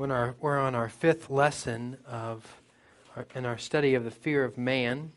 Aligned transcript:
When 0.00 0.10
our, 0.10 0.34
we're 0.40 0.58
on 0.58 0.74
our 0.74 0.88
fifth 0.88 1.28
lesson 1.28 1.98
of 2.06 2.62
our, 3.14 3.26
in 3.34 3.44
our 3.44 3.58
study 3.58 3.94
of 3.94 4.02
the 4.02 4.10
fear 4.10 4.44
of 4.44 4.56
man. 4.56 5.12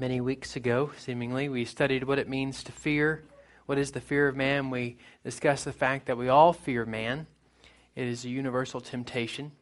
Many 0.00 0.20
weeks 0.20 0.56
ago, 0.56 0.90
seemingly, 0.98 1.48
we 1.48 1.64
studied 1.64 2.02
what 2.02 2.18
it 2.18 2.28
means 2.28 2.64
to 2.64 2.72
fear. 2.72 3.22
What 3.66 3.78
is 3.78 3.92
the 3.92 4.00
fear 4.00 4.26
of 4.26 4.34
man? 4.34 4.68
We 4.68 4.96
discussed 5.22 5.64
the 5.64 5.72
fact 5.72 6.06
that 6.06 6.18
we 6.18 6.28
all 6.28 6.52
fear 6.52 6.84
man. 6.84 7.28
It 7.94 8.08
is 8.08 8.24
a 8.24 8.28
universal 8.28 8.80
temptation. 8.80 9.52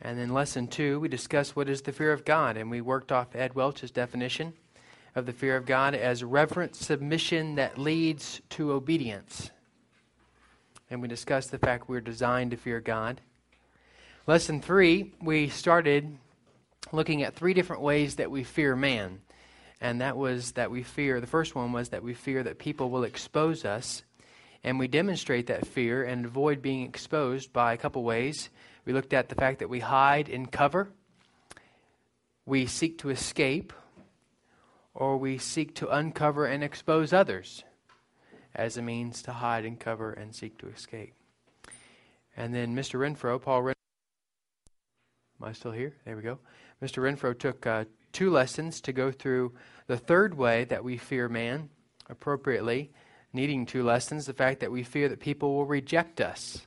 And 0.00 0.18
in 0.18 0.32
lesson 0.32 0.68
two, 0.68 0.98
we 0.98 1.08
discussed 1.08 1.56
what 1.56 1.68
is 1.68 1.82
the 1.82 1.92
fear 1.92 2.12
of 2.14 2.24
God, 2.24 2.56
and 2.56 2.70
we 2.70 2.80
worked 2.80 3.12
off 3.12 3.36
Ed 3.36 3.54
Welch's 3.54 3.90
definition 3.90 4.54
of 5.14 5.26
the 5.26 5.34
fear 5.34 5.58
of 5.58 5.66
God 5.66 5.94
as 5.94 6.24
reverent 6.24 6.74
submission 6.74 7.56
that 7.56 7.76
leads 7.76 8.40
to 8.48 8.72
obedience 8.72 9.50
and 10.90 11.02
we 11.02 11.08
discussed 11.08 11.50
the 11.50 11.58
fact 11.58 11.88
we're 11.88 12.00
designed 12.00 12.52
to 12.52 12.56
fear 12.56 12.80
God. 12.80 13.20
Lesson 14.26 14.60
three, 14.60 15.12
we 15.20 15.48
started 15.48 16.16
looking 16.92 17.22
at 17.22 17.34
three 17.34 17.54
different 17.54 17.82
ways 17.82 18.16
that 18.16 18.30
we 18.30 18.44
fear 18.44 18.76
man. 18.76 19.20
And 19.80 20.00
that 20.00 20.16
was 20.16 20.52
that 20.52 20.70
we 20.70 20.82
fear, 20.82 21.20
the 21.20 21.26
first 21.26 21.54
one 21.54 21.72
was 21.72 21.90
that 21.90 22.02
we 22.02 22.14
fear 22.14 22.42
that 22.42 22.58
people 22.58 22.90
will 22.90 23.04
expose 23.04 23.64
us. 23.64 24.02
And 24.64 24.78
we 24.78 24.88
demonstrate 24.88 25.48
that 25.48 25.66
fear 25.66 26.02
and 26.02 26.24
avoid 26.24 26.62
being 26.62 26.82
exposed 26.82 27.52
by 27.52 27.72
a 27.72 27.76
couple 27.76 28.02
ways. 28.02 28.48
We 28.84 28.92
looked 28.92 29.12
at 29.12 29.28
the 29.28 29.34
fact 29.34 29.58
that 29.58 29.68
we 29.68 29.80
hide 29.80 30.28
and 30.28 30.50
cover, 30.50 30.88
we 32.46 32.66
seek 32.66 32.98
to 32.98 33.10
escape, 33.10 33.72
or 34.94 35.18
we 35.18 35.38
seek 35.38 35.74
to 35.76 35.88
uncover 35.88 36.46
and 36.46 36.64
expose 36.64 37.12
others 37.12 37.64
as 38.56 38.76
a 38.76 38.82
means 38.82 39.22
to 39.22 39.32
hide 39.32 39.64
and 39.64 39.78
cover 39.78 40.12
and 40.12 40.34
seek 40.34 40.58
to 40.58 40.68
escape. 40.68 41.14
And 42.36 42.54
then 42.54 42.74
Mr. 42.74 42.98
Renfro, 42.98 43.40
Paul 43.40 43.62
Renfro, 43.62 43.74
am 45.40 45.48
I 45.48 45.52
still 45.52 45.72
here? 45.72 45.94
There 46.04 46.16
we 46.16 46.22
go. 46.22 46.38
Mr. 46.82 47.02
Renfro 47.02 47.38
took 47.38 47.66
uh, 47.66 47.84
two 48.12 48.30
lessons 48.30 48.80
to 48.82 48.92
go 48.92 49.10
through 49.10 49.52
the 49.86 49.96
third 49.96 50.34
way 50.34 50.64
that 50.64 50.82
we 50.82 50.96
fear 50.96 51.28
man 51.28 51.68
appropriately, 52.08 52.90
needing 53.32 53.66
two 53.66 53.82
lessons 53.82 54.26
the 54.26 54.32
fact 54.32 54.60
that 54.60 54.72
we 54.72 54.82
fear 54.82 55.08
that 55.08 55.20
people 55.20 55.54
will 55.54 55.66
reject 55.66 56.20
us. 56.20 56.66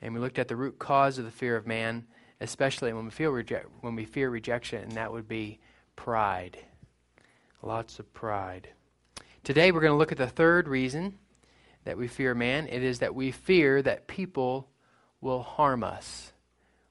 And 0.00 0.14
we 0.14 0.20
looked 0.20 0.38
at 0.38 0.48
the 0.48 0.56
root 0.56 0.78
cause 0.78 1.18
of 1.18 1.24
the 1.24 1.30
fear 1.30 1.56
of 1.56 1.66
man, 1.66 2.06
especially 2.40 2.92
when 2.92 3.06
we 3.06 3.10
feel 3.10 3.30
reject, 3.30 3.68
when 3.80 3.94
we 3.94 4.04
fear 4.04 4.30
rejection, 4.30 4.82
and 4.82 4.92
that 4.92 5.12
would 5.12 5.28
be 5.28 5.58
pride. 5.96 6.58
Lots 7.62 7.98
of 7.98 8.12
pride. 8.14 8.68
Today 9.48 9.72
we're 9.72 9.80
going 9.80 9.94
to 9.94 9.96
look 9.96 10.12
at 10.12 10.18
the 10.18 10.26
third 10.26 10.68
reason 10.68 11.16
that 11.84 11.96
we 11.96 12.06
fear 12.06 12.34
man. 12.34 12.66
It 12.66 12.82
is 12.82 12.98
that 12.98 13.14
we 13.14 13.30
fear 13.30 13.80
that 13.80 14.06
people 14.06 14.68
will 15.22 15.42
harm 15.42 15.82
us. 15.82 16.34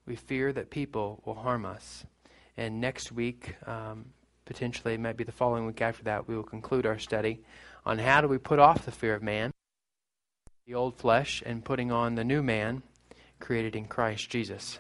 We 0.07 0.15
fear 0.15 0.51
that 0.51 0.71
people 0.71 1.21
will 1.23 1.35
harm 1.35 1.67
us. 1.67 2.03
And 2.57 2.81
next 2.81 3.11
week, 3.11 3.53
um, 3.67 4.05
potentially, 4.45 4.95
it 4.95 4.99
might 4.99 5.17
be 5.17 5.23
the 5.23 5.31
following 5.31 5.67
week 5.67 5.83
after 5.83 6.05
that, 6.05 6.27
we 6.27 6.35
will 6.35 6.41
conclude 6.41 6.87
our 6.87 6.97
study 6.97 7.43
on 7.85 7.99
how 7.99 8.21
do 8.21 8.27
we 8.27 8.39
put 8.39 8.57
off 8.57 8.85
the 8.85 8.91
fear 8.91 9.13
of 9.13 9.21
man, 9.21 9.51
the 10.65 10.73
old 10.73 10.97
flesh, 10.97 11.43
and 11.45 11.63
putting 11.63 11.91
on 11.91 12.15
the 12.15 12.23
new 12.23 12.41
man 12.41 12.81
created 13.39 13.75
in 13.75 13.85
Christ 13.85 14.31
Jesus. 14.31 14.79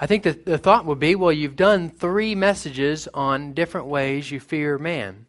I 0.00 0.08
think 0.08 0.24
that 0.24 0.44
the 0.44 0.58
thought 0.58 0.86
would 0.86 0.98
be 0.98 1.14
well, 1.14 1.30
you've 1.30 1.54
done 1.54 1.88
three 1.88 2.34
messages 2.34 3.06
on 3.14 3.54
different 3.54 3.86
ways 3.86 4.32
you 4.32 4.40
fear 4.40 4.76
man. 4.76 5.26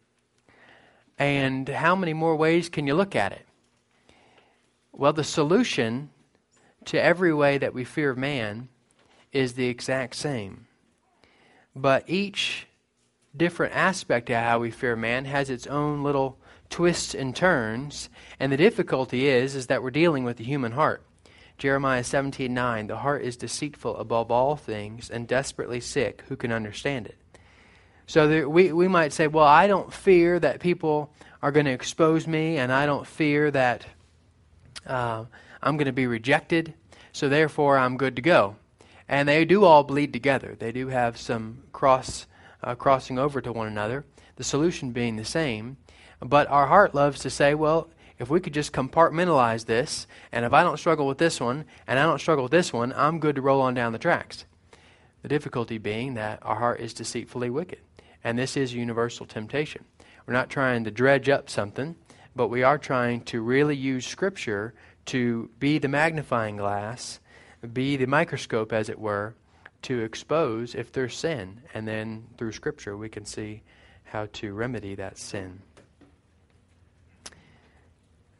And 1.18 1.68
how 1.68 1.96
many 1.96 2.12
more 2.12 2.36
ways 2.36 2.68
can 2.68 2.86
you 2.86 2.94
look 2.94 3.16
at 3.16 3.32
it? 3.32 3.46
Well, 4.92 5.12
the 5.12 5.24
solution 5.24 6.10
to 6.86 7.02
every 7.02 7.32
way 7.32 7.58
that 7.58 7.74
we 7.74 7.84
fear 7.84 8.14
man 8.14 8.68
is 9.32 9.54
the 9.54 9.68
exact 9.68 10.16
same. 10.16 10.66
But 11.74 12.08
each 12.08 12.66
different 13.36 13.74
aspect 13.74 14.30
of 14.30 14.36
how 14.36 14.60
we 14.60 14.70
fear 14.70 14.96
man 14.96 15.26
has 15.26 15.50
its 15.50 15.66
own 15.66 16.02
little 16.02 16.38
twists 16.70 17.14
and 17.14 17.36
turns, 17.36 18.08
and 18.40 18.50
the 18.50 18.56
difficulty 18.56 19.28
is 19.28 19.54
is 19.54 19.66
that 19.66 19.82
we're 19.82 19.90
dealing 19.90 20.24
with 20.24 20.38
the 20.38 20.44
human 20.44 20.72
heart. 20.72 21.02
Jeremiah 21.58 22.02
17:9 22.02 22.88
The 22.88 22.98
heart 22.98 23.22
is 23.22 23.36
deceitful 23.36 23.96
above 23.96 24.30
all 24.30 24.56
things 24.56 25.10
and 25.10 25.28
desperately 25.28 25.80
sick 25.80 26.24
who 26.28 26.36
can 26.36 26.52
understand 26.52 27.06
it 27.06 27.16
so 28.06 28.48
we, 28.48 28.72
we 28.72 28.88
might 28.88 29.12
say, 29.12 29.26
well, 29.26 29.44
I 29.44 29.66
don't 29.66 29.92
fear 29.92 30.38
that 30.38 30.60
people 30.60 31.12
are 31.42 31.50
going 31.50 31.66
to 31.66 31.72
expose 31.72 32.26
me, 32.26 32.56
and 32.58 32.72
I 32.72 32.86
don't 32.86 33.06
fear 33.06 33.50
that 33.50 33.86
uh, 34.86 35.24
I'm 35.62 35.76
going 35.76 35.86
to 35.86 35.92
be 35.92 36.06
rejected, 36.06 36.74
so 37.12 37.28
therefore 37.28 37.78
I'm 37.78 37.96
good 37.96 38.16
to 38.16 38.22
go. 38.22 38.56
And 39.08 39.28
they 39.28 39.44
do 39.44 39.64
all 39.64 39.84
bleed 39.84 40.12
together. 40.12 40.56
They 40.58 40.72
do 40.72 40.88
have 40.88 41.16
some 41.16 41.64
cross 41.72 42.26
uh, 42.62 42.74
crossing 42.74 43.18
over 43.18 43.40
to 43.40 43.52
one 43.52 43.68
another, 43.68 44.04
the 44.36 44.44
solution 44.44 44.90
being 44.92 45.16
the 45.16 45.24
same. 45.24 45.76
But 46.20 46.48
our 46.48 46.66
heart 46.66 46.94
loves 46.94 47.20
to 47.20 47.30
say, 47.30 47.54
well, 47.54 47.88
if 48.18 48.30
we 48.30 48.40
could 48.40 48.54
just 48.54 48.72
compartmentalize 48.72 49.66
this, 49.66 50.06
and 50.32 50.44
if 50.44 50.52
I 50.52 50.62
don't 50.62 50.78
struggle 50.78 51.06
with 51.06 51.18
this 51.18 51.40
one, 51.40 51.64
and 51.86 51.98
I 51.98 52.04
don't 52.04 52.20
struggle 52.20 52.44
with 52.44 52.52
this 52.52 52.72
one, 52.72 52.92
I'm 52.96 53.20
good 53.20 53.36
to 53.36 53.42
roll 53.42 53.60
on 53.60 53.74
down 53.74 53.92
the 53.92 53.98
tracks. 53.98 54.44
The 55.22 55.28
difficulty 55.28 55.78
being 55.78 56.14
that 56.14 56.38
our 56.42 56.56
heart 56.56 56.80
is 56.80 56.94
deceitfully 56.94 57.50
wicked. 57.50 57.80
And 58.26 58.36
this 58.36 58.56
is 58.56 58.74
universal 58.74 59.24
temptation. 59.24 59.84
We're 60.26 60.34
not 60.34 60.50
trying 60.50 60.82
to 60.82 60.90
dredge 60.90 61.28
up 61.28 61.48
something, 61.48 61.94
but 62.34 62.48
we 62.48 62.64
are 62.64 62.76
trying 62.76 63.20
to 63.26 63.40
really 63.40 63.76
use 63.76 64.04
Scripture 64.04 64.74
to 65.04 65.48
be 65.60 65.78
the 65.78 65.86
magnifying 65.86 66.56
glass, 66.56 67.20
be 67.72 67.96
the 67.96 68.08
microscope, 68.08 68.72
as 68.72 68.88
it 68.88 68.98
were, 68.98 69.36
to 69.82 70.00
expose 70.00 70.74
if 70.74 70.90
there's 70.90 71.16
sin. 71.16 71.60
And 71.72 71.86
then 71.86 72.26
through 72.36 72.50
Scripture, 72.50 72.96
we 72.96 73.08
can 73.08 73.24
see 73.24 73.62
how 74.02 74.26
to 74.32 74.52
remedy 74.52 74.96
that 74.96 75.18
sin. 75.18 75.62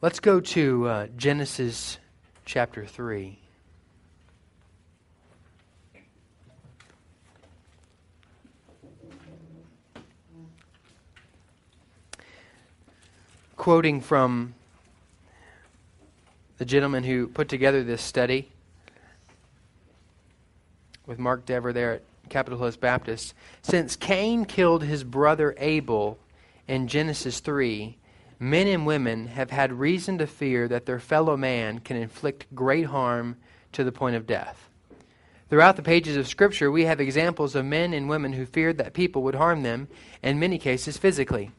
Let's 0.01 0.19
go 0.19 0.41
to 0.41 0.85
uh, 0.85 1.07
Genesis 1.15 1.97
chapter 2.43 2.85
3. 2.85 3.39
Quoting 13.57 13.99
from 13.99 14.53
the 16.59 16.65
gentleman 16.65 17.03
who 17.03 17.27
put 17.27 17.49
together 17.49 17.83
this 17.83 18.01
study 18.01 18.49
with 21.05 21.19
Mark 21.19 21.45
Dever 21.45 21.73
there 21.73 21.95
at 21.95 22.03
Capitol 22.29 22.59
Hills 22.59 22.77
Baptist. 22.77 23.33
Since 23.61 23.95
Cain 23.95 24.45
killed 24.45 24.83
his 24.83 25.03
brother 25.03 25.55
Abel 25.57 26.19
in 26.67 26.87
Genesis 26.87 27.39
3, 27.39 27.97
men 28.39 28.67
and 28.67 28.85
women 28.85 29.27
have 29.27 29.49
had 29.49 29.73
reason 29.73 30.17
to 30.19 30.27
fear 30.27 30.67
that 30.67 30.85
their 30.85 30.99
fellow 30.99 31.35
man 31.35 31.79
can 31.79 31.97
inflict 31.97 32.53
great 32.53 32.85
harm 32.85 33.37
to 33.71 33.83
the 33.83 33.91
point 33.91 34.15
of 34.15 34.27
death. 34.27 34.69
Throughout 35.49 35.77
the 35.77 35.81
pages 35.81 36.17
of 36.17 36.27
Scripture, 36.27 36.69
we 36.69 36.85
have 36.85 36.99
examples 36.99 37.55
of 37.55 37.65
men 37.65 37.93
and 37.93 38.09
women 38.09 38.33
who 38.33 38.45
feared 38.45 38.77
that 38.79 38.93
people 38.93 39.23
would 39.23 39.35
harm 39.35 39.63
them, 39.63 39.87
in 40.21 40.39
many 40.39 40.57
cases 40.57 40.97
physically. 40.97 41.51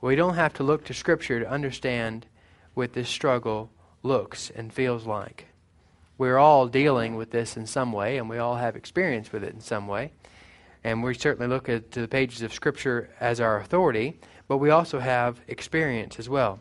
We 0.00 0.14
don't 0.14 0.34
have 0.34 0.54
to 0.54 0.62
look 0.62 0.84
to 0.84 0.94
Scripture 0.94 1.40
to 1.40 1.50
understand 1.50 2.26
what 2.74 2.92
this 2.92 3.08
struggle 3.08 3.70
looks 4.04 4.50
and 4.50 4.72
feels 4.72 5.06
like. 5.06 5.46
We're 6.16 6.38
all 6.38 6.68
dealing 6.68 7.16
with 7.16 7.30
this 7.30 7.56
in 7.56 7.66
some 7.66 7.92
way, 7.92 8.16
and 8.16 8.28
we 8.28 8.38
all 8.38 8.56
have 8.56 8.76
experience 8.76 9.32
with 9.32 9.42
it 9.42 9.54
in 9.54 9.60
some 9.60 9.88
way. 9.88 10.12
And 10.84 11.02
we 11.02 11.14
certainly 11.14 11.48
look 11.48 11.68
at 11.68 11.90
to 11.92 12.00
the 12.00 12.08
pages 12.08 12.42
of 12.42 12.52
Scripture 12.52 13.10
as 13.18 13.40
our 13.40 13.58
authority, 13.58 14.20
but 14.46 14.58
we 14.58 14.70
also 14.70 15.00
have 15.00 15.40
experience 15.48 16.18
as 16.20 16.28
well. 16.28 16.60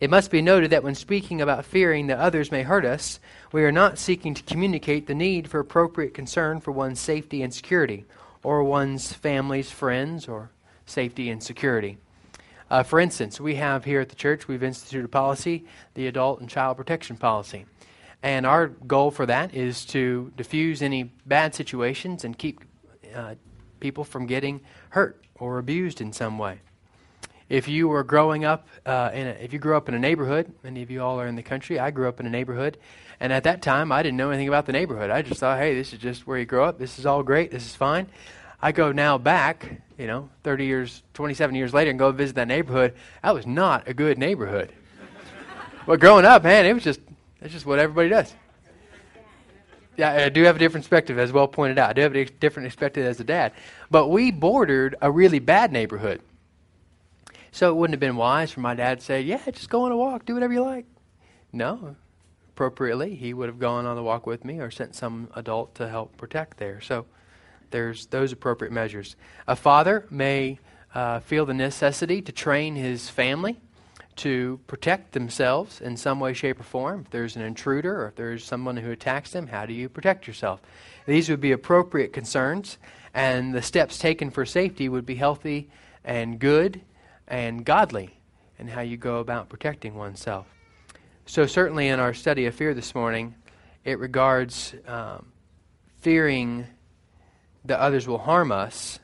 It 0.00 0.10
must 0.10 0.30
be 0.30 0.40
noted 0.40 0.70
that 0.70 0.84
when 0.84 0.94
speaking 0.94 1.40
about 1.40 1.64
fearing 1.64 2.06
that 2.06 2.18
others 2.18 2.52
may 2.52 2.62
hurt 2.62 2.84
us, 2.84 3.18
we 3.52 3.64
are 3.64 3.72
not 3.72 3.98
seeking 3.98 4.34
to 4.34 4.42
communicate 4.44 5.06
the 5.06 5.14
need 5.14 5.48
for 5.48 5.60
appropriate 5.60 6.14
concern 6.14 6.60
for 6.60 6.70
one's 6.70 7.00
safety 7.00 7.42
and 7.42 7.52
security, 7.52 8.04
or 8.42 8.62
one's 8.62 9.12
family's 9.12 9.70
friends, 9.70 10.28
or 10.28 10.50
safety 10.86 11.28
and 11.28 11.42
security. 11.42 11.98
Uh, 12.70 12.84
for 12.84 13.00
instance, 13.00 13.40
we 13.40 13.56
have 13.56 13.84
here 13.84 14.00
at 14.00 14.08
the 14.08 14.14
church, 14.14 14.46
we've 14.46 14.62
instituted 14.62 15.04
a 15.04 15.08
policy, 15.08 15.64
the 15.94 16.06
adult 16.06 16.40
and 16.40 16.48
child 16.48 16.76
protection 16.76 17.16
policy. 17.16 17.66
And 18.22 18.46
our 18.46 18.68
goal 18.68 19.10
for 19.10 19.26
that 19.26 19.54
is 19.54 19.84
to 19.86 20.30
diffuse 20.36 20.82
any 20.82 21.04
bad 21.26 21.54
situations 21.54 22.24
and 22.24 22.38
keep 22.38 22.60
uh, 23.14 23.34
people 23.80 24.04
from 24.04 24.26
getting 24.26 24.60
hurt 24.90 25.24
or 25.34 25.58
abused 25.58 26.00
in 26.00 26.12
some 26.12 26.38
way. 26.38 26.60
If 27.48 27.66
you 27.66 27.88
were 27.88 28.04
growing 28.04 28.44
up 28.44 28.68
uh, 28.86 29.10
in 29.12 29.26
a, 29.26 29.30
if 29.30 29.52
you 29.52 29.58
grew 29.58 29.76
up 29.76 29.88
in 29.88 29.94
a 29.94 29.98
neighborhood, 29.98 30.52
many 30.62 30.82
of 30.82 30.90
you 30.90 31.02
all 31.02 31.20
are 31.20 31.26
in 31.26 31.34
the 31.34 31.42
country. 31.42 31.80
I 31.80 31.90
grew 31.90 32.08
up 32.08 32.20
in 32.20 32.26
a 32.26 32.30
neighborhood, 32.30 32.78
and 33.18 33.32
at 33.32 33.42
that 33.42 33.62
time 33.62 33.90
I 33.90 34.04
didn't 34.04 34.18
know 34.18 34.30
anything 34.30 34.46
about 34.46 34.66
the 34.66 34.72
neighborhood. 34.72 35.10
I 35.10 35.22
just 35.22 35.40
thought, 35.40 35.58
hey, 35.58 35.74
this 35.74 35.92
is 35.92 35.98
just 35.98 36.28
where 36.28 36.38
you 36.38 36.44
grow 36.44 36.64
up. 36.64 36.78
This 36.78 37.00
is 37.00 37.06
all 37.06 37.24
great. 37.24 37.50
This 37.50 37.66
is 37.66 37.74
fine. 37.74 38.06
I 38.62 38.70
go 38.70 38.92
now 38.92 39.18
back, 39.18 39.80
you 40.00 40.06
know, 40.06 40.30
30 40.44 40.64
years, 40.64 41.02
27 41.12 41.54
years 41.54 41.74
later, 41.74 41.90
and 41.90 41.98
go 41.98 42.10
visit 42.10 42.34
that 42.36 42.48
neighborhood. 42.48 42.94
That 43.22 43.34
was 43.34 43.46
not 43.46 43.86
a 43.86 43.92
good 43.92 44.16
neighborhood. 44.16 44.72
but 45.86 46.00
growing 46.00 46.24
up, 46.24 46.42
man, 46.42 46.64
it 46.64 46.72
was 46.72 46.82
just 46.82 47.00
it's 47.42 47.52
just 47.52 47.66
what 47.66 47.78
everybody 47.78 48.08
does. 48.08 48.34
Yeah, 49.98 50.12
I 50.12 50.28
do 50.30 50.44
have 50.44 50.56
a 50.56 50.58
different 50.58 50.84
perspective, 50.84 51.18
as 51.18 51.32
well 51.32 51.46
pointed 51.46 51.78
out. 51.78 51.90
I 51.90 51.92
do 51.92 52.00
have 52.00 52.16
a 52.16 52.24
different 52.24 52.66
perspective 52.68 53.04
as 53.04 53.20
a 53.20 53.24
dad. 53.24 53.52
But 53.90 54.08
we 54.08 54.30
bordered 54.30 54.96
a 55.02 55.10
really 55.10 55.38
bad 55.38 55.70
neighborhood. 55.70 56.22
So 57.52 57.70
it 57.70 57.74
wouldn't 57.74 57.92
have 57.92 58.00
been 58.00 58.16
wise 58.16 58.50
for 58.50 58.60
my 58.60 58.74
dad 58.74 59.00
to 59.00 59.04
say, 59.04 59.20
Yeah, 59.20 59.42
just 59.50 59.68
go 59.68 59.82
on 59.82 59.92
a 59.92 59.96
walk, 59.96 60.24
do 60.24 60.32
whatever 60.32 60.54
you 60.54 60.62
like. 60.62 60.86
No. 61.52 61.96
Appropriately, 62.54 63.14
he 63.14 63.34
would 63.34 63.48
have 63.48 63.58
gone 63.58 63.84
on 63.84 63.96
the 63.96 64.02
walk 64.02 64.26
with 64.26 64.46
me 64.46 64.60
or 64.60 64.70
sent 64.70 64.94
some 64.94 65.28
adult 65.34 65.74
to 65.74 65.88
help 65.88 66.16
protect 66.16 66.56
there. 66.56 66.80
So 66.80 67.04
there's 67.70 68.06
those 68.06 68.32
appropriate 68.32 68.72
measures. 68.72 69.16
A 69.46 69.56
father 69.56 70.06
may 70.10 70.58
uh, 70.94 71.20
feel 71.20 71.46
the 71.46 71.54
necessity 71.54 72.20
to 72.22 72.32
train 72.32 72.74
his 72.74 73.08
family 73.08 73.60
to 74.16 74.60
protect 74.66 75.12
themselves 75.12 75.80
in 75.80 75.96
some 75.96 76.20
way, 76.20 76.34
shape, 76.34 76.60
or 76.60 76.64
form. 76.64 77.02
If 77.06 77.10
there's 77.10 77.36
an 77.36 77.42
intruder 77.42 78.02
or 78.02 78.08
if 78.08 78.16
there's 78.16 78.44
someone 78.44 78.76
who 78.76 78.90
attacks 78.90 79.30
them, 79.30 79.46
how 79.46 79.64
do 79.64 79.72
you 79.72 79.88
protect 79.88 80.26
yourself? 80.26 80.60
These 81.06 81.30
would 81.30 81.40
be 81.40 81.52
appropriate 81.52 82.12
concerns, 82.12 82.76
and 83.14 83.54
the 83.54 83.62
steps 83.62 83.98
taken 83.98 84.30
for 84.30 84.44
safety 84.44 84.88
would 84.88 85.06
be 85.06 85.14
healthy 85.14 85.70
and 86.04 86.38
good 86.38 86.82
and 87.28 87.64
godly 87.64 88.18
in 88.58 88.68
how 88.68 88.82
you 88.82 88.96
go 88.96 89.20
about 89.20 89.48
protecting 89.48 89.94
oneself. 89.94 90.46
So, 91.24 91.46
certainly 91.46 91.88
in 91.88 92.00
our 92.00 92.12
study 92.12 92.46
of 92.46 92.54
fear 92.54 92.74
this 92.74 92.94
morning, 92.94 93.34
it 93.84 93.98
regards 93.98 94.74
um, 94.86 95.26
fearing 96.00 96.66
that 97.64 97.78
others 97.78 98.08
will 98.08 98.18
harm 98.18 98.52
us, 98.52 98.98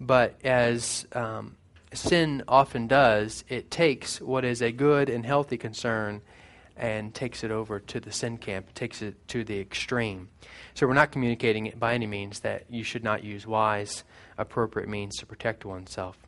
but 0.00 0.38
as 0.44 1.06
um, 1.12 1.56
sin 1.92 2.42
often 2.48 2.86
does, 2.86 3.44
it 3.48 3.70
takes 3.70 4.20
what 4.20 4.44
is 4.44 4.60
a 4.62 4.72
good 4.72 5.08
and 5.08 5.24
healthy 5.24 5.56
concern 5.56 6.22
and 6.76 7.14
takes 7.14 7.42
it 7.42 7.50
over 7.50 7.80
to 7.80 8.00
the 8.00 8.12
sin 8.12 8.36
camp, 8.36 8.74
takes 8.74 9.00
it 9.00 9.26
to 9.28 9.44
the 9.44 9.58
extreme. 9.58 10.28
So 10.74 10.86
we're 10.86 10.94
not 10.94 11.10
communicating 11.10 11.66
it 11.66 11.80
by 11.80 11.94
any 11.94 12.06
means 12.06 12.40
that 12.40 12.64
you 12.68 12.84
should 12.84 13.02
not 13.02 13.24
use 13.24 13.46
wise, 13.46 14.04
appropriate 14.36 14.88
means 14.88 15.16
to 15.16 15.26
protect 15.26 15.64
oneself. 15.64 16.18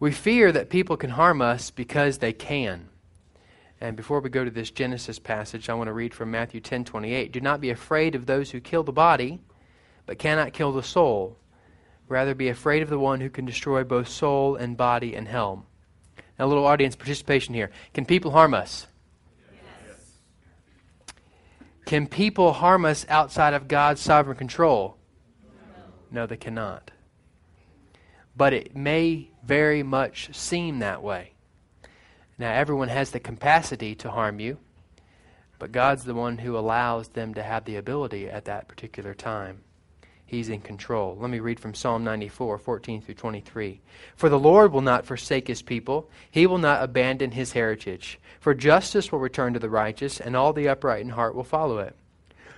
We 0.00 0.10
fear 0.12 0.50
that 0.52 0.68
people 0.68 0.96
can 0.96 1.10
harm 1.10 1.40
us 1.40 1.70
because 1.70 2.18
they 2.18 2.32
can. 2.32 2.88
And 3.80 3.96
before 3.96 4.20
we 4.20 4.30
go 4.30 4.44
to 4.44 4.50
this 4.50 4.70
Genesis 4.70 5.18
passage, 5.18 5.68
I 5.68 5.74
want 5.74 5.88
to 5.88 5.92
read 5.92 6.12
from 6.12 6.30
Matthew 6.30 6.60
10:28. 6.60 7.30
Do 7.30 7.40
not 7.40 7.60
be 7.60 7.70
afraid 7.70 8.14
of 8.14 8.26
those 8.26 8.50
who 8.50 8.60
kill 8.60 8.82
the 8.82 8.92
body, 8.92 9.40
but 10.06 10.18
cannot 10.18 10.52
kill 10.52 10.72
the 10.72 10.82
soul. 10.82 11.36
Rather 12.08 12.34
be 12.34 12.48
afraid 12.48 12.82
of 12.82 12.88
the 12.88 12.98
one 12.98 13.20
who 13.20 13.28
can 13.28 13.44
destroy 13.44 13.82
both 13.82 14.08
soul 14.08 14.54
and 14.54 14.76
body 14.76 15.14
and 15.14 15.26
hell. 15.26 15.66
Now, 16.38 16.46
a 16.46 16.48
little 16.48 16.66
audience 16.66 16.94
participation 16.94 17.54
here. 17.54 17.70
Can 17.92 18.06
people 18.06 18.30
harm 18.30 18.54
us? 18.54 18.86
Yes. 19.52 20.12
Can 21.84 22.06
people 22.06 22.52
harm 22.52 22.84
us 22.84 23.04
outside 23.08 23.54
of 23.54 23.68
God's 23.68 24.00
sovereign 24.00 24.36
control? 24.36 24.96
No. 26.12 26.20
no, 26.20 26.26
they 26.26 26.36
cannot. 26.36 26.92
But 28.36 28.52
it 28.52 28.76
may 28.76 29.30
very 29.42 29.82
much 29.82 30.34
seem 30.34 30.78
that 30.78 31.02
way. 31.02 31.32
Now, 32.38 32.52
everyone 32.52 32.88
has 32.88 33.10
the 33.10 33.20
capacity 33.20 33.94
to 33.96 34.10
harm 34.10 34.38
you, 34.38 34.58
but 35.58 35.72
God's 35.72 36.04
the 36.04 36.14
one 36.14 36.38
who 36.38 36.56
allows 36.56 37.08
them 37.08 37.32
to 37.34 37.42
have 37.42 37.64
the 37.64 37.76
ability 37.76 38.28
at 38.28 38.44
that 38.44 38.68
particular 38.68 39.14
time. 39.14 39.62
He's 40.26 40.48
in 40.48 40.60
control. 40.60 41.16
Let 41.20 41.30
me 41.30 41.38
read 41.38 41.60
from 41.60 41.72
Psalm 41.72 42.02
94, 42.02 42.58
14 42.58 43.00
through 43.00 43.14
23. 43.14 43.80
For 44.16 44.28
the 44.28 44.38
Lord 44.38 44.72
will 44.72 44.80
not 44.80 45.06
forsake 45.06 45.46
his 45.46 45.62
people, 45.62 46.10
he 46.28 46.46
will 46.46 46.58
not 46.58 46.82
abandon 46.82 47.30
his 47.30 47.52
heritage. 47.52 48.18
For 48.40 48.52
justice 48.52 49.12
will 49.12 49.20
return 49.20 49.52
to 49.52 49.60
the 49.60 49.70
righteous, 49.70 50.20
and 50.20 50.34
all 50.34 50.52
the 50.52 50.68
upright 50.68 51.02
in 51.02 51.10
heart 51.10 51.36
will 51.36 51.44
follow 51.44 51.78
it. 51.78 51.94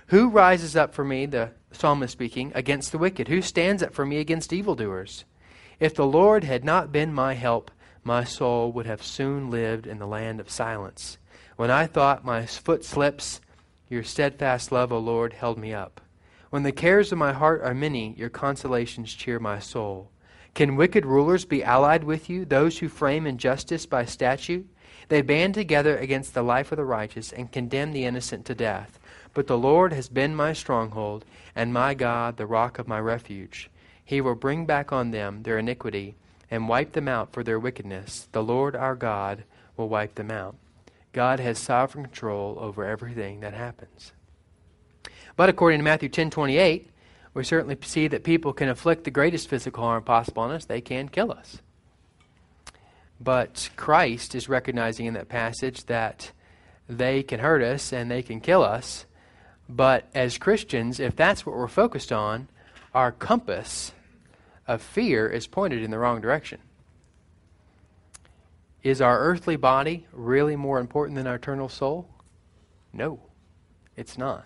Who 0.07 0.29
rises 0.29 0.75
up 0.75 0.95
for 0.95 1.05
me, 1.05 1.27
the 1.27 1.51
psalmist 1.71 2.11
speaking, 2.11 2.51
against 2.55 2.91
the 2.91 2.97
wicked? 2.97 3.27
Who 3.27 3.43
stands 3.43 3.83
up 3.83 3.93
for 3.93 4.03
me 4.03 4.17
against 4.17 4.51
evildoers? 4.51 5.25
If 5.79 5.93
the 5.93 6.07
Lord 6.07 6.43
had 6.43 6.65
not 6.65 6.91
been 6.91 7.13
my 7.13 7.35
help, 7.35 7.69
my 8.03 8.23
soul 8.23 8.71
would 8.71 8.87
have 8.87 9.03
soon 9.03 9.51
lived 9.51 9.85
in 9.85 9.99
the 9.99 10.07
land 10.07 10.39
of 10.39 10.49
silence. 10.49 11.19
When 11.55 11.69
I 11.69 11.85
thought 11.85 12.25
my 12.25 12.47
foot 12.47 12.83
slips, 12.83 13.41
your 13.87 14.03
steadfast 14.03 14.71
love, 14.71 14.91
O 14.91 14.97
Lord, 14.97 15.33
held 15.33 15.59
me 15.59 15.73
up. 15.73 16.01
When 16.49 16.63
the 16.63 16.71
cares 16.71 17.11
of 17.11 17.17
my 17.17 17.31
heart 17.31 17.61
are 17.61 17.75
many, 17.75 18.15
your 18.17 18.29
consolations 18.29 19.13
cheer 19.13 19.39
my 19.39 19.59
soul. 19.59 20.09
Can 20.55 20.75
wicked 20.75 21.05
rulers 21.05 21.45
be 21.45 21.63
allied 21.63 22.03
with 22.03 22.29
you, 22.29 22.43
those 22.43 22.79
who 22.79 22.89
frame 22.89 23.27
injustice 23.27 23.85
by 23.85 24.05
statute? 24.05 24.67
They 25.09 25.21
band 25.21 25.53
together 25.53 25.97
against 25.97 26.33
the 26.33 26.41
life 26.41 26.71
of 26.71 26.77
the 26.77 26.85
righteous 26.85 27.31
and 27.31 27.51
condemn 27.51 27.93
the 27.93 28.05
innocent 28.05 28.45
to 28.45 28.55
death. 28.55 28.99
But 29.33 29.45
the 29.45 29.57
Lord 29.57 29.93
has 29.93 30.09
been 30.09 30.35
my 30.35 30.53
stronghold, 30.53 31.23
and 31.55 31.71
my 31.71 31.93
God 31.93 32.37
the 32.37 32.47
rock 32.47 32.79
of 32.79 32.87
my 32.87 32.99
refuge. 32.99 33.69
He 34.03 34.19
will 34.19 34.35
bring 34.35 34.65
back 34.65 34.91
on 34.91 35.11
them 35.11 35.43
their 35.43 35.59
iniquity, 35.59 36.15
and 36.49 36.67
wipe 36.67 36.93
them 36.93 37.07
out 37.07 37.31
for 37.31 37.43
their 37.43 37.59
wickedness. 37.59 38.27
The 38.31 38.41
Lord 38.41 38.75
our 38.75 38.95
God 38.95 39.43
will 39.77 39.87
wipe 39.87 40.15
them 40.15 40.31
out. 40.31 40.55
God 41.13 41.39
has 41.39 41.59
sovereign 41.59 42.05
control 42.05 42.57
over 42.59 42.83
everything 42.83 43.39
that 43.41 43.53
happens. 43.53 44.13
But 45.39 45.47
according 45.47 45.79
to 45.79 45.85
Matthew 45.85 46.09
10:28, 46.09 46.89
we 47.33 47.45
certainly 47.45 47.77
see 47.81 48.09
that 48.09 48.25
people 48.25 48.51
can 48.51 48.67
inflict 48.67 49.05
the 49.05 49.09
greatest 49.09 49.47
physical 49.47 49.85
harm 49.85 50.03
possible 50.03 50.43
on 50.43 50.51
us. 50.51 50.65
They 50.65 50.81
can 50.81 51.07
kill 51.07 51.31
us. 51.31 51.61
But 53.21 53.69
Christ 53.77 54.35
is 54.35 54.49
recognizing 54.49 55.05
in 55.05 55.13
that 55.13 55.29
passage 55.29 55.85
that 55.85 56.33
they 56.89 57.23
can 57.23 57.39
hurt 57.39 57.63
us 57.63 57.93
and 57.93 58.11
they 58.11 58.21
can 58.21 58.41
kill 58.41 58.63
us. 58.63 59.05
But 59.69 60.09
as 60.13 60.37
Christians, 60.37 60.99
if 60.99 61.15
that's 61.15 61.45
what 61.45 61.55
we're 61.55 61.69
focused 61.69 62.11
on, 62.11 62.49
our 62.93 63.13
compass 63.13 63.93
of 64.67 64.81
fear 64.81 65.29
is 65.29 65.47
pointed 65.47 65.81
in 65.81 65.89
the 65.89 65.99
wrong 65.99 66.19
direction. 66.19 66.59
Is 68.83 68.99
our 68.99 69.19
earthly 69.19 69.55
body 69.55 70.05
really 70.11 70.57
more 70.57 70.81
important 70.81 71.15
than 71.15 71.27
our 71.27 71.35
eternal 71.35 71.69
soul? 71.69 72.09
No, 72.91 73.21
it's 73.95 74.17
not. 74.17 74.45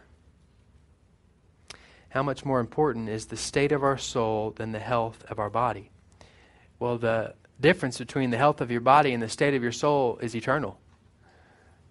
How 2.13 2.21
much 2.21 2.45
more 2.45 2.59
important 2.59 3.09
is 3.09 3.25
the 3.25 3.35
state 3.35 3.71
of 3.71 3.81
our 3.81 3.97
soul 3.97 4.51
than 4.51 4.71
the 4.71 4.77
health 4.77 5.25
of 5.29 5.39
our 5.39 5.49
body? 5.49 5.89
Well, 6.77 6.99
the 6.99 7.33
difference 7.59 7.97
between 7.97 8.29
the 8.29 8.37
health 8.37 8.61
of 8.61 8.69
your 8.69 8.81
body 8.81 9.13
and 9.13 9.23
the 9.23 9.27
state 9.27 9.55
of 9.55 9.63
your 9.63 9.71
soul 9.71 10.19
is 10.21 10.35
eternal. 10.35 10.79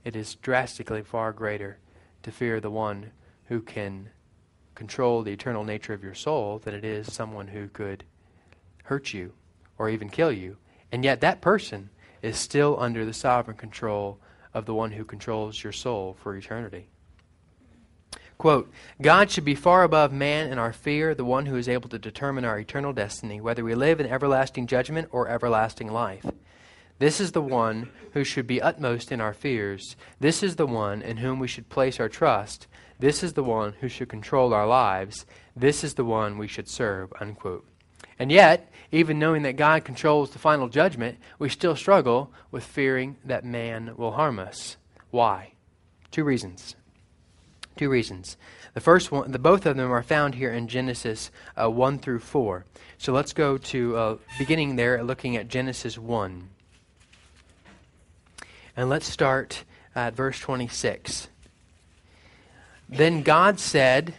It 0.04 0.14
is 0.14 0.36
drastically 0.36 1.02
far 1.02 1.32
greater 1.32 1.78
to 2.22 2.30
fear 2.30 2.60
the 2.60 2.70
one 2.70 3.10
who 3.46 3.60
can 3.60 4.10
control 4.76 5.22
the 5.22 5.32
eternal 5.32 5.64
nature 5.64 5.92
of 5.92 6.04
your 6.04 6.14
soul 6.14 6.60
than 6.60 6.72
it 6.72 6.84
is 6.84 7.12
someone 7.12 7.48
who 7.48 7.66
could 7.66 8.04
hurt 8.84 9.12
you 9.12 9.32
or 9.76 9.90
even 9.90 10.08
kill 10.08 10.30
you. 10.30 10.56
And 10.92 11.02
yet, 11.02 11.20
that 11.22 11.40
person 11.40 11.90
is 12.22 12.36
still 12.36 12.76
under 12.78 13.04
the 13.04 13.12
sovereign 13.12 13.56
control 13.56 14.20
of 14.54 14.66
the 14.66 14.74
one 14.74 14.92
who 14.92 15.04
controls 15.04 15.64
your 15.64 15.72
soul 15.72 16.16
for 16.16 16.36
eternity. 16.36 16.86
Quote, 18.42 18.72
God 19.00 19.30
should 19.30 19.44
be 19.44 19.54
far 19.54 19.84
above 19.84 20.12
man 20.12 20.50
in 20.50 20.58
our 20.58 20.72
fear, 20.72 21.14
the 21.14 21.24
one 21.24 21.46
who 21.46 21.54
is 21.54 21.68
able 21.68 21.88
to 21.90 21.96
determine 21.96 22.44
our 22.44 22.58
eternal 22.58 22.92
destiny, 22.92 23.40
whether 23.40 23.62
we 23.62 23.76
live 23.76 24.00
in 24.00 24.06
everlasting 24.08 24.66
judgment 24.66 25.06
or 25.12 25.28
everlasting 25.28 25.92
life. 25.92 26.26
This 26.98 27.20
is 27.20 27.30
the 27.30 27.40
one 27.40 27.90
who 28.14 28.24
should 28.24 28.48
be 28.48 28.60
utmost 28.60 29.12
in 29.12 29.20
our 29.20 29.32
fears. 29.32 29.94
This 30.18 30.42
is 30.42 30.56
the 30.56 30.66
one 30.66 31.02
in 31.02 31.18
whom 31.18 31.38
we 31.38 31.46
should 31.46 31.68
place 31.68 32.00
our 32.00 32.08
trust. 32.08 32.66
This 32.98 33.22
is 33.22 33.34
the 33.34 33.44
one 33.44 33.74
who 33.80 33.88
should 33.88 34.08
control 34.08 34.52
our 34.52 34.66
lives. 34.66 35.24
This 35.54 35.84
is 35.84 35.94
the 35.94 36.04
one 36.04 36.36
we 36.36 36.48
should 36.48 36.68
serve. 36.68 37.12
Unquote. 37.20 37.64
And 38.18 38.32
yet, 38.32 38.72
even 38.90 39.20
knowing 39.20 39.42
that 39.42 39.54
God 39.54 39.84
controls 39.84 40.30
the 40.30 40.40
final 40.40 40.68
judgment, 40.68 41.18
we 41.38 41.48
still 41.48 41.76
struggle 41.76 42.32
with 42.50 42.64
fearing 42.64 43.18
that 43.24 43.44
man 43.44 43.94
will 43.96 44.10
harm 44.10 44.40
us. 44.40 44.78
Why? 45.12 45.52
Two 46.10 46.24
reasons. 46.24 46.74
Two 47.76 47.88
reasons. 47.88 48.36
The 48.74 48.80
first 48.80 49.10
one, 49.10 49.32
the 49.32 49.38
both 49.38 49.66
of 49.66 49.76
them 49.76 49.90
are 49.90 50.02
found 50.02 50.34
here 50.34 50.52
in 50.52 50.68
Genesis 50.68 51.30
uh, 51.60 51.70
1 51.70 51.98
through 51.98 52.20
4. 52.20 52.64
So 52.98 53.12
let's 53.12 53.32
go 53.32 53.58
to 53.58 53.96
uh, 53.96 54.16
beginning 54.38 54.76
there, 54.76 55.02
looking 55.02 55.36
at 55.36 55.48
Genesis 55.48 55.98
1. 55.98 56.48
And 58.76 58.88
let's 58.88 59.06
start 59.06 59.64
at 59.94 60.14
verse 60.14 60.38
26. 60.38 61.28
Then 62.88 63.22
God 63.22 63.58
said, 63.58 64.14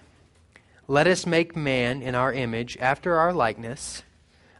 Let 0.87 1.07
us 1.07 1.25
make 1.25 1.55
man 1.55 2.01
in 2.01 2.15
our 2.15 2.33
image, 2.33 2.77
after 2.79 3.15
our 3.15 3.33
likeness. 3.33 4.03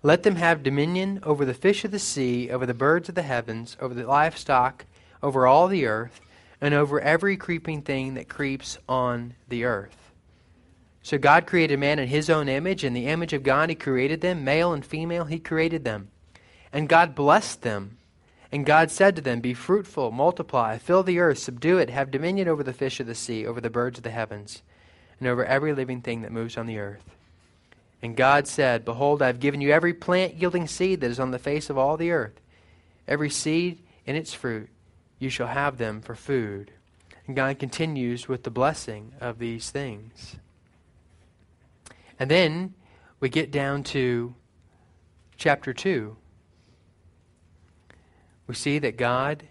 Let 0.02 0.24
them 0.24 0.36
have 0.36 0.64
dominion 0.64 1.20
over 1.24 1.46
the 1.46 1.54
fish 1.54 1.86
of 1.86 1.92
the 1.92 2.00
sea, 2.00 2.50
over 2.50 2.66
the 2.66 2.74
birds 2.74 3.10
of 3.10 3.16
the 3.16 3.22
heavens, 3.22 3.78
over 3.80 3.94
the 3.94 4.06
livestock, 4.06 4.86
over 5.22 5.48
all 5.48 5.68
the 5.68 5.86
earth 5.86 6.20
and 6.64 6.74
over 6.74 7.02
every 7.02 7.36
creeping 7.36 7.82
thing 7.82 8.14
that 8.14 8.30
creeps 8.30 8.78
on 8.88 9.34
the 9.50 9.66
earth. 9.66 10.14
So 11.02 11.18
God 11.18 11.46
created 11.46 11.78
man 11.78 12.00
in 12.00 12.08
his 12.08 12.30
own 12.30 12.48
image. 12.48 12.86
In 12.86 12.94
the 12.94 13.08
image 13.08 13.34
of 13.34 13.44
God, 13.44 13.68
he 13.68 13.76
created 13.76 14.22
them. 14.22 14.46
Male 14.46 14.72
and 14.72 14.86
female, 14.86 15.26
he 15.26 15.40
created 15.40 15.84
them. 15.84 16.08
And 16.72 16.88
God 16.88 17.16
blessed 17.16 17.64
them. 17.64 17.98
And 18.50 18.66
God 18.66 18.92
said 18.92 19.18
to 19.18 19.22
them, 19.22 19.42
Be 19.42 19.54
fruitful, 19.54 20.12
multiply, 20.12 20.78
fill 20.78 21.04
the 21.04 21.20
earth, 21.20 21.40
subdue 21.40 21.80
it, 21.80 21.90
have 21.90 22.12
dominion 22.12 22.48
over 22.48 22.64
the 22.64 22.72
fish 22.72 23.02
of 23.02 23.08
the 23.08 23.16
sea, 23.16 23.46
over 23.46 23.60
the 23.60 23.70
birds 23.70 24.00
of 24.00 24.06
the 24.06 24.12
heavens, 24.12 24.62
and 25.20 25.28
over 25.28 25.44
every 25.44 25.74
living 25.74 26.00
thing 26.00 26.22
that 26.22 26.32
moves 26.32 26.56
on 26.56 26.66
the 26.66 26.80
earth. 26.80 27.04
And 28.02 28.16
God 28.16 28.48
said, 28.48 28.86
Behold, 28.86 29.22
I 29.22 29.28
have 29.28 29.42
given 29.42 29.60
you 29.60 29.72
every 29.72 29.94
plant 29.94 30.36
yielding 30.36 30.68
seed 30.68 31.02
that 31.02 31.12
is 31.12 31.20
on 31.20 31.32
the 31.32 31.40
face 31.40 31.70
of 31.70 31.78
all 31.78 31.98
the 31.98 32.12
earth, 32.12 32.40
every 33.06 33.30
seed 33.30 33.80
in 34.06 34.16
its 34.16 34.34
fruit. 34.34 34.70
You 35.24 35.30
shall 35.30 35.48
have 35.48 35.78
them 35.78 36.02
for 36.02 36.16
food. 36.16 36.72
And 37.26 37.34
God 37.34 37.58
continues 37.58 38.28
with 38.28 38.44
the 38.44 38.52
blessing 38.52 39.14
of 39.22 39.40
these 39.40 39.70
things. 39.70 40.36
And 42.20 42.30
then 42.30 42.74
we 43.22 43.30
get 43.30 43.50
down 43.50 43.84
to 43.84 44.36
chapter 45.38 45.74
2 45.74 46.18
we 48.48 48.56
see 48.56 48.78
that 48.80 48.98
God 48.98 49.44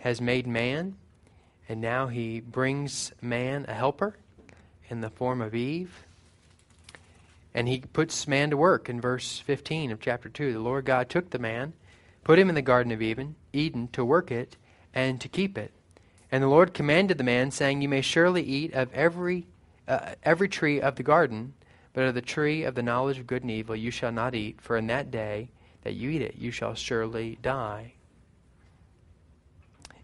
has 0.00 0.20
made 0.20 0.46
man, 0.46 0.96
and 1.66 1.80
now 1.80 2.08
he 2.08 2.40
brings 2.40 3.12
man 3.22 3.64
a 3.66 3.72
helper 3.72 4.16
in 4.90 5.00
the 5.00 5.08
form 5.08 5.40
of 5.40 5.54
Eve. 5.54 6.04
And 7.54 7.66
he 7.66 7.80
puts 7.80 8.28
man 8.28 8.50
to 8.50 8.58
work 8.58 8.90
in 8.90 9.00
verse 9.00 9.38
15 9.38 9.90
of 9.90 10.00
chapter 10.00 10.28
2. 10.28 10.52
The 10.52 10.58
Lord 10.58 10.84
God 10.84 11.08
took 11.08 11.30
the 11.30 11.38
man, 11.38 11.72
put 12.22 12.38
him 12.38 12.50
in 12.50 12.54
the 12.54 12.60
Garden 12.60 12.92
of 12.92 13.00
Eden, 13.00 13.36
Eden 13.54 13.88
to 13.92 14.04
work 14.04 14.30
it 14.30 14.56
and 14.94 15.20
to 15.20 15.28
keep 15.28 15.56
it. 15.56 15.72
And 16.32 16.42
the 16.42 16.48
Lord 16.48 16.74
commanded 16.74 17.18
the 17.18 17.24
man, 17.24 17.50
saying, 17.50 17.82
You 17.82 17.88
may 17.88 18.00
surely 18.00 18.42
eat 18.42 18.72
of 18.72 18.92
every, 18.92 19.46
uh, 19.88 20.14
every 20.22 20.48
tree 20.48 20.80
of 20.80 20.96
the 20.96 21.02
garden, 21.02 21.54
but 21.92 22.04
of 22.04 22.14
the 22.14 22.22
tree 22.22 22.62
of 22.62 22.74
the 22.74 22.82
knowledge 22.82 23.18
of 23.18 23.26
good 23.26 23.42
and 23.42 23.50
evil 23.50 23.74
you 23.74 23.90
shall 23.90 24.12
not 24.12 24.34
eat, 24.34 24.60
for 24.60 24.76
in 24.76 24.86
that 24.86 25.10
day 25.10 25.50
that 25.82 25.94
you 25.94 26.10
eat 26.10 26.22
it 26.22 26.36
you 26.36 26.50
shall 26.50 26.74
surely 26.74 27.38
die. 27.42 27.94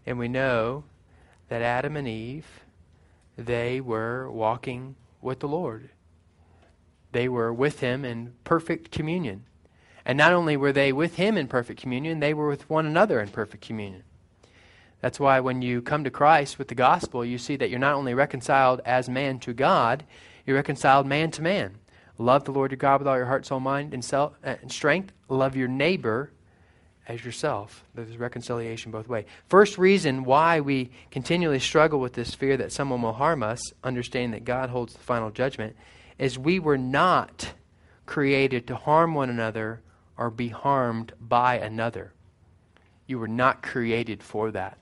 And 0.05 0.17
we 0.17 0.27
know 0.27 0.85
that 1.49 1.61
Adam 1.61 1.95
and 1.95 2.07
Eve, 2.07 2.47
they 3.37 3.79
were 3.79 4.29
walking 4.31 4.95
with 5.21 5.39
the 5.39 5.47
Lord. 5.47 5.89
They 7.11 7.29
were 7.29 7.53
with 7.53 7.79
Him 7.79 8.03
in 8.03 8.33
perfect 8.43 8.91
communion. 8.91 9.45
And 10.05 10.17
not 10.17 10.33
only 10.33 10.55
were 10.55 10.71
they 10.71 10.93
with 10.93 11.15
Him 11.15 11.37
in 11.37 11.47
perfect 11.47 11.81
communion, 11.81 12.19
they 12.19 12.33
were 12.33 12.47
with 12.47 12.69
one 12.69 12.85
another 12.85 13.19
in 13.19 13.29
perfect 13.29 13.65
communion. 13.65 14.03
That's 15.01 15.19
why 15.19 15.39
when 15.39 15.61
you 15.61 15.81
come 15.81 16.03
to 16.03 16.11
Christ 16.11 16.57
with 16.57 16.69
the 16.69 16.75
gospel, 16.75 17.23
you 17.23 17.37
see 17.37 17.55
that 17.57 17.69
you're 17.69 17.79
not 17.79 17.95
only 17.95 18.13
reconciled 18.13 18.81
as 18.85 19.09
man 19.09 19.39
to 19.39 19.53
God, 19.53 20.03
you're 20.45 20.55
reconciled 20.55 21.05
man 21.05 21.31
to 21.31 21.41
man. 21.41 21.77
Love 22.17 22.45
the 22.45 22.51
Lord 22.51 22.71
your 22.71 22.77
God 22.77 22.99
with 22.99 23.07
all 23.07 23.17
your 23.17 23.27
heart, 23.27 23.45
soul, 23.45 23.59
mind, 23.59 23.93
and, 23.93 24.03
self, 24.03 24.33
uh, 24.43 24.55
and 24.61 24.71
strength. 24.71 25.13
Love 25.29 25.55
your 25.55 25.67
neighbor 25.67 26.31
as 27.07 27.23
yourself. 27.23 27.83
There's 27.93 28.17
reconciliation 28.17 28.91
both 28.91 29.07
ways. 29.07 29.25
First 29.49 29.77
reason 29.77 30.23
why 30.23 30.59
we 30.59 30.89
continually 31.11 31.59
struggle 31.59 31.99
with 31.99 32.13
this 32.13 32.33
fear 32.33 32.57
that 32.57 32.71
someone 32.71 33.01
will 33.01 33.13
harm 33.13 33.43
us, 33.43 33.61
understanding 33.83 34.31
that 34.31 34.45
God 34.45 34.69
holds 34.69 34.93
the 34.93 34.99
final 34.99 35.29
judgment, 35.29 35.75
is 36.17 36.39
we 36.39 36.59
were 36.59 36.77
not 36.77 37.53
created 38.05 38.67
to 38.67 38.75
harm 38.75 39.13
one 39.13 39.29
another 39.29 39.81
or 40.17 40.31
be 40.31 40.47
harmed 40.47 41.13
by 41.21 41.59
another. 41.59 42.13
You 43.05 43.19
were 43.19 43.27
not 43.27 43.61
created 43.61 44.23
for 44.23 44.51
that. 44.51 44.77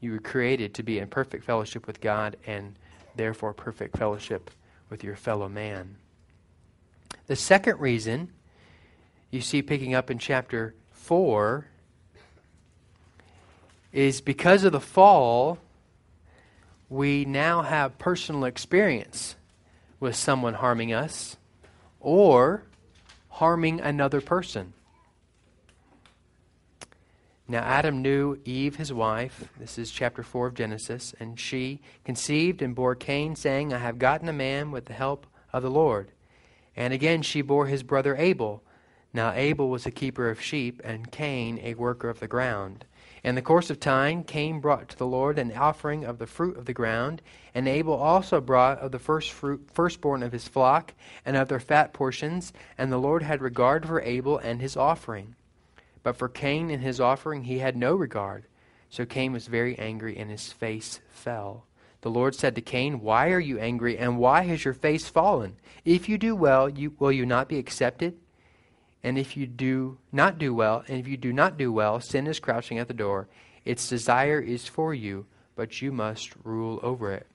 You 0.00 0.12
were 0.12 0.18
created 0.18 0.74
to 0.74 0.82
be 0.82 0.98
in 0.98 1.08
perfect 1.08 1.44
fellowship 1.44 1.86
with 1.86 2.00
God 2.00 2.36
and 2.46 2.76
therefore 3.16 3.52
perfect 3.52 3.96
fellowship 3.96 4.50
with 4.90 5.02
your 5.02 5.16
fellow 5.16 5.48
man. 5.48 5.96
The 7.26 7.36
second 7.36 7.80
reason 7.80 8.32
you 9.30 9.40
see 9.40 9.60
picking 9.60 9.94
up 9.94 10.10
in 10.10 10.18
chapter 10.18 10.74
4 10.92 11.66
is 13.92 14.20
because 14.20 14.64
of 14.64 14.72
the 14.72 14.80
fall, 14.80 15.58
we 16.88 17.24
now 17.24 17.62
have 17.62 17.98
personal 17.98 18.44
experience 18.44 19.36
with 20.00 20.14
someone 20.14 20.54
harming 20.54 20.92
us 20.92 21.36
or 22.00 22.62
harming 23.28 23.80
another 23.80 24.20
person. 24.20 24.72
Now, 27.50 27.60
Adam 27.60 28.02
knew 28.02 28.38
Eve, 28.44 28.76
his 28.76 28.92
wife. 28.92 29.48
This 29.58 29.78
is 29.78 29.90
chapter 29.90 30.22
4 30.22 30.48
of 30.48 30.54
Genesis. 30.54 31.14
And 31.18 31.40
she 31.40 31.80
conceived 32.04 32.60
and 32.60 32.74
bore 32.74 32.94
Cain, 32.94 33.36
saying, 33.36 33.72
I 33.72 33.78
have 33.78 33.98
gotten 33.98 34.28
a 34.28 34.34
man 34.34 34.70
with 34.70 34.84
the 34.84 34.92
help 34.92 35.26
of 35.50 35.62
the 35.62 35.70
Lord. 35.70 36.12
And 36.76 36.92
again 36.92 37.22
she 37.22 37.40
bore 37.40 37.66
his 37.66 37.82
brother 37.82 38.14
Abel. 38.16 38.62
Now 39.14 39.32
Abel 39.32 39.70
was 39.70 39.86
a 39.86 39.90
keeper 39.90 40.28
of 40.28 40.42
sheep, 40.42 40.82
and 40.84 41.10
Cain 41.10 41.58
a 41.62 41.72
worker 41.72 42.10
of 42.10 42.20
the 42.20 42.28
ground. 42.28 42.84
In 43.24 43.34
the 43.34 43.42
course 43.42 43.70
of 43.70 43.80
time, 43.80 44.24
Cain 44.24 44.60
brought 44.60 44.90
to 44.90 44.98
the 44.98 45.06
Lord 45.06 45.38
an 45.38 45.50
offering 45.56 46.04
of 46.04 46.18
the 46.18 46.26
fruit 46.26 46.58
of 46.58 46.66
the 46.66 46.74
ground, 46.74 47.22
and 47.54 47.66
Abel 47.66 47.94
also 47.94 48.42
brought 48.42 48.78
of 48.78 48.92
the 48.92 48.98
first 48.98 49.32
fruit, 49.32 49.70
firstborn 49.72 50.22
of 50.22 50.32
his 50.32 50.46
flock, 50.46 50.92
and 51.24 51.34
of 51.34 51.48
their 51.48 51.58
fat 51.58 51.94
portions. 51.94 52.52
And 52.76 52.92
the 52.92 52.98
Lord 52.98 53.22
had 53.22 53.40
regard 53.40 53.86
for 53.86 54.02
Abel 54.02 54.36
and 54.36 54.60
his 54.60 54.76
offering. 54.76 55.34
But 56.08 56.16
for 56.16 56.30
Cain 56.30 56.70
and 56.70 56.82
his 56.82 57.02
offering 57.02 57.44
he 57.44 57.58
had 57.58 57.76
no 57.76 57.94
regard. 57.94 58.46
So 58.88 59.04
Cain 59.04 59.30
was 59.30 59.46
very 59.46 59.78
angry, 59.78 60.16
and 60.16 60.30
his 60.30 60.50
face 60.50 61.00
fell. 61.10 61.66
The 62.00 62.08
Lord 62.08 62.34
said 62.34 62.54
to 62.54 62.62
Cain, 62.62 63.02
Why 63.02 63.30
are 63.30 63.38
you 63.38 63.58
angry, 63.58 63.98
and 63.98 64.16
why 64.16 64.44
has 64.44 64.64
your 64.64 64.72
face 64.72 65.06
fallen? 65.06 65.56
If 65.84 66.08
you 66.08 66.16
do 66.16 66.34
well, 66.34 66.66
you, 66.66 66.94
will 66.98 67.12
you 67.12 67.26
not 67.26 67.46
be 67.46 67.58
accepted? 67.58 68.16
And 69.02 69.18
if 69.18 69.36
you 69.36 69.46
do 69.46 69.98
not 70.10 70.38
do 70.38 70.54
well, 70.54 70.82
and 70.88 70.98
if 70.98 71.06
you 71.06 71.18
do 71.18 71.30
not 71.30 71.58
do 71.58 71.70
well, 71.70 72.00
sin 72.00 72.26
is 72.26 72.40
crouching 72.40 72.78
at 72.78 72.88
the 72.88 72.94
door. 72.94 73.28
Its 73.66 73.86
desire 73.86 74.40
is 74.40 74.66
for 74.66 74.94
you, 74.94 75.26
but 75.56 75.82
you 75.82 75.92
must 75.92 76.32
rule 76.42 76.80
over 76.82 77.12
it. 77.12 77.26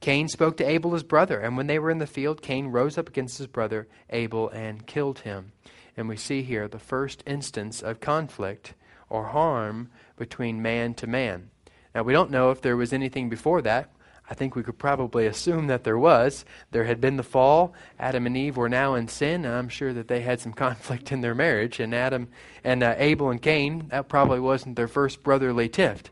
Cain 0.00 0.28
spoke 0.28 0.58
to 0.58 0.68
Abel 0.68 0.92
his 0.92 1.04
brother, 1.04 1.40
and 1.40 1.56
when 1.56 1.68
they 1.68 1.78
were 1.78 1.90
in 1.90 2.00
the 2.00 2.06
field, 2.06 2.42
Cain 2.42 2.66
rose 2.66 2.98
up 2.98 3.08
against 3.08 3.38
his 3.38 3.46
brother 3.46 3.88
Abel 4.10 4.50
and 4.50 4.86
killed 4.86 5.20
him. 5.20 5.52
And 5.96 6.08
we 6.08 6.16
see 6.16 6.42
here 6.42 6.68
the 6.68 6.78
first 6.78 7.22
instance 7.26 7.82
of 7.82 8.00
conflict 8.00 8.74
or 9.08 9.26
harm 9.26 9.90
between 10.16 10.62
man 10.62 10.94
to 10.94 11.06
man. 11.06 11.50
Now, 11.94 12.02
we 12.02 12.12
don't 12.12 12.30
know 12.30 12.50
if 12.50 12.60
there 12.60 12.76
was 12.76 12.92
anything 12.92 13.28
before 13.28 13.62
that. 13.62 13.90
I 14.30 14.34
think 14.34 14.54
we 14.54 14.62
could 14.62 14.78
probably 14.78 15.26
assume 15.26 15.66
that 15.66 15.82
there 15.82 15.98
was. 15.98 16.44
There 16.70 16.84
had 16.84 17.00
been 17.00 17.16
the 17.16 17.24
fall. 17.24 17.74
Adam 17.98 18.26
and 18.26 18.36
Eve 18.36 18.56
were 18.56 18.68
now 18.68 18.94
in 18.94 19.08
sin, 19.08 19.44
I'm 19.44 19.68
sure 19.68 19.92
that 19.92 20.06
they 20.06 20.20
had 20.20 20.40
some 20.40 20.52
conflict 20.66 21.10
in 21.10 21.20
their 21.20 21.34
marriage. 21.34 21.80
And 21.80 21.92
Adam 21.92 22.28
and 22.62 22.84
uh, 22.84 22.94
Abel 22.96 23.30
and 23.30 23.42
Cain, 23.42 23.88
that 23.88 24.08
probably 24.08 24.38
wasn't 24.38 24.76
their 24.76 24.88
first 24.88 25.24
brotherly 25.24 25.68
tiff. 25.68 26.04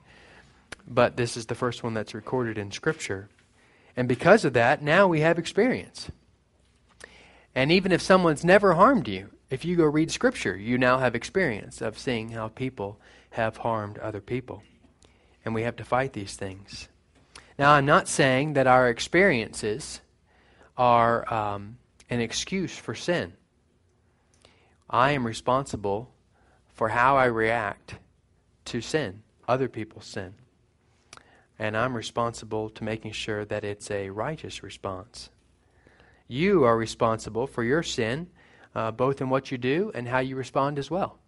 But 0.85 1.17
this 1.17 1.37
is 1.37 1.47
the 1.47 1.55
first 1.55 1.85
one 1.85 1.95
that's 1.95 2.15
recorded 2.15 2.59
in 2.59 2.73
Scripture. 2.73 3.29
And 3.97 4.09
because 4.09 4.45
of 4.45 4.53
that, 4.55 4.83
now 4.83 5.07
we 5.07 5.21
have 5.21 5.39
experience. 5.39 6.11
And 7.55 7.71
even 7.71 7.93
if 7.93 8.03
someone's 8.03 8.45
never 8.45 8.75
harmed 8.75 9.07
you, 9.07 9.31
if 9.51 9.65
you 9.65 9.77
go 9.77 9.85
read 9.85 10.11
Scripture, 10.11 10.57
you 10.57 10.79
now 10.79 10.99
have 10.99 11.15
experience 11.15 11.81
of 11.81 11.99
seeing 11.99 12.31
how 12.31 12.49
people 12.49 13.01
have 13.31 13.59
harmed 13.59 13.99
other 13.99 14.21
people. 14.21 14.63
And 15.45 15.55
we 15.55 15.63
have 15.63 15.77
to 15.77 15.85
fight 15.85 16.13
these 16.13 16.37
things. 16.37 16.89
Now, 17.59 17.73
I'm 17.73 17.87
not 17.87 18.09
saying 18.09 18.53
that 18.53 18.67
our 18.67 18.89
experiences 18.89 20.01
are 20.77 21.33
um, 21.33 21.79
an 22.11 22.21
excuse 22.21 22.77
for 22.77 22.95
sin. 22.95 23.33
I 24.91 25.13
am 25.13 25.27
responsible 25.27 26.11
for 26.73 26.91
how 26.91 27.17
I 27.17 27.25
react 27.27 27.97
to 28.67 28.81
sin, 28.81 29.23
other 29.49 29.69
people's 29.69 30.07
sin. 30.07 30.35
And 31.59 31.77
I'm 31.77 31.97
responsible 31.97 32.71
to 32.71 32.85
making 32.85 33.13
sure 33.13 33.45
that 33.47 33.65
it's 33.65 33.91
a 33.91 34.11
righteous 34.11 34.63
response. 34.63 35.31
You 36.29 36.65
are 36.65 36.77
responsible 36.77 37.47
for 37.47 37.65
your 37.65 37.83
sin, 37.83 38.29
uh, 38.79 38.91
both 38.91 39.21
in 39.21 39.29
what 39.29 39.51
you 39.51 39.59
do 39.59 39.93
and 39.95 40.09
how 40.09 40.21
you 40.21 40.37
respond 40.37 40.79
as 40.79 40.91
well. 40.91 41.19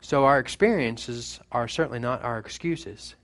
So 0.00 0.24
our 0.24 0.38
experiences 0.38 1.40
are 1.52 1.68
certainly 1.68 1.98
not 1.98 2.22
our 2.22 2.38
excuses 2.38 3.16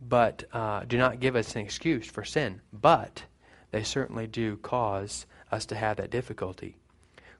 but 0.00 0.44
uh, 0.52 0.84
do 0.86 0.96
not 0.96 1.20
give 1.20 1.36
us 1.36 1.54
an 1.54 1.62
excuse 1.62 2.06
for 2.06 2.24
sin. 2.24 2.60
But 2.72 3.24
they 3.70 3.82
certainly 3.82 4.26
do 4.26 4.56
cause 4.56 5.26
us 5.52 5.66
to 5.66 5.76
have 5.76 5.96
that 5.98 6.10
difficulty. 6.10 6.76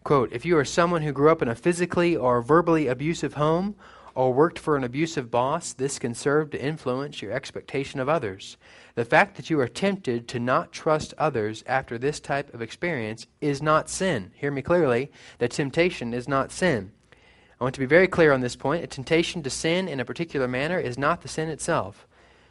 Quote 0.04 0.32
If 0.32 0.44
you 0.44 0.56
are 0.58 0.64
someone 0.64 1.02
who 1.02 1.12
grew 1.12 1.30
up 1.30 1.42
in 1.42 1.48
a 1.48 1.54
physically 1.54 2.16
or 2.16 2.42
verbally 2.42 2.86
abusive 2.86 3.34
home 3.34 3.76
or 4.14 4.32
worked 4.32 4.58
for 4.58 4.76
an 4.76 4.84
abusive 4.84 5.30
boss, 5.30 5.72
this 5.72 5.98
can 5.98 6.14
serve 6.14 6.50
to 6.50 6.62
influence 6.62 7.22
your 7.22 7.32
expectation 7.32 8.00
of 8.00 8.08
others. 8.08 8.56
The 8.94 9.04
fact 9.04 9.36
that 9.36 9.50
you 9.50 9.60
are 9.60 9.68
tempted 9.68 10.28
to 10.28 10.40
not 10.40 10.72
trust 10.72 11.14
others 11.16 11.62
after 11.66 11.96
this 11.96 12.20
type 12.20 12.52
of 12.52 12.62
experience 12.62 13.26
is 13.40 13.62
not 13.62 13.88
sin. 13.88 14.32
Hear 14.34 14.50
me 14.50 14.62
clearly. 14.62 15.10
The 15.38 15.48
temptation 15.48 16.12
is 16.12 16.28
not 16.28 16.52
sin. 16.52 16.92
I 17.60 17.64
want 17.64 17.74
to 17.74 17.80
be 17.80 17.86
very 17.86 18.08
clear 18.08 18.32
on 18.32 18.40
this 18.40 18.56
point. 18.56 18.82
A 18.82 18.86
temptation 18.86 19.42
to 19.42 19.50
sin 19.50 19.86
in 19.86 20.00
a 20.00 20.04
particular 20.04 20.48
manner 20.48 20.78
is 20.78 20.98
not 20.98 21.20
the 21.20 21.28
sin 21.28 21.48
itself. 21.48 22.06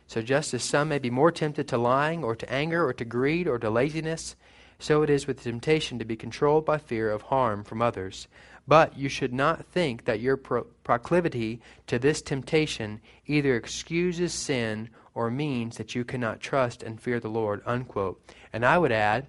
So 0.07 0.21
just 0.21 0.53
as 0.53 0.63
some 0.63 0.89
may 0.89 0.99
be 0.99 1.09
more 1.09 1.31
tempted 1.31 1.67
to 1.67 1.77
lying 1.77 2.23
or 2.23 2.35
to 2.35 2.51
anger 2.51 2.85
or 2.85 2.93
to 2.93 3.05
greed 3.05 3.47
or 3.47 3.59
to 3.59 3.69
laziness, 3.69 4.35
so 4.79 5.01
it 5.01 5.09
is 5.09 5.27
with 5.27 5.37
the 5.37 5.51
temptation 5.51 5.99
to 5.99 6.05
be 6.05 6.15
controlled 6.15 6.65
by 6.65 6.77
fear 6.77 7.11
of 7.11 7.23
harm 7.23 7.63
from 7.63 7.81
others. 7.81 8.27
But 8.69 8.95
you 8.95 9.09
should 9.09 9.33
not 9.33 9.65
think 9.65 10.05
that 10.05 10.19
your 10.19 10.37
pro- 10.37 10.65
proclivity 10.83 11.59
to 11.87 11.97
this 11.97 12.21
temptation 12.21 13.01
either 13.25 13.55
excuses 13.55 14.31
sin 14.31 14.91
or 15.15 15.31
means 15.31 15.77
that 15.77 15.95
you 15.95 16.05
cannot 16.05 16.39
trust 16.39 16.83
and 16.83 17.01
fear 17.01 17.19
the 17.19 17.29
Lord. 17.29 17.63
Unquote. 17.65 18.21
And 18.53 18.63
I 18.63 18.77
would 18.77 18.91
add 18.91 19.25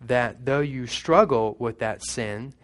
that 0.00 0.44
though 0.46 0.60
you 0.60 0.86
struggle 0.86 1.56
with 1.58 1.80
that 1.80 2.04
sin, 2.04 2.54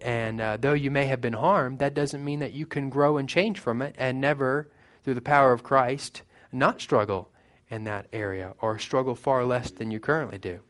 and 0.00 0.40
uh, 0.40 0.56
though 0.56 0.72
you 0.72 0.90
may 0.90 1.04
have 1.04 1.20
been 1.20 1.34
harmed, 1.34 1.80
that 1.80 1.92
doesn't 1.92 2.24
mean 2.24 2.38
that 2.40 2.54
you 2.54 2.64
can 2.64 2.88
grow 2.88 3.18
and 3.18 3.28
change 3.28 3.58
from 3.58 3.82
it 3.82 3.94
and 3.98 4.22
never, 4.22 4.70
through 5.04 5.14
the 5.14 5.20
power 5.20 5.52
of 5.52 5.62
Christ, 5.62 6.22
not 6.50 6.80
struggle 6.80 7.28
in 7.68 7.84
that 7.84 8.06
area 8.10 8.54
or 8.62 8.78
struggle 8.78 9.14
far 9.14 9.44
less 9.44 9.70
than 9.70 9.90
you 9.90 10.00
currently 10.00 10.38
do. 10.38 10.60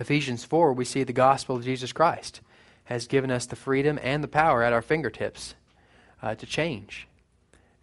Ephesians 0.00 0.46
4, 0.46 0.72
we 0.72 0.86
see 0.86 1.02
the 1.02 1.12
gospel 1.12 1.56
of 1.56 1.64
Jesus 1.64 1.92
Christ 1.92 2.40
has 2.84 3.06
given 3.06 3.30
us 3.30 3.46
the 3.46 3.56
freedom 3.56 3.98
and 4.02 4.22
the 4.22 4.28
power 4.28 4.62
at 4.62 4.72
our 4.72 4.82
fingertips 4.82 5.54
uh, 6.22 6.34
to 6.34 6.46
change 6.46 7.08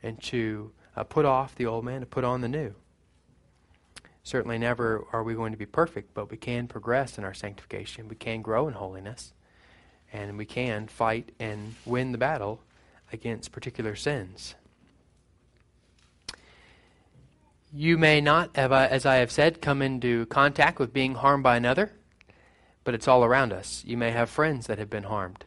and 0.03 0.22
to 0.24 0.72
uh, 0.96 1.03
put 1.03 1.25
off 1.25 1.56
the 1.56 1.65
old 1.65 1.86
man, 1.86 2.01
to 2.01 2.06
put 2.06 2.24
on 2.24 2.41
the 2.41 2.48
new. 2.48 2.74
Certainly, 4.24 4.60
never 4.60 5.06
are 5.12 5.24
we 5.24 5.34
going 5.34 5.51
to 5.51 5.58
be 5.58 5.65
perfect, 5.65 6.13
but 6.13 6.29
we 6.29 6.38
can 6.38 6.68
progress 6.68 7.18
in 7.18 7.24
our 7.24 7.34
sanctification. 7.34 8.08
We 8.08 8.15
can 8.15 8.41
grow 8.41 8.68
in 8.68 8.74
holiness, 8.74 9.34
and 10.13 10.38
we 10.38 10.46
can 10.46 10.88
fight 10.88 11.32
and 11.39 11.75
win 11.86 12.12
the 12.12 12.18
battle 12.18 12.62
against 13.12 13.51
particular 13.51 13.96
sins. 13.96 14.56
You 17.74 17.98
may 17.98 18.20
not, 18.20 18.51
as 18.56 19.06
I 19.06 19.15
have 19.15 19.32
said, 19.32 19.62
come 19.62 19.82
into 19.82 20.25
contact 20.27 20.79
with 20.79 20.94
being 20.94 21.15
harmed 21.15 21.44
by 21.44 21.56
another 21.56 21.91
but 22.83 22.93
it's 22.93 23.07
all 23.07 23.24
around 23.24 23.53
us. 23.53 23.83
You 23.86 23.98
may 23.98 24.12
have 24.12 24.29
friends 24.29 24.67
that 24.67 24.79
have 24.79 24.89
been 24.89 25.03
harmed. 25.03 25.45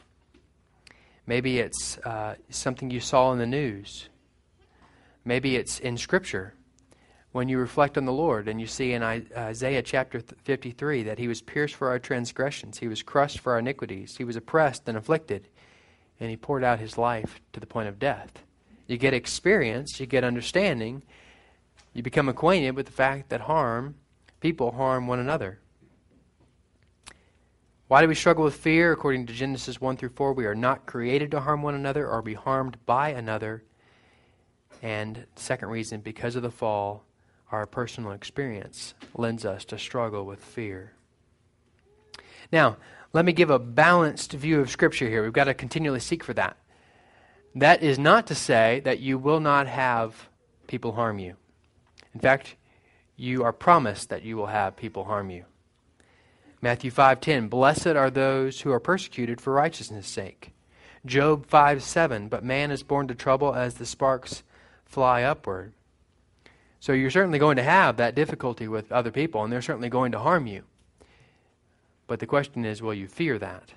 Maybe 1.26 1.60
it's 1.60 1.98
uh, 1.98 2.34
something 2.50 2.90
you 2.90 3.00
saw 3.00 3.32
in 3.32 3.38
the 3.38 3.46
news. 3.46 4.08
Maybe 5.24 5.56
it's 5.56 5.78
in 5.78 5.96
Scripture. 5.96 6.54
When 7.30 7.48
you 7.48 7.58
reflect 7.58 7.96
on 7.96 8.04
the 8.04 8.12
Lord 8.12 8.48
and 8.48 8.60
you 8.60 8.66
see 8.66 8.92
in 8.92 9.02
Isaiah 9.02 9.82
chapter 9.82 10.20
53 10.20 11.04
that 11.04 11.18
he 11.18 11.28
was 11.28 11.40
pierced 11.40 11.76
for 11.76 11.88
our 11.88 11.98
transgressions, 11.98 12.78
he 12.78 12.88
was 12.88 13.02
crushed 13.02 13.38
for 13.38 13.52
our 13.52 13.60
iniquities, 13.60 14.16
he 14.18 14.24
was 14.24 14.36
oppressed 14.36 14.86
and 14.86 14.98
afflicted, 14.98 15.48
and 16.20 16.28
he 16.28 16.36
poured 16.36 16.62
out 16.62 16.78
his 16.78 16.98
life 16.98 17.40
to 17.54 17.60
the 17.60 17.66
point 17.66 17.88
of 17.88 17.98
death. 17.98 18.44
You 18.86 18.98
get 18.98 19.14
experience, 19.14 19.98
you 19.98 20.04
get 20.04 20.24
understanding, 20.24 21.04
you 21.94 22.02
become 22.02 22.28
acquainted 22.28 22.76
with 22.76 22.84
the 22.84 22.92
fact 22.92 23.30
that 23.30 23.42
harm, 23.42 23.94
people 24.40 24.72
harm 24.72 25.06
one 25.06 25.18
another. 25.18 25.61
Why 27.92 28.00
do 28.00 28.08
we 28.08 28.14
struggle 28.14 28.44
with 28.44 28.54
fear? 28.54 28.90
According 28.90 29.26
to 29.26 29.34
Genesis 29.34 29.78
1 29.78 29.98
through 29.98 30.14
4, 30.16 30.32
we 30.32 30.46
are 30.46 30.54
not 30.54 30.86
created 30.86 31.30
to 31.32 31.40
harm 31.40 31.60
one 31.60 31.74
another 31.74 32.08
or 32.08 32.22
be 32.22 32.32
harmed 32.32 32.78
by 32.86 33.10
another. 33.10 33.64
And 34.80 35.26
second 35.36 35.68
reason, 35.68 36.00
because 36.00 36.34
of 36.34 36.42
the 36.42 36.50
fall, 36.50 37.04
our 37.50 37.66
personal 37.66 38.12
experience 38.12 38.94
lends 39.14 39.44
us 39.44 39.66
to 39.66 39.78
struggle 39.78 40.24
with 40.24 40.42
fear. 40.42 40.94
Now, 42.50 42.78
let 43.12 43.26
me 43.26 43.34
give 43.34 43.50
a 43.50 43.58
balanced 43.58 44.32
view 44.32 44.60
of 44.60 44.70
Scripture 44.70 45.10
here. 45.10 45.22
We've 45.22 45.30
got 45.34 45.44
to 45.44 45.52
continually 45.52 46.00
seek 46.00 46.24
for 46.24 46.32
that. 46.32 46.56
That 47.54 47.82
is 47.82 47.98
not 47.98 48.26
to 48.28 48.34
say 48.34 48.80
that 48.86 49.00
you 49.00 49.18
will 49.18 49.40
not 49.40 49.66
have 49.66 50.30
people 50.66 50.92
harm 50.92 51.18
you. 51.18 51.36
In 52.14 52.20
fact, 52.20 52.56
you 53.16 53.44
are 53.44 53.52
promised 53.52 54.08
that 54.08 54.22
you 54.22 54.38
will 54.38 54.46
have 54.46 54.76
people 54.76 55.04
harm 55.04 55.28
you. 55.28 55.44
Matthew 56.64 56.92
5:10 56.92 57.48
Blessed 57.48 57.88
are 57.88 58.08
those 58.08 58.60
who 58.60 58.70
are 58.70 58.78
persecuted 58.78 59.40
for 59.40 59.52
righteousness' 59.52 60.06
sake. 60.06 60.52
Job 61.04 61.44
5:7 61.48 62.28
But 62.28 62.44
man 62.44 62.70
is 62.70 62.84
born 62.84 63.08
to 63.08 63.16
trouble 63.16 63.52
as 63.52 63.74
the 63.74 63.84
sparks 63.84 64.44
fly 64.84 65.24
upward. 65.24 65.72
So 66.78 66.92
you're 66.92 67.10
certainly 67.10 67.40
going 67.40 67.56
to 67.56 67.64
have 67.64 67.96
that 67.96 68.14
difficulty 68.14 68.68
with 68.68 68.92
other 68.92 69.10
people 69.10 69.42
and 69.42 69.52
they're 69.52 69.60
certainly 69.60 69.88
going 69.88 70.12
to 70.12 70.20
harm 70.20 70.46
you. 70.46 70.62
But 72.06 72.20
the 72.20 72.26
question 72.28 72.64
is 72.64 72.80
will 72.80 72.94
you 72.94 73.08
fear 73.08 73.40
that? 73.40 73.72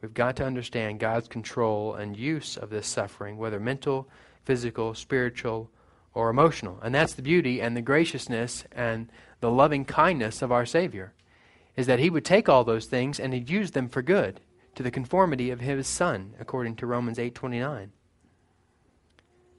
We've 0.00 0.14
got 0.14 0.36
to 0.36 0.46
understand 0.46 1.00
God's 1.00 1.28
control 1.28 1.94
and 1.94 2.16
use 2.16 2.56
of 2.56 2.70
this 2.70 2.86
suffering, 2.86 3.36
whether 3.36 3.60
mental, 3.60 4.08
physical, 4.42 4.94
spiritual, 4.94 5.70
or 6.14 6.30
emotional. 6.30 6.78
And 6.82 6.94
that's 6.94 7.12
the 7.12 7.22
beauty 7.22 7.60
and 7.60 7.76
the 7.76 7.82
graciousness 7.82 8.64
and 8.72 9.12
the 9.40 9.50
loving 9.50 9.84
kindness 9.84 10.40
of 10.40 10.50
our 10.50 10.64
Savior 10.64 11.12
is 11.76 11.86
that 11.86 11.98
he 11.98 12.10
would 12.10 12.24
take 12.24 12.48
all 12.48 12.64
those 12.64 12.86
things 12.86 13.18
and 13.18 13.32
he'd 13.32 13.50
use 13.50 13.70
them 13.70 13.88
for 13.88 14.02
good 14.02 14.40
to 14.74 14.82
the 14.82 14.90
conformity 14.90 15.50
of 15.50 15.60
his 15.60 15.86
son 15.86 16.34
according 16.38 16.76
to 16.76 16.86
Romans 16.86 17.18
8:29. 17.18 17.92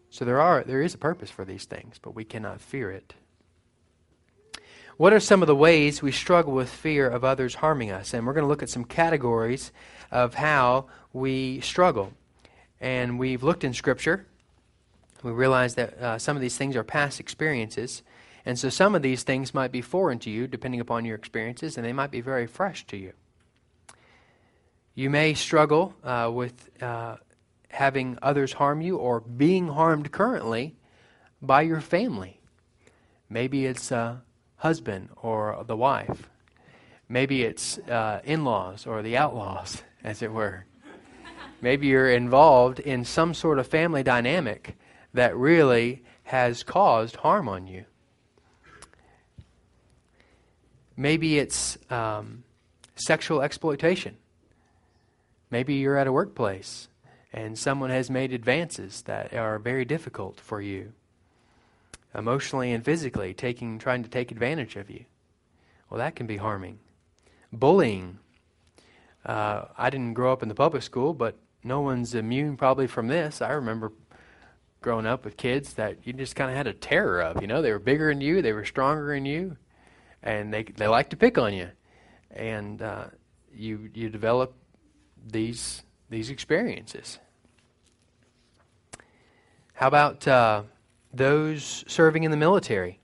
So 0.09 0.25
there 0.25 0.39
are 0.39 0.63
there 0.63 0.81
is 0.81 0.93
a 0.93 0.99
purpose 0.99 1.31
for 1.31 1.45
these 1.45 1.65
things, 1.65 1.99
but 1.99 2.15
we 2.15 2.23
cannot 2.23 2.61
fear 2.61 2.91
it. 2.91 3.15
What 4.97 5.11
are 5.11 5.19
some 5.19 5.41
of 5.41 5.47
the 5.47 5.55
ways 5.55 6.03
we 6.03 6.11
struggle 6.11 6.53
with 6.53 6.69
fear 6.69 7.09
of 7.09 7.23
others 7.23 7.55
harming 7.55 7.89
us? 7.89 8.13
And 8.13 8.27
we're 8.27 8.33
going 8.33 8.43
to 8.43 8.47
look 8.47 8.61
at 8.61 8.69
some 8.69 8.85
categories 8.85 9.71
of 10.11 10.35
how 10.35 10.85
we 11.13 11.61
struggle. 11.61 12.13
And 12.79 13.17
we've 13.17 13.41
looked 13.41 13.63
in 13.63 13.73
Scripture. 13.73 14.27
We 15.23 15.31
realize 15.31 15.73
that 15.75 15.97
uh, 15.97 16.19
some 16.19 16.37
of 16.37 16.41
these 16.41 16.57
things 16.57 16.75
are 16.75 16.83
past 16.83 17.19
experiences. 17.19 18.03
And 18.45 18.59
so 18.59 18.69
some 18.69 18.93
of 18.95 19.01
these 19.01 19.23
things 19.23 19.53
might 19.53 19.71
be 19.71 19.81
foreign 19.81 20.19
to 20.19 20.29
you, 20.29 20.47
depending 20.47 20.81
upon 20.81 21.05
your 21.05 21.15
experiences, 21.15 21.77
and 21.77 21.85
they 21.85 21.93
might 21.93 22.11
be 22.11 22.21
very 22.21 22.45
fresh 22.45 22.85
to 22.87 22.97
you. 22.97 23.13
You 24.95 25.09
may 25.09 25.33
struggle 25.33 25.95
uh, 26.03 26.29
with 26.33 26.69
uh, 26.81 27.17
having 27.69 28.19
others 28.21 28.53
harm 28.53 28.81
you 28.81 28.97
or 28.97 29.21
being 29.21 29.69
harmed 29.69 30.11
currently 30.11 30.75
by 31.41 31.61
your 31.63 31.81
family. 31.81 32.39
Maybe 33.29 33.65
it's 33.65 33.91
a 33.91 34.21
husband 34.57 35.09
or 35.21 35.63
the 35.65 35.75
wife. 35.75 36.29
Maybe 37.09 37.43
it's 37.43 37.77
uh, 37.79 38.21
in 38.23 38.43
laws 38.43 38.85
or 38.85 39.01
the 39.01 39.17
outlaws, 39.17 39.81
as 40.03 40.21
it 40.21 40.31
were. 40.31 40.65
Maybe 41.61 41.87
you're 41.87 42.11
involved 42.11 42.79
in 42.79 43.05
some 43.05 43.33
sort 43.33 43.57
of 43.57 43.67
family 43.67 44.03
dynamic 44.03 44.77
that 45.13 45.35
really 45.35 46.03
has 46.23 46.61
caused 46.61 47.17
harm 47.17 47.47
on 47.47 47.67
you. 47.67 47.85
Maybe 50.95 51.39
it's 51.39 51.77
um, 51.89 52.43
sexual 52.95 53.41
exploitation. 53.41 54.17
Maybe 55.49 55.75
you're 55.75 55.97
at 55.97 56.07
a 56.07 56.11
workplace 56.11 56.87
and 57.33 57.57
someone 57.57 57.89
has 57.89 58.09
made 58.09 58.31
advances 58.31 59.01
that 59.03 59.33
are 59.33 59.57
very 59.57 59.85
difficult 59.85 60.39
for 60.39 60.61
you, 60.61 60.93
emotionally 62.13 62.71
and 62.71 62.85
physically, 62.85 63.33
taking, 63.33 63.79
trying 63.79 64.03
to 64.03 64.09
take 64.09 64.31
advantage 64.31 64.75
of 64.75 64.89
you. 64.89 65.05
Well, 65.89 65.97
that 65.97 66.15
can 66.15 66.27
be 66.27 66.37
harming. 66.37 66.79
Bullying. 67.51 68.19
Uh, 69.25 69.65
I 69.77 69.89
didn't 69.89 70.13
grow 70.13 70.31
up 70.31 70.43
in 70.43 70.49
the 70.49 70.55
public 70.55 70.83
school, 70.83 71.13
but 71.13 71.37
no 71.63 71.81
one's 71.81 72.13
immune 72.13 72.55
probably 72.55 72.87
from 72.87 73.07
this. 73.07 73.41
I 73.41 73.51
remember 73.51 73.91
growing 74.81 75.07
up 75.07 75.25
with 75.25 75.37
kids 75.37 75.73
that 75.73 76.05
you 76.05 76.13
just 76.13 76.35
kind 76.35 76.51
of 76.51 76.57
had 76.57 76.67
a 76.67 76.73
terror 76.73 77.21
of. 77.21 77.41
You 77.41 77.47
know, 77.47 77.61
they 77.61 77.71
were 77.71 77.79
bigger 77.79 78.09
than 78.09 78.21
you, 78.21 78.41
they 78.41 78.53
were 78.53 78.65
stronger 78.65 79.13
than 79.15 79.25
you, 79.25 79.57
and 80.23 80.53
they 80.53 80.63
they 80.63 80.87
like 80.87 81.09
to 81.09 81.17
pick 81.17 81.37
on 81.37 81.53
you, 81.53 81.69
and 82.31 82.81
uh, 82.81 83.05
you 83.53 83.89
you 83.93 84.09
develop 84.09 84.53
these 85.25 85.83
these 86.09 86.29
experiences. 86.29 87.19
How 89.73 89.87
about 89.87 90.27
uh, 90.27 90.63
those 91.13 91.83
serving 91.87 92.23
in 92.23 92.31
the 92.31 92.37
military? 92.37 92.99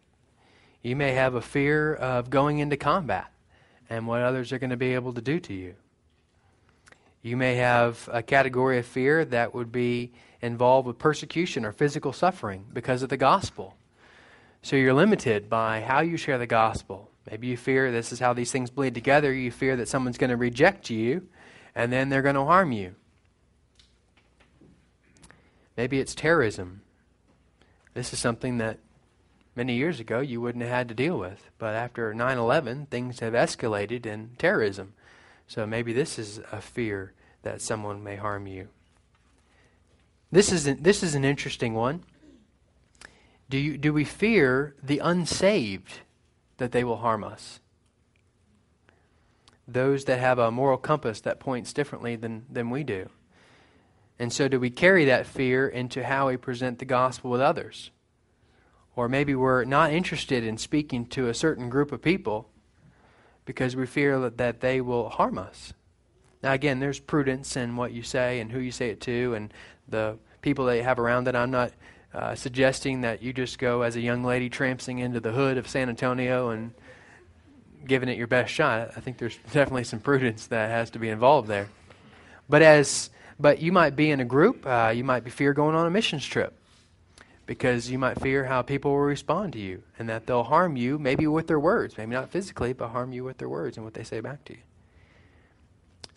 You 0.82 0.96
may 0.96 1.12
have 1.12 1.36
a 1.36 1.42
fear 1.42 1.94
of 1.96 2.30
going 2.30 2.60
into 2.60 2.78
combat 2.78 3.32
and 3.90 4.08
what 4.08 4.22
others 4.22 4.54
are 4.54 4.60
going 4.60 4.70
to 4.70 4.78
be 4.78 4.94
able 4.94 5.14
to 5.14 5.22
do 5.22 5.40
to 5.40 5.54
you. 5.54 5.76
You 7.22 7.36
may 7.36 7.56
have 7.56 8.08
a 8.14 8.24
category 8.24 8.78
of 8.78 8.86
fear 8.86 9.26
that 9.26 9.54
would 9.54 9.72
be 9.72 10.14
involved 10.42 10.88
with 10.88 10.98
persecution 10.98 11.66
or 11.66 11.74
physical 11.74 12.14
suffering 12.14 12.66
because 12.72 13.04
of 13.04 13.10
the 13.10 13.18
gospel. 13.18 13.76
So 14.62 14.76
you're 14.76 14.94
limited 14.94 15.50
by 15.50 15.82
how 15.82 16.02
you 16.02 16.18
share 16.18 16.38
the 16.38 16.48
gospel. 16.48 17.10
Maybe 17.30 17.48
you 17.48 17.58
fear 17.58 17.92
this 17.92 18.12
is 18.12 18.20
how 18.20 18.34
these 18.34 18.52
things 18.52 18.70
bleed 18.70 18.94
together. 18.94 19.34
You 19.34 19.52
fear 19.52 19.76
that 19.78 19.88
someone's 19.88 20.18
going 20.18 20.32
to 20.32 20.38
reject 20.38 20.90
you 20.90 21.28
and 21.76 21.92
then 21.92 22.10
they're 22.10 22.22
going 22.22 22.36
to 22.36 22.46
harm 22.46 22.72
you. 22.72 22.96
Maybe 25.78 26.00
it's 26.00 26.14
terrorism. 26.14 26.82
This 27.94 28.12
is 28.12 28.20
something 28.20 28.58
that 28.58 28.80
many 29.56 29.76
years 29.76 30.00
ago 30.00 30.20
you 30.20 30.42
wouldn't 30.42 30.64
have 30.64 30.74
had 30.74 30.90
to 30.90 30.94
deal 30.94 31.18
with. 31.18 31.50
But 31.58 31.76
after 31.76 32.14
9 32.14 32.38
11, 32.38 32.88
things 32.88 33.20
have 33.20 33.34
escalated 33.34 34.06
in 34.06 34.32
terrorism. 34.38 34.94
So 35.48 35.66
maybe 35.66 35.94
this 35.94 36.20
is 36.20 36.42
a 36.52 36.62
fear 36.62 37.14
that 37.44 37.62
someone 37.62 38.04
may 38.04 38.18
harm 38.18 38.46
you. 38.46 38.68
This 40.32 40.52
is 40.52 40.68
an, 40.68 40.84
this 40.84 41.02
is 41.02 41.16
an 41.16 41.26
interesting 41.26 41.74
one. 41.74 42.04
Do, 43.50 43.58
you, 43.58 43.78
do 43.78 43.94
we 43.94 44.04
fear 44.04 44.76
the 44.82 45.00
unsaved 45.00 46.02
that 46.58 46.72
they 46.72 46.84
will 46.84 46.98
harm 46.98 47.24
us? 47.24 47.60
those 49.74 50.06
that 50.06 50.20
have 50.20 50.40
a 50.40 50.52
moral 50.52 50.78
compass 50.78 51.22
that 51.22 51.40
points 51.40 51.74
differently 51.74 52.16
than, 52.16 52.46
than 52.50 52.70
we 52.70 52.84
do. 52.84 53.10
And 54.18 54.34
so, 54.34 54.48
do 54.48 54.60
we 54.60 54.70
carry 54.70 55.06
that 55.06 55.26
fear 55.26 55.68
into 55.68 56.04
how 56.04 56.28
we 56.28 56.38
present 56.38 56.80
the 56.80 56.86
gospel 56.86 57.32
with 57.32 57.42
others? 57.42 57.92
Or 58.96 59.08
maybe 59.08 59.34
we're 59.34 59.64
not 59.64 59.94
interested 59.94 60.44
in 60.44 60.58
speaking 60.58 61.06
to 61.08 61.30
a 61.30 61.34
certain 61.34 61.70
group 61.70 61.92
of 61.92 62.02
people 62.02 62.50
because 63.46 63.76
we 63.76 63.86
fear 63.86 64.30
that 64.30 64.60
they 64.60 64.82
will 64.82 65.10
harm 65.10 65.38
us. 65.38 65.74
Now, 66.44 66.52
again, 66.52 66.80
there's 66.80 67.00
prudence 67.00 67.56
in 67.56 67.78
what 67.78 67.94
you 67.94 68.04
say 68.04 68.40
and 68.40 68.52
who 68.52 68.60
you 68.60 68.72
say 68.72 68.90
it 68.90 69.00
to 69.02 69.34
and 69.36 69.54
the 69.88 70.18
people 70.42 70.66
that 70.66 70.78
you 70.78 70.84
have 70.84 71.00
around 71.00 71.28
it. 71.28 71.36
I'm 71.36 71.52
not 71.52 71.72
uh, 72.14 72.36
suggesting 72.36 73.02
that 73.02 73.22
you 73.22 73.34
just 73.34 73.60
go 73.60 73.82
as 73.82 73.96
a 73.96 74.02
young 74.02 74.24
lady 74.24 74.50
tramping 74.50 75.00
into 75.00 75.20
the 75.20 75.32
hood 75.32 75.58
of 75.58 75.68
San 75.68 75.90
Antonio 75.90 76.50
and 76.50 76.72
giving 77.86 78.10
it 78.10 78.18
your 78.18 78.28
best 78.28 78.54
shot. 78.54 78.92
I 78.96 79.00
think 79.00 79.18
there's 79.18 79.38
definitely 79.52 79.84
some 79.84 80.00
prudence 80.00 80.48
that 80.48 80.70
has 80.70 80.90
to 80.92 81.00
be 81.00 81.10
involved 81.10 81.48
there. 81.48 81.70
But 82.48 82.62
as 82.62 83.10
but 83.40 83.62
you 83.62 83.72
might 83.72 83.96
be 83.96 84.12
in 84.12 84.20
a 84.20 84.26
group, 84.26 84.66
uh, 84.66 84.92
you 84.94 85.04
might 85.04 85.24
be 85.24 85.30
fear 85.30 85.54
going 85.54 85.76
on 85.76 85.86
a 85.86 85.90
missions 85.90 86.26
trip 86.26 86.54
because 87.46 87.90
you 87.90 87.98
might 87.98 88.20
fear 88.20 88.46
how 88.46 88.62
people 88.62 88.92
will 88.92 89.00
respond 89.00 89.54
to 89.54 89.60
you 89.60 89.82
and 89.98 90.10
that 90.10 90.28
they'll 90.28 90.44
harm 90.44 90.76
you, 90.76 91.00
maybe 91.00 91.26
with 91.26 91.48
their 91.48 91.60
words, 91.60 91.98
maybe 91.98 92.12
not 92.12 92.30
physically, 92.30 92.74
but 92.74 92.90
harm 92.90 93.14
you 93.14 93.24
with 93.24 93.38
their 93.38 93.50
words 93.50 93.78
and 93.78 93.86
what 93.86 93.94
they 93.94 94.04
say 94.04 94.20
back 94.20 94.44
to 94.46 94.54
you. 94.54 94.60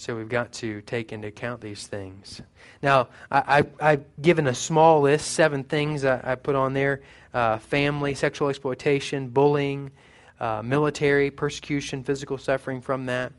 So 0.03 0.17
we've 0.17 0.29
got 0.29 0.51
to 0.55 0.81
take 0.81 1.13
into 1.13 1.29
account 1.29 1.61
these 1.61 1.87
things. 1.87 2.43
Now, 2.83 3.07
I, 3.31 3.65
have 3.79 4.03
given 4.21 4.49
a 4.49 4.55
small 4.55 5.01
list, 5.01 5.31
seven 5.31 5.63
things 5.63 6.05
I, 6.05 6.21
I 6.25 6.35
put 6.35 6.57
on 6.57 6.73
there 6.73 7.03
uh, 7.33 7.59
family, 7.59 8.17
sexual 8.17 8.49
exploitation, 8.49 9.29
bullying, 9.29 9.93
uh, 10.41 10.61
military, 10.65 11.31
persecution, 11.31 12.03
physical 12.03 12.37
suffering 12.37 12.81
from 12.81 13.07
that, 13.07 13.33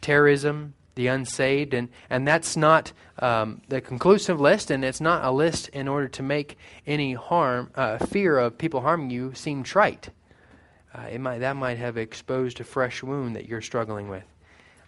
terrorism, 0.00 0.74
the 0.96 1.06
unsaved. 1.06 1.74
And, 1.74 1.88
and 2.10 2.26
that's 2.26 2.56
not 2.56 2.90
um, 3.20 3.62
the 3.68 3.80
conclusive 3.80 4.40
list, 4.40 4.72
and 4.72 4.84
it's 4.84 5.00
not 5.00 5.24
a 5.24 5.30
list 5.30 5.68
in 5.68 5.86
order 5.86 6.08
to 6.08 6.24
make 6.24 6.58
any 6.88 7.12
harm, 7.12 7.70
uh, 7.76 7.98
fear 7.98 8.36
of 8.36 8.58
people 8.58 8.80
harming 8.80 9.10
you 9.10 9.32
seem 9.32 9.62
trite. 9.62 10.08
Uh, 10.92 11.02
it 11.02 11.20
might, 11.20 11.38
that 11.38 11.54
might 11.54 11.78
have 11.78 11.96
exposed 11.96 12.58
a 12.58 12.64
fresh 12.64 13.04
wound 13.04 13.36
that 13.36 13.48
you're 13.48 13.62
struggling 13.62 14.08
with. 14.08 14.24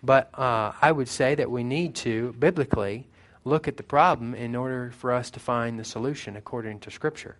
But 0.06 0.30
uh, 0.38 0.72
I 0.80 0.92
would 0.92 1.08
say 1.08 1.34
that 1.34 1.50
we 1.50 1.64
need 1.64 1.96
to, 1.96 2.32
biblically, 2.38 3.08
look 3.44 3.66
at 3.66 3.76
the 3.76 3.82
problem 3.82 4.34
in 4.34 4.54
order 4.54 4.92
for 4.92 5.12
us 5.12 5.30
to 5.30 5.40
find 5.40 5.78
the 5.78 5.84
solution 5.84 6.36
according 6.36 6.80
to 6.80 6.90
Scripture. 6.90 7.36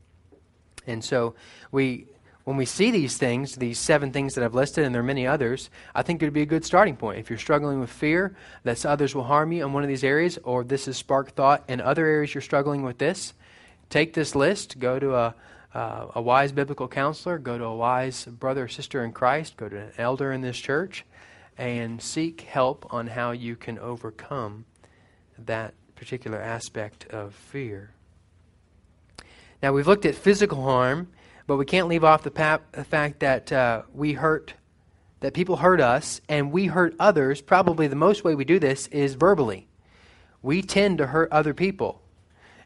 And 0.87 1.03
so 1.03 1.35
we 1.71 2.07
when 2.43 2.57
we 2.57 2.65
see 2.65 2.93
these 2.93 3.17
things, 3.19 3.57
these 3.57 3.77
seven 3.77 4.13
things 4.13 4.35
that 4.35 4.45
I've 4.45 4.55
listed, 4.55 4.85
and 4.85 4.95
there 4.95 5.03
are 5.03 5.05
many 5.05 5.27
others, 5.27 5.69
I 5.97 6.03
think 6.03 6.23
it 6.23 6.27
would 6.27 6.33
be 6.33 6.43
a 6.43 6.47
good 6.47 6.65
starting 6.65 6.95
point. 6.95 7.19
If 7.19 7.29
you're 7.29 7.41
struggling 7.41 7.81
with 7.81 7.91
fear 7.91 8.37
that 8.63 8.87
others 8.87 9.17
will 9.17 9.25
harm 9.25 9.51
you 9.51 9.67
in 9.67 9.73
one 9.73 9.83
of 9.83 9.89
these 9.89 10.05
areas, 10.05 10.39
or 10.45 10.63
this 10.63 10.87
has 10.87 10.97
sparked 10.97 11.35
thought 11.35 11.65
in 11.67 11.81
other 11.81 12.07
areas 12.07 12.33
you're 12.35 12.43
struggling 12.43 12.83
with 12.83 12.99
this, 12.99 13.35
take 13.91 14.15
this 14.15 14.37
list, 14.37 14.79
go 14.79 15.01
to 15.01 15.17
a, 15.17 15.35
uh, 15.75 16.07
a 16.15 16.23
wise 16.23 16.53
biblical 16.53 16.87
counselor, 16.87 17.37
go 17.39 17.59
to 17.59 17.65
a 17.65 17.75
wise 17.75 18.27
brother 18.27 18.67
or 18.67 18.69
sister 18.69 19.03
in 19.05 19.11
Christ, 19.11 19.57
go 19.57 19.69
to 19.69 19.77
an 19.77 19.93
elder 19.99 20.31
in 20.31 20.41
this 20.41 20.57
church, 20.57 21.05
and 21.59 22.01
seek 22.01 22.43
help 22.43 22.87
on 22.93 23.07
how 23.09 23.31
you 23.31 23.57
can 23.57 23.79
overcome 23.79 24.65
that 25.39 25.75
particular 25.95 26.41
aspect 26.41 27.07
of 27.09 27.35
fear. 27.35 27.93
Now, 29.63 29.73
we've 29.73 29.87
looked 29.87 30.05
at 30.05 30.15
physical 30.15 30.63
harm 30.63 31.09
but 31.47 31.57
we 31.57 31.65
can't 31.65 31.89
leave 31.89 32.05
off 32.05 32.23
the, 32.23 32.31
pap- 32.31 32.73
the 32.73 32.85
fact 32.85 33.21
that 33.21 33.53
uh, 33.53 33.83
we 33.95 34.13
hurt, 34.13 34.55
that 35.21 35.33
people 35.33 35.57
hurt 35.57 35.81
us, 35.81 36.21
and 36.29 36.51
we 36.51 36.67
hurt 36.67 36.95
others. 36.99 37.41
Probably 37.41 37.87
the 37.87 37.97
most 37.97 38.25
way 38.25 38.35
we 38.35 38.45
do 38.45 38.59
this 38.59 38.89
is 38.89 39.15
verbally. 39.15 39.69
We 40.43 40.63
tend 40.63 40.99
to 40.99 41.07
hurt 41.07 41.31
other 41.31 41.55
people. 41.55 42.03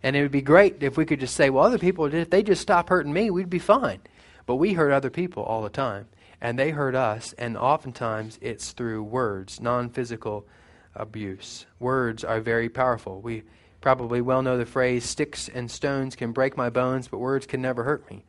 And 0.02 0.16
it 0.16 0.22
would 0.22 0.32
be 0.32 0.40
great 0.40 0.82
if 0.82 0.96
we 0.96 1.04
could 1.04 1.20
just 1.20 1.36
say, 1.36 1.50
well, 1.50 1.64
other 1.64 1.78
people, 1.78 2.06
if 2.06 2.30
they 2.30 2.42
just 2.42 2.62
stop 2.62 2.88
hurting 2.88 3.12
me, 3.12 3.30
we'd 3.30 3.50
be 3.50 3.58
fine. 3.58 4.00
But 4.46 4.56
we 4.56 4.72
hurt 4.72 4.92
other 4.92 5.10
people 5.10 5.42
all 5.42 5.62
the 5.62 5.68
time. 5.68 6.08
And 6.40 6.58
they 6.58 6.70
hurt 6.70 6.94
us, 6.94 7.34
and 7.34 7.56
oftentimes 7.56 8.38
it's 8.40 8.72
through 8.72 9.02
words, 9.02 9.60
non 9.60 9.90
physical 9.90 10.46
abuse. 10.94 11.66
Words 11.78 12.24
are 12.24 12.40
very 12.40 12.68
powerful. 12.68 13.20
We 13.20 13.42
probably 13.80 14.20
well 14.20 14.42
know 14.42 14.58
the 14.58 14.66
phrase, 14.66 15.04
sticks 15.04 15.48
and 15.48 15.70
stones 15.70 16.16
can 16.16 16.32
break 16.32 16.56
my 16.56 16.70
bones, 16.70 17.08
but 17.08 17.18
words 17.18 17.46
can 17.46 17.62
never 17.62 17.84
hurt 17.84 18.10
me. 18.10 18.24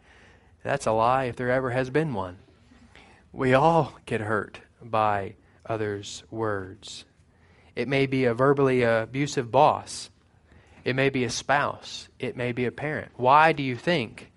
That's 0.64 0.86
a 0.86 0.92
lie 0.92 1.26
if 1.26 1.36
there 1.36 1.52
ever 1.52 1.72
has 1.72 1.90
been 1.90 2.14
one. 2.14 2.38
We 3.34 3.54
all 3.54 3.94
get 4.06 4.22
hurt 4.22 4.60
by 4.82 5.36
others' 5.66 6.24
words. 6.30 7.06
It 7.76 7.88
may 7.88 8.06
be 8.06 8.26
a 8.26 8.34
verbally 8.34 8.84
abusive 8.84 9.50
boss. 9.52 10.10
It 10.84 10.96
may 10.96 11.10
be 11.10 11.24
a 11.24 11.30
spouse. 11.30 12.10
It 12.20 12.36
may 12.36 12.52
be 12.52 12.66
a 12.66 12.72
parent. 12.72 13.12
Why 13.16 13.54
do 13.54 13.64
you 13.64 13.76
think, 13.76 14.32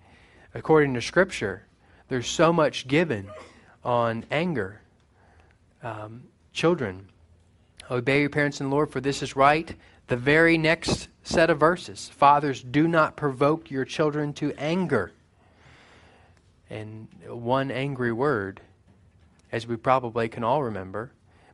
according 0.53 0.93
to 0.93 1.01
Scripture, 1.01 1.65
there's 2.07 2.27
so 2.27 2.53
much 2.53 2.87
given 2.87 3.29
on 3.85 4.25
anger? 4.31 4.81
Um, 5.83 6.23
children, 6.51 7.07
obey 7.89 8.21
your 8.21 8.29
parents 8.29 8.59
in 8.59 8.69
the 8.69 8.75
Lord, 8.75 8.91
for 8.91 8.99
this 8.99 9.21
is 9.21 9.35
right. 9.35 9.73
The 10.07 10.17
very 10.17 10.57
next 10.57 11.07
set 11.23 11.49
of 11.49 11.59
verses 11.59 12.09
Fathers, 12.09 12.61
do 12.63 12.87
not 12.87 13.15
provoke 13.15 13.71
your 13.71 13.85
children 13.85 14.33
to 14.33 14.53
anger 14.57 15.11
and 16.69 17.07
one 17.27 17.71
angry 17.71 18.11
word, 18.11 18.61
as 19.51 19.67
we 19.67 19.75
probably 19.75 20.27
can 20.27 20.43
all 20.43 20.63
remember, 20.63 21.11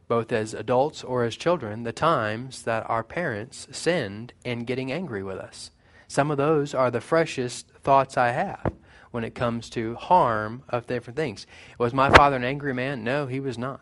both 0.08 0.32
as 0.32 0.54
adults 0.54 1.04
or 1.04 1.24
as 1.24 1.36
children, 1.36 1.84
the 1.84 1.92
times 1.92 2.64
that 2.64 2.90
our 2.90 3.04
parents 3.04 3.68
sinned 3.72 4.34
in 4.44 4.64
getting 4.64 4.92
angry 4.92 5.24
with 5.24 5.38
us. 5.38 5.72
Some 6.08 6.32
of 6.32 6.38
those 6.38 6.74
are 6.74 6.92
the 6.92 7.02
freshest 7.02 7.68
thoughts 7.82 8.18
I 8.18 8.32
have 8.32 8.74
when 9.12 9.24
it 9.24 9.36
comes 9.36 9.70
to 9.72 9.96
harm 9.96 10.64
of 10.70 10.88
different 10.88 11.18
things. 11.18 11.46
Was 11.78 11.94
my 11.94 12.10
father 12.10 12.36
an 12.36 12.44
angry 12.44 12.74
man? 12.74 13.04
No, 13.04 13.28
he 13.28 13.40
was 13.40 13.58
not. 13.58 13.82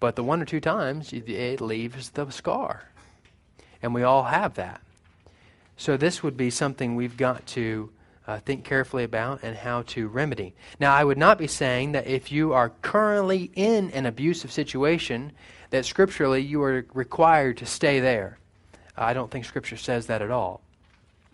But 0.00 0.16
the 0.16 0.24
one 0.24 0.40
or 0.40 0.44
two 0.44 0.60
times, 0.60 1.12
it 1.12 1.60
leaves 1.60 2.10
the 2.10 2.30
scar. 2.30 2.88
And 3.82 3.94
we 3.94 4.02
all 4.02 4.24
have 4.24 4.54
that. 4.54 4.80
So 5.76 5.96
this 5.96 6.22
would 6.22 6.36
be 6.36 6.50
something 6.50 6.94
we've 6.94 7.16
got 7.16 7.46
to 7.48 7.90
uh, 8.26 8.38
think 8.38 8.64
carefully 8.64 9.04
about 9.04 9.40
and 9.42 9.56
how 9.56 9.82
to 9.82 10.06
remedy. 10.06 10.54
Now, 10.78 10.94
I 10.94 11.02
would 11.02 11.18
not 11.18 11.38
be 11.38 11.46
saying 11.46 11.92
that 11.92 12.06
if 12.06 12.30
you 12.30 12.52
are 12.52 12.70
currently 12.82 13.50
in 13.54 13.90
an 13.90 14.06
abusive 14.06 14.52
situation, 14.52 15.32
that 15.70 15.84
scripturally 15.84 16.42
you 16.42 16.62
are 16.62 16.86
required 16.94 17.56
to 17.58 17.66
stay 17.66 17.98
there. 17.98 18.38
I 18.96 19.14
don't 19.14 19.30
think 19.30 19.44
Scripture 19.44 19.76
says 19.76 20.06
that 20.06 20.22
at 20.22 20.30
all. 20.30 20.60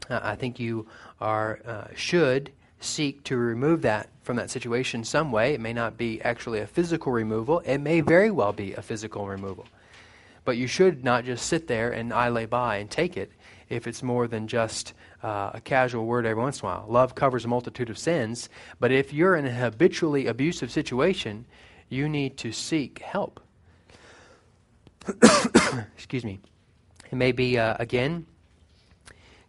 Uh, 0.08 0.20
I 0.22 0.36
think 0.36 0.60
you 0.60 0.86
are 1.20 1.58
uh, 1.66 1.88
should 1.94 2.52
seek 2.80 3.24
to 3.24 3.36
remove 3.36 3.82
that 3.82 4.08
from 4.22 4.36
that 4.36 4.50
situation 4.50 5.04
some 5.04 5.32
way. 5.32 5.54
It 5.54 5.60
may 5.60 5.72
not 5.72 5.96
be 5.96 6.20
actually 6.22 6.60
a 6.60 6.66
physical 6.66 7.12
removal. 7.12 7.60
It 7.60 7.78
may 7.78 8.00
very 8.00 8.30
well 8.30 8.52
be 8.52 8.74
a 8.74 8.82
physical 8.82 9.26
removal. 9.26 9.66
But 10.44 10.56
you 10.56 10.66
should 10.66 11.04
not 11.04 11.24
just 11.24 11.46
sit 11.46 11.66
there 11.66 11.90
and 11.92 12.12
I 12.12 12.28
lay 12.28 12.46
by 12.46 12.76
and 12.76 12.90
take 12.90 13.16
it 13.16 13.32
if 13.68 13.86
it's 13.86 14.02
more 14.02 14.26
than 14.26 14.48
just 14.48 14.94
uh, 15.22 15.50
a 15.54 15.60
casual 15.60 16.06
word 16.06 16.24
every 16.24 16.42
once 16.42 16.60
in 16.60 16.66
a 16.66 16.70
while. 16.70 16.86
Love 16.88 17.14
covers 17.14 17.44
a 17.44 17.48
multitude 17.48 17.90
of 17.90 17.98
sins, 17.98 18.48
but 18.80 18.90
if 18.90 19.12
you're 19.12 19.36
in 19.36 19.46
a 19.46 19.52
habitually 19.52 20.26
abusive 20.26 20.70
situation, 20.70 21.44
you 21.88 22.08
need 22.08 22.36
to 22.38 22.52
seek 22.52 23.00
help. 23.00 23.40
Excuse 25.96 26.24
me. 26.24 26.40
It 27.10 27.16
may 27.16 27.32
be, 27.32 27.58
uh, 27.58 27.76
again, 27.78 28.26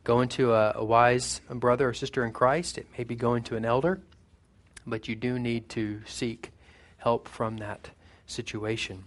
going 0.09 0.27
to 0.27 0.51
a, 0.53 0.73
a 0.77 0.83
wise 0.83 1.39
brother 1.51 1.87
or 1.89 1.93
sister 1.93 2.25
in 2.25 2.31
Christ. 2.31 2.79
It 2.79 2.87
may 2.97 3.03
be 3.03 3.13
going 3.13 3.43
to 3.43 3.55
an 3.55 3.63
elder, 3.63 4.01
but 4.87 5.07
you 5.07 5.15
do 5.15 5.37
need 5.37 5.69
to 5.69 6.01
seek 6.07 6.49
help 6.97 7.27
from 7.27 7.57
that 7.57 7.91
situation. 8.25 9.03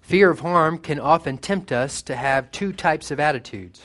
Fear 0.00 0.30
of 0.30 0.40
harm 0.40 0.78
can 0.78 0.98
often 0.98 1.36
tempt 1.36 1.72
us 1.72 2.00
to 2.00 2.16
have 2.16 2.50
two 2.52 2.72
types 2.72 3.10
of 3.10 3.20
attitudes. 3.20 3.82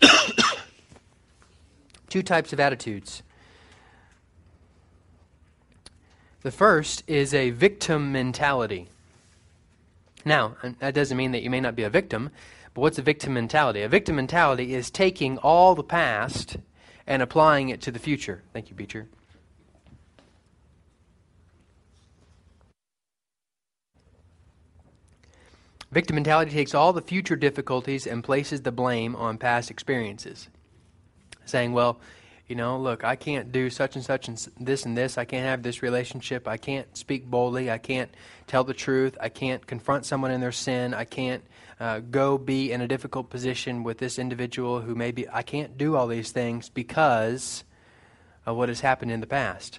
Two 2.08 2.22
types 2.22 2.52
of 2.52 2.60
attitudes. 2.60 3.24
The 6.42 6.52
first 6.52 7.02
is 7.08 7.34
a 7.34 7.50
victim 7.50 8.12
mentality. 8.12 8.90
Now, 10.24 10.56
that 10.78 10.94
doesn't 10.94 11.16
mean 11.16 11.32
that 11.32 11.42
you 11.42 11.50
may 11.50 11.60
not 11.60 11.74
be 11.74 11.82
a 11.82 11.90
victim, 11.90 12.30
but 12.74 12.80
what's 12.80 12.98
a 12.98 13.02
victim 13.02 13.34
mentality? 13.34 13.82
A 13.82 13.88
victim 13.88 14.16
mentality 14.16 14.74
is 14.74 14.90
taking 14.90 15.38
all 15.38 15.74
the 15.74 15.82
past 15.82 16.56
and 17.06 17.22
applying 17.22 17.68
it 17.68 17.80
to 17.82 17.90
the 17.90 17.98
future. 17.98 18.42
Thank 18.52 18.70
you, 18.70 18.76
Beecher. 18.76 19.08
Victim 25.90 26.14
mentality 26.14 26.50
takes 26.50 26.74
all 26.74 26.94
the 26.94 27.02
future 27.02 27.36
difficulties 27.36 28.06
and 28.06 28.24
places 28.24 28.62
the 28.62 28.72
blame 28.72 29.14
on 29.14 29.36
past 29.36 29.70
experiences, 29.70 30.48
saying, 31.44 31.74
well, 31.74 32.00
You 32.52 32.56
know, 32.56 32.78
look, 32.78 33.02
I 33.02 33.16
can't 33.16 33.50
do 33.50 33.70
such 33.70 33.96
and 33.96 34.04
such 34.04 34.28
and 34.28 34.36
this 34.60 34.84
and 34.84 34.94
this. 34.94 35.16
I 35.16 35.24
can't 35.24 35.46
have 35.46 35.62
this 35.62 35.82
relationship. 35.82 36.46
I 36.46 36.58
can't 36.58 36.94
speak 36.94 37.24
boldly. 37.24 37.70
I 37.70 37.78
can't 37.78 38.10
tell 38.46 38.62
the 38.62 38.74
truth. 38.74 39.16
I 39.18 39.30
can't 39.30 39.66
confront 39.66 40.04
someone 40.04 40.30
in 40.30 40.42
their 40.42 40.52
sin. 40.52 40.92
I 40.92 41.06
can't 41.06 41.42
uh, 41.80 42.00
go 42.00 42.36
be 42.36 42.70
in 42.70 42.82
a 42.82 42.86
difficult 42.86 43.30
position 43.30 43.84
with 43.84 43.96
this 43.96 44.18
individual 44.18 44.82
who 44.82 44.94
maybe 44.94 45.26
I 45.30 45.40
can't 45.40 45.78
do 45.78 45.96
all 45.96 46.06
these 46.06 46.30
things 46.30 46.68
because 46.68 47.64
of 48.44 48.54
what 48.58 48.68
has 48.68 48.80
happened 48.80 49.12
in 49.12 49.20
the 49.20 49.26
past. 49.26 49.78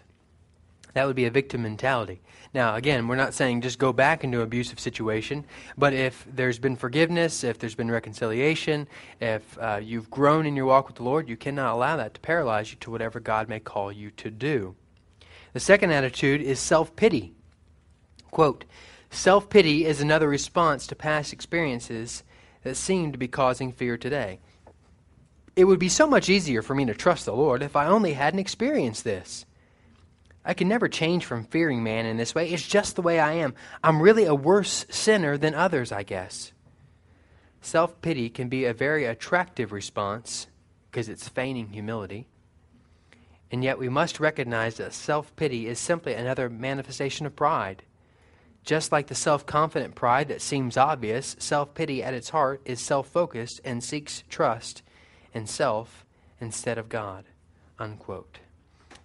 That 0.95 1.05
would 1.05 1.15
be 1.15 1.25
a 1.25 1.29
victim 1.29 1.62
mentality. 1.62 2.21
Now, 2.53 2.75
again, 2.75 3.07
we're 3.07 3.15
not 3.15 3.33
saying 3.33 3.61
just 3.61 3.79
go 3.79 3.91
back 3.91 4.23
into 4.23 4.41
abusive 4.41 4.79
situation, 4.79 5.43
but 5.75 5.93
if 5.93 6.23
there's 6.31 6.59
been 6.59 6.75
forgiveness, 6.75 7.43
if 7.43 7.57
there's 7.57 7.73
been 7.73 7.89
reconciliation, 7.89 8.87
if 9.19 9.57
uh, 9.57 9.79
you've 9.81 10.11
grown 10.11 10.45
in 10.45 10.55
your 10.55 10.67
walk 10.67 10.87
with 10.87 10.97
the 10.97 11.03
Lord, 11.03 11.27
you 11.27 11.35
cannot 11.35 11.73
allow 11.73 11.97
that 11.97 12.13
to 12.13 12.19
paralyze 12.19 12.71
you 12.71 12.77
to 12.81 12.91
whatever 12.91 13.19
God 13.19 13.49
may 13.49 13.59
call 13.59 13.91
you 13.91 14.11
to 14.11 14.29
do. 14.29 14.75
The 15.53 15.59
second 15.59 15.91
attitude 15.91 16.41
is 16.41 16.59
self 16.59 16.95
pity. 16.95 17.33
Quote, 18.29 18.65
Self 19.09 19.49
pity 19.49 19.85
is 19.85 20.01
another 20.01 20.27
response 20.27 20.85
to 20.87 20.95
past 20.95 21.33
experiences 21.33 22.23
that 22.63 22.75
seem 22.75 23.11
to 23.11 23.17
be 23.17 23.27
causing 23.27 23.71
fear 23.71 23.97
today. 23.97 24.39
It 25.55 25.65
would 25.65 25.79
be 25.79 25.89
so 25.89 26.07
much 26.07 26.29
easier 26.29 26.61
for 26.61 26.73
me 26.73 26.85
to 26.85 26.93
trust 26.93 27.25
the 27.25 27.35
Lord 27.35 27.61
if 27.61 27.75
I 27.75 27.85
only 27.85 28.13
hadn't 28.13 28.39
experienced 28.39 29.03
this. 29.03 29.45
I 30.45 30.53
can 30.53 30.67
never 30.67 30.89
change 30.89 31.25
from 31.25 31.45
fearing 31.45 31.84
man 31.84 32.06
in 32.06 32.17
this 32.17 32.36
way. 32.36 32.49
It's 32.49 32.67
just 32.67 32.95
the 32.95 33.01
way 33.01 33.19
I 33.19 33.34
am. 33.34 33.53
I'm 33.84 34.01
really 34.01 34.25
a 34.25 34.36
worse 34.36 34.86
sinner 34.89 35.38
than 35.38 35.56
others, 35.56 35.91
I 35.91 36.03
guess. 36.03 36.51
Self 37.62 38.01
pity 38.01 38.29
can 38.29 38.49
be 38.49 38.65
a 38.65 38.73
very 38.73 39.06
attractive 39.06 39.71
response 39.71 40.47
because 40.91 41.08
it's 41.08 41.29
feigning 41.29 41.69
humility. 41.69 42.27
And 43.49 43.63
yet 43.63 43.79
we 43.79 43.88
must 43.88 44.19
recognize 44.19 44.75
that 44.75 44.93
self 44.93 45.34
pity 45.36 45.67
is 45.67 45.79
simply 45.79 46.13
another 46.13 46.49
manifestation 46.49 47.25
of 47.25 47.36
pride. 47.36 47.84
Just 48.65 48.91
like 48.91 49.08
the 49.08 49.15
self 49.15 49.45
confident 49.45 49.95
pride 49.95 50.27
that 50.27 50.41
seems 50.41 50.75
obvious, 50.75 51.38
self 51.39 51.73
pity 51.73 52.03
at 52.03 52.13
its 52.13 52.29
heart 52.29 52.62
is 52.65 52.82
self 52.82 53.08
focused 53.08 53.62
and 53.63 53.82
seeks 53.82 54.23
trust 54.29 54.82
in 55.34 55.47
self 55.47 56.06
instead 56.41 56.77
of 56.77 56.89
God. 56.89 57.25
Unquote. 57.79 58.39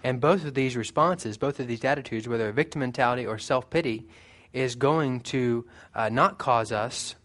And 0.05 0.21
both 0.21 0.45
of 0.45 0.55
these 0.55 0.77
responses, 0.77 1.37
both 1.37 1.59
of 1.61 1.67
these 1.67 1.85
attitudes, 1.85 2.29
whether 2.29 2.49
a 2.49 2.53
victim 2.53 2.81
mentality 2.81 3.27
or 3.27 3.39
self 3.39 3.69
pity, 3.69 4.07
is 4.53 4.75
going 4.75 5.21
to 5.21 5.67
uh, 5.95 6.09
not 6.09 6.39
cause 6.39 6.73
us 6.73 7.17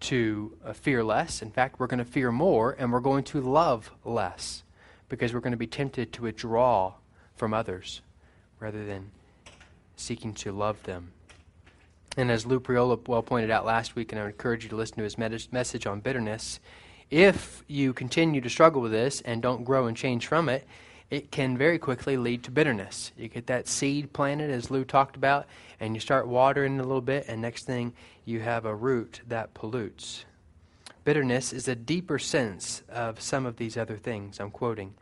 to 0.00 0.56
uh, 0.64 0.72
fear 0.72 1.04
less. 1.04 1.42
In 1.42 1.50
fact, 1.50 1.78
we're 1.78 1.86
going 1.86 1.98
to 1.98 2.04
fear 2.04 2.32
more 2.32 2.76
and 2.78 2.92
we're 2.92 3.00
going 3.00 3.24
to 3.24 3.40
love 3.40 3.90
less 4.04 4.62
because 5.08 5.32
we're 5.32 5.40
going 5.40 5.52
to 5.52 5.56
be 5.56 5.66
tempted 5.66 6.12
to 6.14 6.22
withdraw 6.22 6.94
from 7.36 7.54
others 7.54 8.02
rather 8.60 8.84
than 8.84 9.10
seeking 9.96 10.34
to 10.34 10.52
love 10.52 10.82
them. 10.82 11.12
And 12.16 12.30
as 12.30 12.46
Lou 12.46 12.60
Priolo 12.60 13.06
well 13.08 13.22
pointed 13.22 13.50
out 13.50 13.64
last 13.64 13.96
week, 13.96 14.12
and 14.12 14.20
I 14.20 14.24
would 14.24 14.32
encourage 14.32 14.62
you 14.62 14.70
to 14.70 14.76
listen 14.76 14.98
to 14.98 15.02
his 15.02 15.18
message 15.18 15.86
on 15.86 16.00
bitterness, 16.00 16.60
if 17.10 17.64
you 17.66 17.92
continue 17.92 18.40
to 18.40 18.50
struggle 18.50 18.80
with 18.80 18.92
this 18.92 19.20
and 19.22 19.42
don't 19.42 19.64
grow 19.64 19.86
and 19.86 19.96
change 19.96 20.26
from 20.26 20.48
it, 20.48 20.66
it 21.14 21.30
can 21.30 21.56
very 21.56 21.78
quickly 21.78 22.16
lead 22.16 22.42
to 22.42 22.50
bitterness. 22.50 23.12
You 23.16 23.28
get 23.28 23.46
that 23.46 23.68
seed 23.68 24.12
planted, 24.12 24.50
as 24.50 24.68
Lou 24.68 24.84
talked 24.84 25.14
about, 25.14 25.46
and 25.78 25.94
you 25.94 26.00
start 26.00 26.26
watering 26.26 26.80
a 26.80 26.82
little 26.82 27.00
bit, 27.00 27.26
and 27.28 27.40
next 27.40 27.64
thing 27.64 27.92
you 28.24 28.40
have 28.40 28.64
a 28.64 28.74
root 28.74 29.20
that 29.28 29.54
pollutes. 29.54 30.24
Bitterness 31.04 31.52
is 31.52 31.68
a 31.68 31.76
deeper 31.76 32.18
sense 32.18 32.82
of 32.88 33.20
some 33.20 33.46
of 33.46 33.56
these 33.56 33.76
other 33.76 33.96
things 33.96 34.40
I'm 34.40 34.50
quoting. 34.50 34.94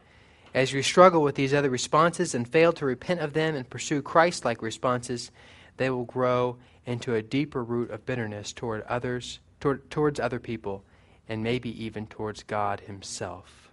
As 0.52 0.74
you 0.74 0.82
struggle 0.82 1.22
with 1.22 1.34
these 1.34 1.54
other 1.54 1.70
responses 1.70 2.34
and 2.34 2.46
fail 2.46 2.74
to 2.74 2.84
repent 2.84 3.20
of 3.20 3.32
them 3.32 3.54
and 3.54 3.70
pursue 3.70 4.02
Christ 4.02 4.44
like 4.44 4.60
responses, 4.60 5.30
they 5.78 5.88
will 5.88 6.04
grow 6.04 6.58
into 6.84 7.14
a 7.14 7.22
deeper 7.22 7.64
root 7.64 7.90
of 7.90 8.04
bitterness 8.04 8.52
toward 8.52 8.82
others, 8.82 9.38
toward, 9.60 9.90
towards 9.90 10.20
other 10.20 10.38
people, 10.38 10.84
and 11.26 11.42
maybe 11.42 11.82
even 11.82 12.06
towards 12.06 12.42
God 12.42 12.80
Himself. 12.80 13.71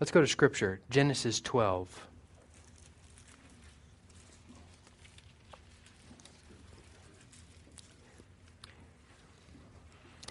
Let's 0.00 0.10
go 0.10 0.20
to 0.20 0.26
Scripture, 0.26 0.80
Genesis 0.90 1.40
12. 1.40 2.08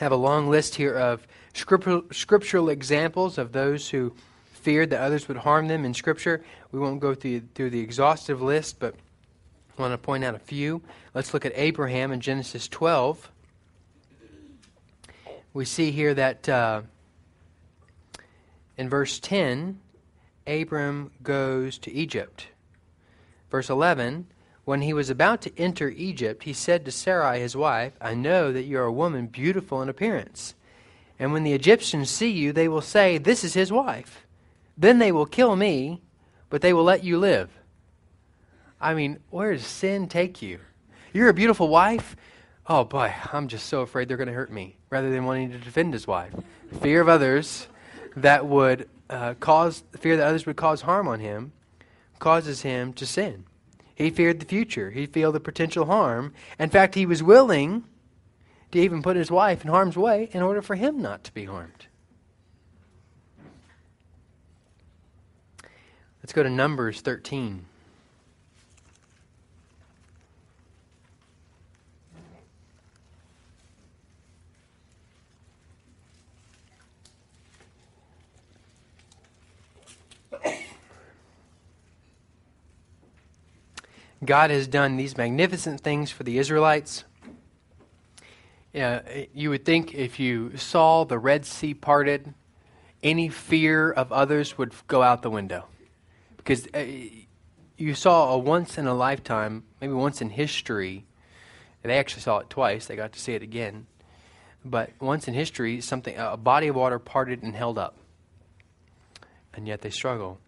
have 0.03 0.11
a 0.11 0.17
long 0.17 0.49
list 0.49 0.75
here 0.75 0.95
of 0.95 1.25
scriptural 1.53 2.69
examples 2.69 3.37
of 3.37 3.53
those 3.53 3.89
who 3.89 4.13
feared 4.51 4.89
that 4.89 5.01
others 5.01 5.27
would 5.27 5.37
harm 5.37 5.67
them 5.67 5.85
in 5.85 5.93
Scripture. 5.93 6.43
We 6.71 6.79
won't 6.79 6.99
go 6.99 7.15
through, 7.15 7.43
through 7.55 7.69
the 7.69 7.79
exhaustive 7.79 8.41
list, 8.41 8.79
but 8.79 8.95
I 9.77 9.81
want 9.81 9.93
to 9.93 9.97
point 9.97 10.23
out 10.23 10.35
a 10.35 10.39
few. 10.39 10.81
Let's 11.13 11.33
look 11.33 11.45
at 11.45 11.53
Abraham 11.55 12.11
in 12.11 12.19
Genesis 12.19 12.67
12. 12.67 13.31
We 15.53 15.65
see 15.65 15.91
here 15.91 16.13
that 16.13 16.49
uh, 16.49 16.81
in 18.77 18.89
verse 18.89 19.19
10, 19.19 19.79
Abram 20.47 21.11
goes 21.21 21.77
to 21.79 21.91
Egypt. 21.91 22.47
Verse 23.49 23.69
11, 23.69 24.27
when 24.65 24.81
he 24.81 24.93
was 24.93 25.09
about 25.09 25.41
to 25.41 25.59
enter 25.59 25.89
Egypt, 25.89 26.43
he 26.43 26.53
said 26.53 26.85
to 26.85 26.91
Sarai 26.91 27.39
his 27.39 27.55
wife, 27.55 27.93
I 28.01 28.13
know 28.13 28.51
that 28.51 28.63
you 28.63 28.79
are 28.79 28.85
a 28.85 28.91
woman 28.91 29.27
beautiful 29.27 29.81
in 29.81 29.89
appearance. 29.89 30.55
And 31.19 31.31
when 31.31 31.43
the 31.43 31.53
Egyptians 31.53 32.09
see 32.09 32.31
you, 32.31 32.51
they 32.51 32.67
will 32.67 32.81
say, 32.81 33.17
This 33.17 33.43
is 33.43 33.53
his 33.53 33.71
wife. 33.71 34.25
Then 34.77 34.99
they 34.99 35.11
will 35.11 35.25
kill 35.25 35.55
me, 35.55 36.01
but 36.49 36.61
they 36.61 36.73
will 36.73 36.83
let 36.83 37.03
you 37.03 37.19
live. 37.19 37.49
I 38.81 38.93
mean, 38.93 39.19
where 39.29 39.53
does 39.53 39.65
sin 39.65 40.07
take 40.07 40.41
you? 40.41 40.59
You're 41.13 41.29
a 41.29 41.33
beautiful 41.33 41.67
wife. 41.67 42.15
Oh 42.67 42.83
boy, 42.83 43.13
I'm 43.31 43.47
just 43.47 43.67
so 43.67 43.81
afraid 43.81 44.07
they're 44.07 44.17
going 44.17 44.27
to 44.27 44.33
hurt 44.33 44.51
me, 44.51 44.77
rather 44.89 45.11
than 45.11 45.25
wanting 45.25 45.51
to 45.51 45.57
defend 45.57 45.93
his 45.93 46.07
wife. 46.07 46.33
Fear 46.81 47.01
of 47.01 47.09
others 47.09 47.67
that 48.15 48.45
would 48.45 48.89
uh, 49.09 49.33
cause 49.35 49.83
fear 49.97 50.17
that 50.17 50.27
others 50.27 50.45
would 50.45 50.55
cause 50.55 50.81
harm 50.81 51.07
on 51.07 51.19
him 51.19 51.51
causes 52.19 52.61
him 52.61 52.93
to 52.93 53.05
sin. 53.05 53.45
He 53.95 54.09
feared 54.09 54.39
the 54.39 54.45
future. 54.45 54.91
He 54.91 55.05
feared 55.05 55.33
the 55.33 55.39
potential 55.39 55.85
harm. 55.85 56.33
In 56.57 56.69
fact, 56.69 56.95
he 56.95 57.05
was 57.05 57.21
willing 57.21 57.83
to 58.71 58.79
even 58.79 59.03
put 59.03 59.15
his 59.15 59.29
wife 59.29 59.63
in 59.63 59.69
harm's 59.69 59.97
way 59.97 60.29
in 60.31 60.41
order 60.41 60.61
for 60.61 60.75
him 60.75 61.01
not 61.01 61.23
to 61.25 61.33
be 61.33 61.45
harmed. 61.45 61.87
Let's 66.21 66.33
go 66.33 66.41
to 66.41 66.49
Numbers 66.49 67.01
13. 67.01 67.65
God 84.25 84.51
has 84.51 84.67
done 84.67 84.97
these 84.97 85.17
magnificent 85.17 85.81
things 85.81 86.11
for 86.11 86.23
the 86.23 86.37
Israelites. 86.37 87.03
Uh, 88.75 88.99
you 89.33 89.49
would 89.49 89.65
think 89.65 89.93
if 89.93 90.19
you 90.19 90.57
saw 90.57 91.03
the 91.03 91.19
Red 91.19 91.45
Sea 91.45 91.73
parted, 91.73 92.33
any 93.03 93.29
fear 93.29 93.91
of 93.91 94.11
others 94.11 94.57
would 94.57 94.73
go 94.87 95.03
out 95.03 95.21
the 95.21 95.29
window. 95.29 95.65
Because 96.37 96.67
uh, 96.73 96.85
you 97.77 97.93
saw 97.93 98.33
a 98.33 98.37
once 98.37 98.77
in 98.77 98.87
a 98.87 98.93
lifetime, 98.93 99.63
maybe 99.79 99.93
once 99.93 100.21
in 100.21 100.29
history, 100.29 101.05
they 101.83 101.97
actually 101.97 102.21
saw 102.21 102.39
it 102.39 102.49
twice, 102.49 102.85
they 102.85 102.95
got 102.95 103.13
to 103.13 103.19
see 103.19 103.33
it 103.33 103.43
again. 103.43 103.87
But 104.65 104.91
once 104.99 105.27
in 105.27 105.33
history, 105.33 105.81
something 105.81 106.15
a 106.17 106.37
body 106.37 106.67
of 106.69 106.75
water 106.75 106.97
parted 106.97 107.43
and 107.43 107.55
held 107.55 107.77
up. 107.77 107.97
And 109.53 109.67
yet 109.67 109.81
they 109.81 109.89
struggle. 109.89 110.39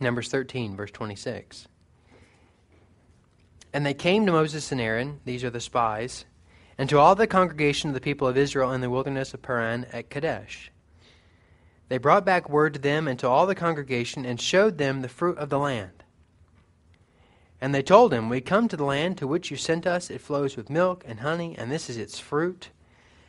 Numbers 0.00 0.28
13, 0.28 0.76
verse 0.76 0.90
26. 0.90 1.68
And 3.76 3.84
they 3.84 3.92
came 3.92 4.24
to 4.24 4.32
Moses 4.32 4.72
and 4.72 4.80
Aaron, 4.80 5.20
these 5.26 5.44
are 5.44 5.50
the 5.50 5.60
spies, 5.60 6.24
and 6.78 6.88
to 6.88 6.98
all 6.98 7.14
the 7.14 7.26
congregation 7.26 7.90
of 7.90 7.94
the 7.94 8.00
people 8.00 8.26
of 8.26 8.38
Israel 8.38 8.72
in 8.72 8.80
the 8.80 8.88
wilderness 8.88 9.34
of 9.34 9.42
Paran 9.42 9.84
at 9.92 10.08
Kadesh. 10.08 10.72
They 11.90 11.98
brought 11.98 12.24
back 12.24 12.48
word 12.48 12.72
to 12.72 12.80
them 12.80 13.06
and 13.06 13.18
to 13.18 13.28
all 13.28 13.46
the 13.46 13.54
congregation 13.54 14.24
and 14.24 14.40
showed 14.40 14.78
them 14.78 15.02
the 15.02 15.10
fruit 15.10 15.36
of 15.36 15.50
the 15.50 15.58
land. 15.58 16.04
And 17.60 17.74
they 17.74 17.82
told 17.82 18.14
him, 18.14 18.30
We 18.30 18.40
come 18.40 18.66
to 18.68 18.78
the 18.78 18.84
land 18.86 19.18
to 19.18 19.26
which 19.26 19.50
you 19.50 19.58
sent 19.58 19.86
us. 19.86 20.08
It 20.08 20.22
flows 20.22 20.56
with 20.56 20.70
milk 20.70 21.04
and 21.06 21.20
honey, 21.20 21.54
and 21.58 21.70
this 21.70 21.90
is 21.90 21.98
its 21.98 22.18
fruit. 22.18 22.70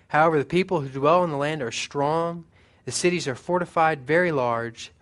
However, 0.07 0.39
the 0.39 0.45
people 0.45 0.79
who 0.79 0.87
dwell 0.87 1.25
in 1.25 1.29
the 1.29 1.35
land 1.35 1.61
are 1.61 1.73
strong, 1.73 2.45
the 2.85 2.93
cities 2.93 3.27
are 3.27 3.35
fortified, 3.35 4.07
very 4.07 4.31
large. 4.31 4.93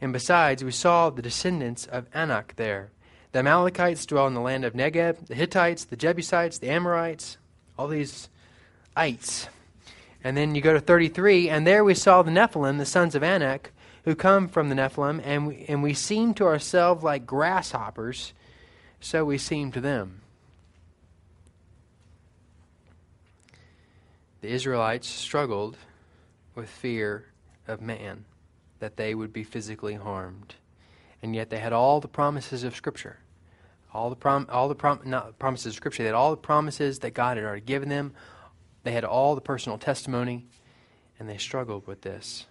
And 0.00 0.12
besides, 0.12 0.62
we 0.62 0.70
saw 0.70 1.10
the 1.10 1.22
descendants 1.22 1.86
of 1.86 2.06
Anak 2.14 2.54
there. 2.54 2.92
The 3.32 3.40
Amalekites 3.40 4.06
dwell 4.06 4.26
in 4.26 4.34
the 4.34 4.40
land 4.40 4.64
of 4.64 4.72
Negeb, 4.72 5.26
the 5.26 5.34
Hittites, 5.34 5.84
the 5.84 5.96
Jebusites, 5.96 6.58
the 6.58 6.70
Amorites, 6.70 7.36
all 7.78 7.88
these 7.88 8.28
ites. 8.96 9.48
And 10.24 10.36
then 10.36 10.54
you 10.54 10.60
go 10.60 10.72
to 10.72 10.80
33, 10.80 11.48
and 11.48 11.66
there 11.66 11.84
we 11.84 11.94
saw 11.94 12.22
the 12.22 12.30
Nephilim, 12.30 12.78
the 12.78 12.86
sons 12.86 13.14
of 13.14 13.22
Anak, 13.22 13.72
who 14.04 14.14
come 14.14 14.48
from 14.48 14.68
the 14.68 14.74
Nephilim, 14.74 15.20
and 15.24 15.46
we, 15.46 15.64
and 15.68 15.82
we 15.82 15.92
seem 15.92 16.32
to 16.34 16.44
ourselves 16.44 17.02
like 17.02 17.26
grasshoppers, 17.26 18.32
so 19.00 19.24
we 19.24 19.38
seem 19.38 19.70
to 19.72 19.80
them. 19.80 20.22
The 24.40 24.48
Israelites 24.48 25.08
struggled 25.08 25.76
with 26.54 26.68
fear 26.68 27.26
of 27.66 27.80
man, 27.80 28.24
that 28.78 28.96
they 28.96 29.14
would 29.14 29.32
be 29.32 29.44
physically 29.44 29.94
harmed. 29.94 30.54
And 31.22 31.34
yet 31.34 31.50
they 31.50 31.58
had 31.58 31.72
all 31.72 32.00
the 32.00 32.08
promises 32.08 32.64
of 32.64 32.76
Scripture. 32.76 33.18
All 33.92 34.10
the 34.10 34.16
prom, 34.16 34.46
all 34.50 34.68
the 34.68 34.74
prom, 34.74 35.00
not 35.04 35.38
promises 35.38 35.66
of 35.66 35.74
Scripture. 35.74 36.02
They 36.02 36.08
had 36.08 36.14
all 36.14 36.30
the 36.30 36.36
promises 36.36 36.98
that 37.00 37.14
God 37.14 37.36
had 37.36 37.44
already 37.44 37.62
given 37.62 37.88
them. 37.88 38.12
They 38.82 38.92
had 38.92 39.04
all 39.04 39.34
the 39.34 39.40
personal 39.40 39.78
testimony, 39.78 40.46
and 41.18 41.28
they 41.28 41.38
struggled 41.38 41.86
with 41.86 42.02
this. 42.02 42.46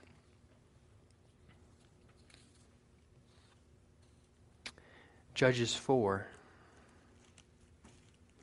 Judges 5.35 5.75
4. 5.75 6.25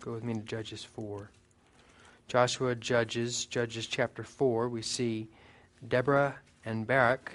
Go 0.00 0.12
with 0.12 0.24
me 0.24 0.34
to 0.34 0.40
Judges 0.40 0.84
4. 0.84 1.30
Joshua 2.28 2.74
Judges, 2.74 3.44
Judges 3.46 3.86
chapter 3.86 4.22
4, 4.22 4.68
we 4.68 4.82
see 4.82 5.28
Deborah 5.86 6.36
and 6.64 6.86
Barak. 6.86 7.32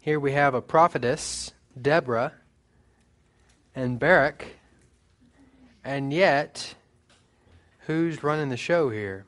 Here 0.00 0.20
we 0.20 0.32
have 0.32 0.54
a 0.54 0.62
prophetess, 0.62 1.52
Deborah, 1.80 2.32
and 3.74 3.98
Barak, 3.98 4.54
and 5.84 6.12
yet, 6.12 6.74
who's 7.80 8.22
running 8.22 8.48
the 8.48 8.56
show 8.56 8.90
here? 8.90 9.26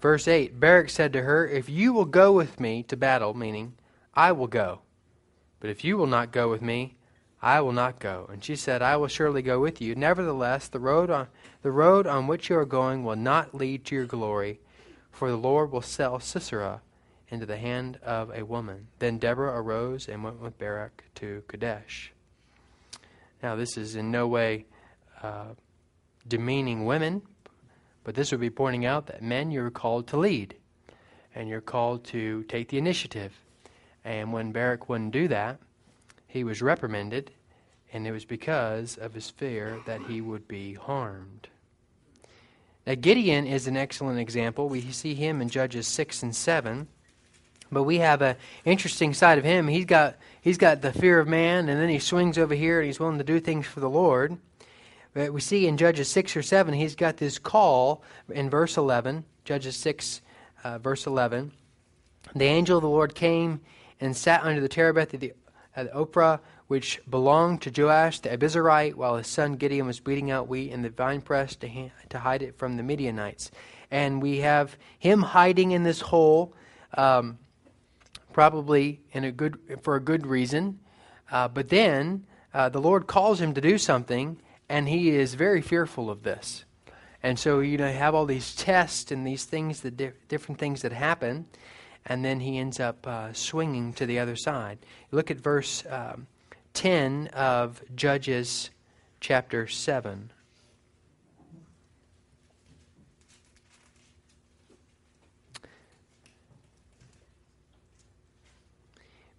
Verse 0.00 0.28
8 0.28 0.60
Barak 0.60 0.90
said 0.90 1.12
to 1.12 1.22
her, 1.22 1.46
If 1.46 1.68
you 1.68 1.92
will 1.92 2.04
go 2.04 2.32
with 2.32 2.60
me 2.60 2.84
to 2.84 2.96
battle, 2.96 3.34
meaning, 3.34 3.74
I 4.14 4.30
will 4.30 4.46
go. 4.46 4.82
But 5.58 5.70
if 5.70 5.84
you 5.84 5.96
will 5.96 6.06
not 6.06 6.30
go 6.30 6.48
with 6.48 6.62
me, 6.62 6.96
I 7.42 7.60
will 7.62 7.72
not 7.72 7.98
go. 7.98 8.28
And 8.30 8.44
she 8.44 8.54
said, 8.54 8.80
I 8.80 8.96
will 8.96 9.08
surely 9.08 9.42
go 9.42 9.58
with 9.58 9.80
you. 9.80 9.96
Nevertheless, 9.96 10.68
the 10.68 10.78
road 10.78 11.10
on, 11.10 11.26
the 11.62 11.72
road 11.72 12.06
on 12.06 12.28
which 12.28 12.48
you 12.48 12.56
are 12.58 12.64
going 12.64 13.02
will 13.02 13.16
not 13.16 13.54
lead 13.54 13.84
to 13.86 13.96
your 13.96 14.06
glory, 14.06 14.60
for 15.10 15.28
the 15.28 15.36
Lord 15.36 15.72
will 15.72 15.82
sell 15.82 16.20
Sisera 16.20 16.80
into 17.28 17.46
the 17.46 17.56
hand 17.56 17.98
of 18.04 18.30
a 18.30 18.44
woman. 18.44 18.88
Then 18.98 19.18
Deborah 19.18 19.60
arose 19.60 20.08
and 20.08 20.22
went 20.22 20.40
with 20.40 20.58
Barak 20.58 21.04
to 21.16 21.42
Kadesh. 21.48 22.12
Now, 23.42 23.56
this 23.56 23.76
is 23.76 23.96
in 23.96 24.10
no 24.10 24.26
way 24.26 24.66
uh, 25.22 25.54
demeaning 26.26 26.84
women, 26.84 27.22
but 28.04 28.14
this 28.14 28.30
would 28.30 28.40
be 28.40 28.50
pointing 28.50 28.86
out 28.86 29.06
that 29.06 29.22
men, 29.22 29.50
you're 29.50 29.70
called 29.70 30.06
to 30.08 30.16
lead, 30.16 30.54
and 31.34 31.48
you're 31.48 31.60
called 31.60 32.04
to 32.04 32.44
take 32.44 32.68
the 32.68 32.78
initiative. 32.78 33.32
And 34.04 34.32
when 34.32 34.52
Barak 34.52 34.88
wouldn't 34.88 35.12
do 35.12 35.28
that, 35.28 35.58
he 36.28 36.44
was 36.44 36.62
reprimanded, 36.62 37.32
and 37.92 38.06
it 38.06 38.12
was 38.12 38.24
because 38.24 38.96
of 38.96 39.14
his 39.14 39.30
fear 39.30 39.80
that 39.86 40.02
he 40.02 40.20
would 40.20 40.46
be 40.46 40.74
harmed. 40.74 41.48
Now, 42.86 42.94
Gideon 42.94 43.46
is 43.46 43.66
an 43.66 43.76
excellent 43.76 44.20
example. 44.20 44.68
We 44.68 44.80
see 44.92 45.14
him 45.14 45.42
in 45.42 45.48
Judges 45.48 45.88
6 45.88 46.22
and 46.22 46.36
7. 46.36 46.86
But 47.70 47.84
we 47.84 47.98
have 47.98 48.22
an 48.22 48.36
interesting 48.64 49.14
side 49.14 49.38
of 49.38 49.44
him. 49.44 49.68
He's 49.68 49.84
got, 49.84 50.16
he's 50.40 50.58
got 50.58 50.82
the 50.82 50.92
fear 50.92 51.18
of 51.18 51.28
man, 51.28 51.68
and 51.68 51.80
then 51.80 51.88
he 51.88 51.98
swings 51.98 52.38
over 52.38 52.54
here 52.54 52.80
and 52.80 52.86
he's 52.86 53.00
willing 53.00 53.18
to 53.18 53.24
do 53.24 53.40
things 53.40 53.66
for 53.66 53.80
the 53.80 53.90
Lord. 53.90 54.38
But 55.14 55.32
we 55.32 55.40
see 55.40 55.66
in 55.66 55.76
Judges 55.76 56.08
6 56.08 56.36
or 56.36 56.42
7, 56.42 56.74
he's 56.74 56.94
got 56.94 57.16
this 57.16 57.38
call 57.38 58.02
in 58.28 58.50
verse 58.50 58.76
11, 58.76 59.24
Judges 59.44 59.74
6, 59.76 60.20
uh, 60.62 60.78
verse 60.78 61.06
11. 61.06 61.52
The 62.34 62.44
angel 62.44 62.76
of 62.76 62.82
the 62.82 62.88
Lord 62.88 63.14
came 63.14 63.60
and 64.00 64.16
sat 64.16 64.42
under 64.42 64.60
the 64.60 64.68
terebinth 64.68 65.14
of 65.14 65.20
the, 65.20 65.32
at 65.74 65.92
Ophrah, 65.94 66.40
which 66.66 67.00
belonged 67.08 67.62
to 67.62 67.70
Joash 67.70 68.20
the 68.20 68.28
Abiezrite, 68.28 68.94
while 68.94 69.16
his 69.16 69.26
son 69.26 69.54
Gideon 69.54 69.86
was 69.86 70.00
beating 70.00 70.30
out 70.30 70.48
wheat 70.48 70.72
in 70.72 70.82
the 70.82 70.92
winepress 70.96 71.56
to, 71.56 71.68
ha- 71.68 71.92
to 72.10 72.18
hide 72.18 72.42
it 72.42 72.58
from 72.58 72.76
the 72.76 72.82
Midianites. 72.82 73.50
And 73.90 74.20
we 74.20 74.38
have 74.40 74.76
him 74.98 75.22
hiding 75.22 75.70
in 75.70 75.84
this 75.84 76.00
hole, 76.00 76.52
um, 76.94 77.38
probably 78.36 79.00
in 79.12 79.24
a 79.24 79.32
good 79.32 79.58
for 79.80 79.96
a 79.96 80.00
good 80.00 80.26
reason. 80.26 80.78
Uh, 81.30 81.48
but 81.48 81.70
then 81.70 82.26
uh, 82.52 82.68
the 82.68 82.78
Lord 82.78 83.06
calls 83.06 83.40
him 83.40 83.54
to 83.54 83.62
do 83.62 83.78
something, 83.78 84.38
and 84.68 84.86
he 84.90 85.08
is 85.08 85.32
very 85.32 85.62
fearful 85.62 86.10
of 86.10 86.22
this. 86.22 86.66
And 87.22 87.38
so 87.38 87.60
you 87.60 87.78
know, 87.78 87.90
have 87.90 88.14
all 88.14 88.26
these 88.26 88.54
tests 88.54 89.10
and 89.10 89.26
these 89.26 89.46
things, 89.46 89.80
the 89.80 89.90
di- 89.90 90.12
different 90.28 90.58
things 90.58 90.82
that 90.82 90.92
happen, 90.92 91.46
and 92.04 92.22
then 92.22 92.40
he 92.40 92.58
ends 92.58 92.78
up 92.78 93.06
uh, 93.06 93.32
swinging 93.32 93.94
to 93.94 94.04
the 94.04 94.18
other 94.18 94.36
side. 94.36 94.80
Look 95.10 95.30
at 95.30 95.38
verse 95.38 95.82
um, 95.88 96.26
10 96.74 97.28
of 97.28 97.82
Judges 97.94 98.68
chapter 99.18 99.66
7. 99.66 100.30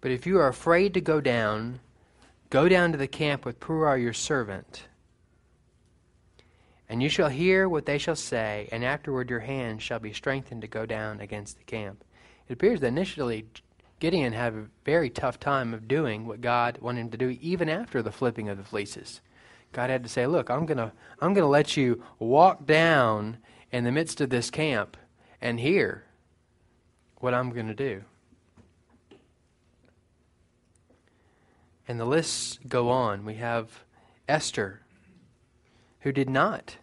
But 0.00 0.10
if 0.10 0.26
you 0.26 0.38
are 0.38 0.48
afraid 0.48 0.94
to 0.94 1.00
go 1.00 1.20
down, 1.20 1.80
go 2.50 2.68
down 2.68 2.92
to 2.92 2.98
the 2.98 3.08
camp 3.08 3.44
with 3.44 3.60
Purah 3.60 4.00
your 4.00 4.12
servant 4.12 4.88
and 6.88 7.02
you 7.02 7.08
shall 7.08 7.28
hear 7.28 7.68
what 7.68 7.84
they 7.84 7.98
shall 7.98 8.16
say, 8.16 8.68
and 8.72 8.84
afterward 8.84 9.28
your 9.28 9.40
hand 9.40 9.82
shall 9.82 9.98
be 9.98 10.12
strengthened 10.12 10.62
to 10.62 10.68
go 10.68 10.86
down 10.86 11.20
against 11.20 11.58
the 11.58 11.64
camp. 11.64 12.02
It 12.48 12.54
appears 12.54 12.80
that 12.80 12.88
initially 12.88 13.46
Gideon 14.00 14.32
had 14.32 14.54
a 14.54 14.66
very 14.84 15.10
tough 15.10 15.38
time 15.38 15.74
of 15.74 15.86
doing 15.86 16.26
what 16.26 16.40
God 16.40 16.78
wanted 16.80 17.00
him 17.00 17.10
to 17.10 17.18
do, 17.18 17.36
even 17.42 17.68
after 17.68 18.00
the 18.00 18.12
flipping 18.12 18.48
of 18.48 18.56
the 18.56 18.64
fleeces. 18.64 19.20
God 19.72 19.90
had 19.90 20.02
to 20.02 20.08
say, 20.08 20.26
"Look, 20.26 20.48
I'm 20.48 20.64
gonna, 20.64 20.92
I'm 21.20 21.34
gonna 21.34 21.46
let 21.46 21.76
you 21.76 22.02
walk 22.18 22.64
down 22.64 23.36
in 23.70 23.84
the 23.84 23.92
midst 23.92 24.22
of 24.22 24.30
this 24.30 24.50
camp 24.50 24.96
and 25.42 25.60
hear 25.60 26.04
what 27.16 27.34
I'm 27.34 27.50
gonna 27.50 27.74
do." 27.74 28.04
And 31.88 31.98
the 31.98 32.04
lists 32.04 32.58
go 32.68 32.90
on. 32.90 33.24
We 33.24 33.36
have 33.36 33.82
Esther 34.28 34.82
who 36.00 36.12
did 36.12 36.28
not 36.28 36.76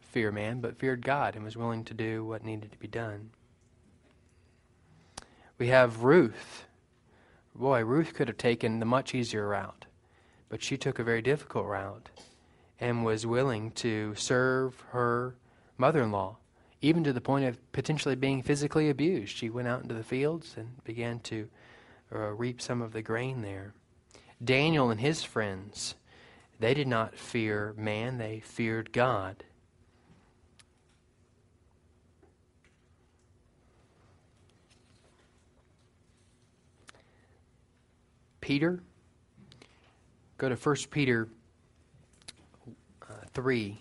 fear 0.00 0.32
man, 0.32 0.60
but 0.60 0.76
feared 0.76 1.04
God 1.04 1.36
and 1.36 1.44
was 1.44 1.56
willing 1.56 1.84
to 1.84 1.94
do 1.94 2.24
what 2.24 2.44
needed 2.44 2.72
to 2.72 2.78
be 2.78 2.88
done. 2.88 3.30
We 5.58 5.68
have 5.68 6.02
Ruth. 6.02 6.64
Boy, 7.54 7.84
Ruth 7.84 8.14
could 8.14 8.28
have 8.28 8.36
taken 8.36 8.78
the 8.78 8.86
much 8.86 9.14
easier 9.14 9.48
route, 9.48 9.86
but 10.48 10.62
she 10.62 10.76
took 10.76 10.98
a 10.98 11.04
very 11.04 11.22
difficult 11.22 11.66
route 11.66 12.08
and 12.80 13.04
was 13.04 13.26
willing 13.26 13.72
to 13.72 14.14
serve 14.14 14.80
her 14.90 15.34
mother 15.76 16.02
in 16.02 16.12
law, 16.12 16.36
even 16.80 17.02
to 17.04 17.12
the 17.12 17.20
point 17.20 17.44
of 17.44 17.72
potentially 17.72 18.14
being 18.14 18.42
physically 18.42 18.88
abused. 18.88 19.36
She 19.36 19.50
went 19.50 19.68
out 19.68 19.82
into 19.82 19.94
the 19.94 20.04
fields 20.04 20.54
and 20.56 20.82
began 20.84 21.18
to 21.20 21.48
uh, 22.14 22.18
reap 22.18 22.60
some 22.60 22.80
of 22.80 22.92
the 22.92 23.02
grain 23.02 23.42
there. 23.42 23.74
Daniel 24.42 24.90
and 24.90 25.00
his 25.00 25.22
friends 25.24 25.94
they 26.60 26.74
did 26.74 26.88
not 26.88 27.14
fear 27.16 27.72
man, 27.76 28.18
they 28.18 28.40
feared 28.40 28.92
God. 28.92 29.44
Peter, 38.40 38.82
go 40.38 40.48
to 40.48 40.56
1 40.56 40.76
Peter 40.90 41.28
uh, 43.02 43.14
3. 43.34 43.78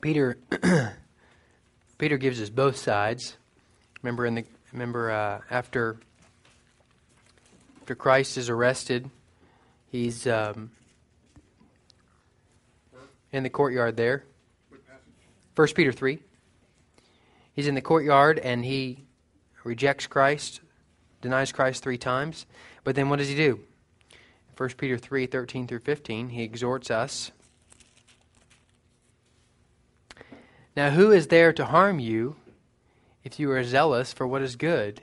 Peter 0.00 0.38
Peter 1.98 2.16
gives 2.16 2.40
us 2.40 2.48
both 2.48 2.76
sides. 2.76 3.36
Remember 4.02 4.26
in 4.26 4.34
the 4.34 4.44
remember 4.72 5.10
uh, 5.10 5.40
after 5.50 5.98
after 7.80 7.94
Christ 7.94 8.38
is 8.38 8.48
arrested, 8.48 9.10
he's 9.90 10.26
um, 10.26 10.70
in 13.32 13.42
the 13.42 13.50
courtyard 13.50 13.96
there. 13.96 14.24
First 15.54 15.74
Peter 15.74 15.92
3. 15.92 16.20
He's 17.52 17.66
in 17.66 17.74
the 17.74 17.80
courtyard 17.80 18.38
and 18.38 18.64
he 18.64 19.04
rejects 19.64 20.06
Christ, 20.06 20.60
denies 21.20 21.52
Christ 21.52 21.82
three 21.82 21.98
times. 21.98 22.46
But 22.84 22.94
then 22.94 23.08
what 23.08 23.18
does 23.18 23.28
he 23.28 23.34
do? 23.34 23.60
1 24.56 24.68
Peter 24.76 24.96
3 24.96 25.26
13 25.26 25.66
through 25.66 25.80
15, 25.80 26.28
he 26.30 26.42
exhorts 26.42 26.90
us. 26.90 27.32
Now, 30.76 30.90
who 30.90 31.10
is 31.10 31.26
there 31.26 31.52
to 31.54 31.64
harm 31.64 31.98
you 31.98 32.36
if 33.30 33.38
you 33.38 33.50
are 33.52 33.62
zealous 33.62 34.12
for 34.12 34.26
what 34.26 34.42
is 34.42 34.56
good? 34.56 35.02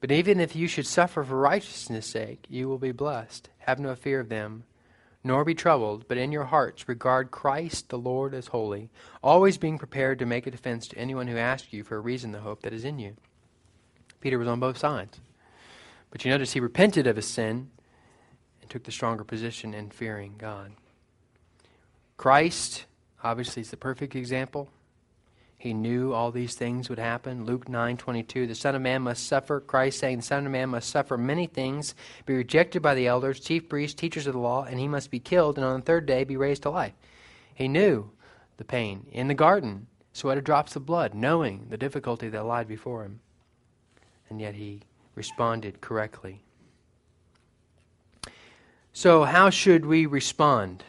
But 0.00 0.10
even 0.12 0.38
if 0.38 0.54
you 0.54 0.68
should 0.68 0.86
suffer 0.86 1.24
for 1.24 1.38
righteousness' 1.38 2.06
sake, 2.06 2.44
you 2.50 2.68
will 2.68 2.76
be 2.76 2.92
blessed. 2.92 3.48
Have 3.60 3.78
no 3.78 3.94
fear 3.94 4.20
of 4.20 4.28
them, 4.28 4.64
nor 5.24 5.42
be 5.42 5.54
troubled, 5.54 6.06
but 6.08 6.18
in 6.18 6.30
your 6.30 6.44
hearts 6.44 6.88
regard 6.88 7.30
Christ 7.30 7.88
the 7.88 7.96
Lord 7.96 8.34
as 8.34 8.48
holy, 8.48 8.90
always 9.22 9.56
being 9.56 9.78
prepared 9.78 10.18
to 10.18 10.26
make 10.26 10.46
a 10.46 10.50
defense 10.50 10.88
to 10.88 10.98
anyone 10.98 11.26
who 11.26 11.38
asks 11.38 11.72
you 11.72 11.84
for 11.84 11.96
a 11.96 12.00
reason 12.00 12.32
the 12.32 12.40
hope 12.40 12.62
that 12.62 12.74
is 12.74 12.84
in 12.84 12.98
you. 12.98 13.16
Peter 14.20 14.38
was 14.38 14.48
on 14.48 14.60
both 14.60 14.76
sides. 14.76 15.18
But 16.10 16.24
you 16.26 16.30
notice 16.30 16.52
he 16.52 16.60
repented 16.60 17.06
of 17.06 17.16
his 17.16 17.26
sin 17.26 17.70
and 18.60 18.68
took 18.68 18.84
the 18.84 18.92
stronger 18.92 19.24
position 19.24 19.72
in 19.72 19.88
fearing 19.88 20.34
God. 20.36 20.72
Christ, 22.18 22.84
obviously, 23.24 23.62
is 23.62 23.70
the 23.70 23.78
perfect 23.78 24.14
example. 24.14 24.68
He 25.62 25.74
knew 25.74 26.12
all 26.12 26.32
these 26.32 26.56
things 26.56 26.88
would 26.88 26.98
happen. 26.98 27.44
Luke 27.44 27.68
9:22 27.68 28.48
The 28.48 28.54
Son 28.56 28.74
of 28.74 28.82
Man 28.82 29.02
must 29.02 29.24
suffer, 29.28 29.60
Christ 29.60 30.00
saying 30.00 30.16
the 30.16 30.22
Son 30.24 30.44
of 30.44 30.50
Man 30.50 30.70
must 30.70 30.90
suffer 30.90 31.16
many 31.16 31.46
things, 31.46 31.94
be 32.26 32.34
rejected 32.34 32.82
by 32.82 32.96
the 32.96 33.06
elders, 33.06 33.38
chief 33.38 33.68
priests, 33.68 33.94
teachers 33.94 34.26
of 34.26 34.32
the 34.32 34.40
law, 34.40 34.64
and 34.64 34.80
he 34.80 34.88
must 34.88 35.12
be 35.12 35.20
killed 35.20 35.58
and 35.58 35.64
on 35.64 35.78
the 35.78 35.86
third 35.86 36.04
day 36.04 36.24
be 36.24 36.36
raised 36.36 36.64
to 36.64 36.70
life. 36.70 36.94
He 37.54 37.68
knew 37.68 38.10
the 38.56 38.64
pain 38.64 39.06
in 39.12 39.28
the 39.28 39.34
garden, 39.34 39.86
sweated 40.12 40.42
drops 40.42 40.74
of 40.74 40.84
blood, 40.84 41.14
knowing 41.14 41.68
the 41.68 41.78
difficulty 41.78 42.28
that 42.28 42.44
lied 42.44 42.66
before 42.66 43.04
him. 43.04 43.20
And 44.28 44.40
yet 44.40 44.56
he 44.56 44.80
responded 45.14 45.80
correctly. 45.80 46.42
So, 48.92 49.22
how 49.22 49.48
should 49.50 49.86
we 49.86 50.06
respond? 50.06 50.82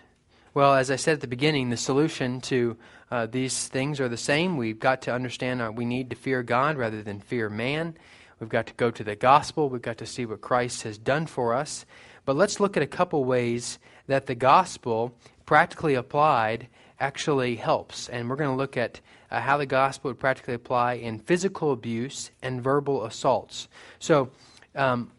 Well, 0.55 0.73
as 0.73 0.89
I 0.89 0.95
said 0.95 1.13
at 1.13 1.21
the 1.21 1.27
beginning, 1.27 1.69
the 1.69 1.77
solution 1.77 2.41
to 2.41 2.75
uh, 3.13 3.27
these 3.27 3.67
things 3.67 3.99
are 3.99 4.09
the 4.09 4.17
same. 4.17 4.57
We've 4.57 4.79
got 4.79 5.03
to 5.03 5.13
understand 5.13 5.77
we 5.77 5.85
need 5.85 6.09
to 6.09 6.15
fear 6.15 6.41
God 6.41 6.77
rather 6.77 7.03
than 7.03 7.19
fear 7.19 7.47
man. 7.47 7.95
We've 8.39 8.49
got 8.49 8.65
to 8.65 8.73
go 8.73 8.89
to 8.89 9.03
the 9.03 9.15
gospel. 9.15 9.69
We've 9.69 9.83
got 9.83 9.99
to 9.99 10.07
see 10.07 10.25
what 10.25 10.41
Christ 10.41 10.81
has 10.81 10.97
done 10.97 11.27
for 11.27 11.53
us. 11.53 11.85
But 12.25 12.35
let's 12.35 12.59
look 12.59 12.75
at 12.75 12.81
a 12.81 12.87
couple 12.87 13.23
ways 13.23 13.77
that 14.07 14.25
the 14.25 14.33
gospel, 14.33 15.15
practically 15.45 15.93
applied, 15.93 16.69
actually 16.99 17.55
helps. 17.57 18.09
And 18.09 18.27
we're 18.27 18.35
going 18.35 18.49
to 18.49 18.55
look 18.55 18.77
at 18.77 18.99
uh, 19.29 19.41
how 19.41 19.57
the 19.57 19.67
gospel 19.67 20.09
would 20.09 20.19
practically 20.19 20.55
apply 20.55 20.93
in 20.93 21.19
physical 21.19 21.71
abuse 21.71 22.31
and 22.41 22.63
verbal 22.63 23.05
assaults. 23.05 23.67
So, 23.99 24.31
um, 24.73 25.11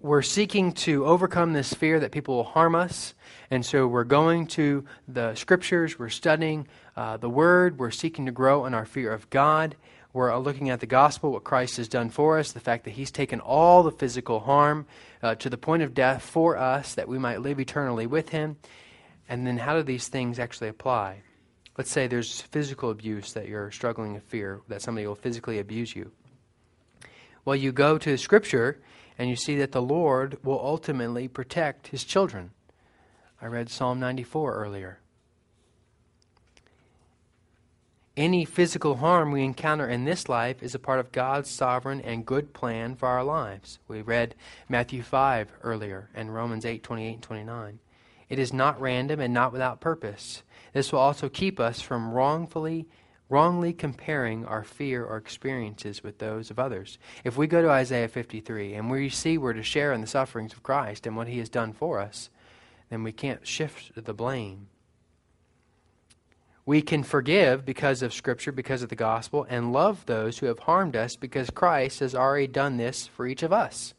we're 0.00 0.22
seeking 0.22 0.72
to 0.72 1.04
overcome 1.04 1.52
this 1.52 1.74
fear 1.74 2.00
that 2.00 2.10
people 2.10 2.36
will 2.36 2.44
harm 2.44 2.74
us. 2.74 3.14
And 3.50 3.64
so 3.64 3.86
we're 3.86 4.04
going 4.04 4.46
to 4.48 4.84
the 5.06 5.34
scriptures, 5.34 5.98
we're 5.98 6.08
studying 6.08 6.66
uh, 6.96 7.18
the 7.18 7.28
word, 7.28 7.78
we're 7.78 7.90
seeking 7.90 8.26
to 8.26 8.32
grow 8.32 8.64
in 8.64 8.72
our 8.72 8.86
fear 8.86 9.12
of 9.12 9.28
God. 9.28 9.76
We're 10.12 10.36
looking 10.38 10.70
at 10.70 10.80
the 10.80 10.86
gospel, 10.86 11.32
what 11.32 11.44
Christ 11.44 11.76
has 11.76 11.86
done 11.86 12.08
for 12.10 12.38
us, 12.38 12.52
the 12.52 12.60
fact 12.60 12.84
that 12.84 12.92
he's 12.92 13.10
taken 13.10 13.40
all 13.40 13.82
the 13.82 13.92
physical 13.92 14.40
harm 14.40 14.86
uh, 15.22 15.34
to 15.36 15.50
the 15.50 15.58
point 15.58 15.82
of 15.82 15.94
death 15.94 16.22
for 16.22 16.56
us, 16.56 16.94
that 16.94 17.06
we 17.06 17.18
might 17.18 17.42
live 17.42 17.60
eternally 17.60 18.06
with 18.06 18.30
him. 18.30 18.56
And 19.28 19.46
then 19.46 19.58
how 19.58 19.76
do 19.76 19.82
these 19.82 20.08
things 20.08 20.38
actually 20.38 20.68
apply? 20.68 21.22
Let's 21.78 21.90
say 21.90 22.06
there's 22.06 22.40
physical 22.40 22.90
abuse 22.90 23.34
that 23.34 23.48
you're 23.48 23.70
struggling 23.70 24.14
with 24.14 24.24
fear, 24.24 24.62
that 24.68 24.82
somebody 24.82 25.06
will 25.06 25.14
physically 25.14 25.58
abuse 25.58 25.94
you. 25.94 26.10
Well, 27.44 27.56
you 27.56 27.70
go 27.70 27.96
to 27.98 28.16
Scripture 28.16 28.80
and 29.20 29.28
you 29.28 29.36
see 29.36 29.54
that 29.56 29.72
the 29.72 29.82
Lord 29.82 30.38
will 30.42 30.58
ultimately 30.58 31.28
protect 31.28 31.88
his 31.88 32.04
children. 32.04 32.52
I 33.38 33.48
read 33.48 33.68
Psalm 33.68 34.00
94 34.00 34.54
earlier. 34.54 34.98
Any 38.16 38.46
physical 38.46 38.96
harm 38.96 39.30
we 39.30 39.44
encounter 39.44 39.86
in 39.86 40.06
this 40.06 40.30
life 40.30 40.62
is 40.62 40.74
a 40.74 40.78
part 40.78 41.00
of 41.00 41.12
God's 41.12 41.50
sovereign 41.50 42.00
and 42.00 42.24
good 42.24 42.54
plan 42.54 42.96
for 42.96 43.08
our 43.08 43.22
lives. 43.22 43.78
We 43.88 44.00
read 44.00 44.36
Matthew 44.70 45.02
5 45.02 45.52
earlier 45.64 46.08
and 46.14 46.34
Romans 46.34 46.64
8 46.64 46.82
28 46.82 47.12
and 47.12 47.22
29. 47.22 47.78
It 48.30 48.38
is 48.38 48.54
not 48.54 48.80
random 48.80 49.20
and 49.20 49.34
not 49.34 49.52
without 49.52 49.82
purpose. 49.82 50.42
This 50.72 50.92
will 50.92 51.00
also 51.00 51.28
keep 51.28 51.60
us 51.60 51.82
from 51.82 52.12
wrongfully 52.12 52.86
wrongly 53.30 53.72
comparing 53.72 54.44
our 54.44 54.64
fear 54.64 55.04
or 55.04 55.16
experiences 55.16 56.02
with 56.02 56.18
those 56.18 56.50
of 56.50 56.58
others. 56.58 56.98
If 57.24 57.36
we 57.36 57.46
go 57.46 57.62
to 57.62 57.70
Isaiah 57.70 58.08
53 58.08 58.74
and 58.74 58.90
we 58.90 59.08
see 59.08 59.38
we're 59.38 59.52
to 59.52 59.62
share 59.62 59.92
in 59.92 60.00
the 60.00 60.06
sufferings 60.06 60.52
of 60.52 60.64
Christ 60.64 61.06
and 61.06 61.16
what 61.16 61.28
he 61.28 61.38
has 61.38 61.48
done 61.48 61.72
for 61.72 62.00
us, 62.00 62.28
then 62.90 63.04
we 63.04 63.12
can't 63.12 63.46
shift 63.46 63.92
the 63.94 64.12
blame. 64.12 64.66
We 66.66 66.82
can 66.82 67.04
forgive 67.04 67.64
because 67.64 68.02
of 68.02 68.12
Scripture, 68.12 68.52
because 68.52 68.82
of 68.82 68.90
the 68.90 68.96
gospel, 68.96 69.46
and 69.48 69.72
love 69.72 70.04
those 70.06 70.38
who 70.38 70.46
have 70.46 70.60
harmed 70.60 70.96
us 70.96 71.16
because 71.16 71.50
Christ 71.50 72.00
has 72.00 72.14
already 72.14 72.48
done 72.48 72.76
this 72.76 73.06
for 73.06 73.26
each 73.26 73.42
of 73.42 73.52
us. 73.52 73.94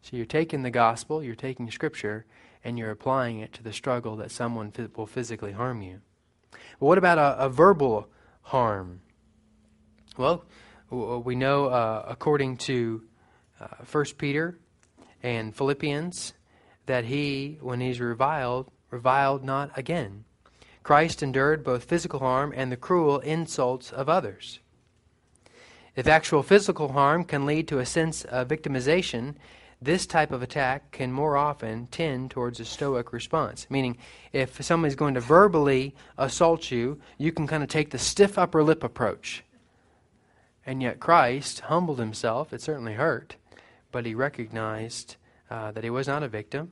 So 0.00 0.16
you're 0.16 0.26
taking 0.26 0.62
the 0.62 0.70
gospel, 0.70 1.22
you're 1.22 1.34
taking 1.34 1.70
Scripture, 1.70 2.24
and 2.64 2.78
you're 2.78 2.90
applying 2.90 3.40
it 3.40 3.52
to 3.54 3.62
the 3.62 3.72
struggle 3.72 4.16
that 4.16 4.30
someone 4.30 4.72
will 4.96 5.06
physically 5.06 5.52
harm 5.52 5.82
you. 5.82 6.00
But 6.50 6.86
what 6.86 6.98
about 6.98 7.18
a, 7.18 7.44
a 7.44 7.48
verbal 7.48 8.08
harm? 8.42 9.00
Well, 10.16 10.44
we 10.90 11.34
know 11.34 11.66
uh, 11.66 12.04
according 12.06 12.58
to 12.58 13.02
uh, 13.60 13.66
1 13.90 14.04
Peter 14.18 14.58
and 15.22 15.54
Philippians 15.54 16.34
that 16.86 17.04
he, 17.04 17.58
when 17.60 17.80
he's 17.80 18.00
reviled, 18.00 18.70
reviled 18.90 19.44
not 19.44 19.70
again. 19.76 20.24
Christ 20.82 21.22
endured 21.22 21.64
both 21.64 21.84
physical 21.84 22.18
harm 22.18 22.52
and 22.54 22.70
the 22.70 22.76
cruel 22.76 23.20
insults 23.20 23.92
of 23.92 24.08
others. 24.08 24.58
If 25.94 26.06
actual 26.06 26.42
physical 26.42 26.92
harm 26.92 27.24
can 27.24 27.46
lead 27.46 27.68
to 27.68 27.78
a 27.78 27.86
sense 27.86 28.24
of 28.24 28.48
victimization, 28.48 29.36
this 29.84 30.06
type 30.06 30.30
of 30.30 30.42
attack 30.42 30.92
can 30.92 31.12
more 31.12 31.36
often 31.36 31.88
tend 31.88 32.30
towards 32.30 32.60
a 32.60 32.64
stoic 32.64 33.12
response. 33.12 33.66
Meaning, 33.68 33.98
if 34.32 34.62
somebody's 34.64 34.94
going 34.94 35.14
to 35.14 35.20
verbally 35.20 35.94
assault 36.16 36.70
you, 36.70 37.00
you 37.18 37.32
can 37.32 37.46
kind 37.46 37.62
of 37.62 37.68
take 37.68 37.90
the 37.90 37.98
stiff 37.98 38.38
upper 38.38 38.62
lip 38.62 38.84
approach. 38.84 39.42
And 40.64 40.80
yet, 40.80 41.00
Christ 41.00 41.60
humbled 41.60 41.98
himself. 41.98 42.52
It 42.52 42.62
certainly 42.62 42.94
hurt, 42.94 43.36
but 43.90 44.06
he 44.06 44.14
recognized 44.14 45.16
uh, 45.50 45.72
that 45.72 45.82
he 45.82 45.90
was 45.90 46.06
not 46.06 46.22
a 46.22 46.28
victim. 46.28 46.70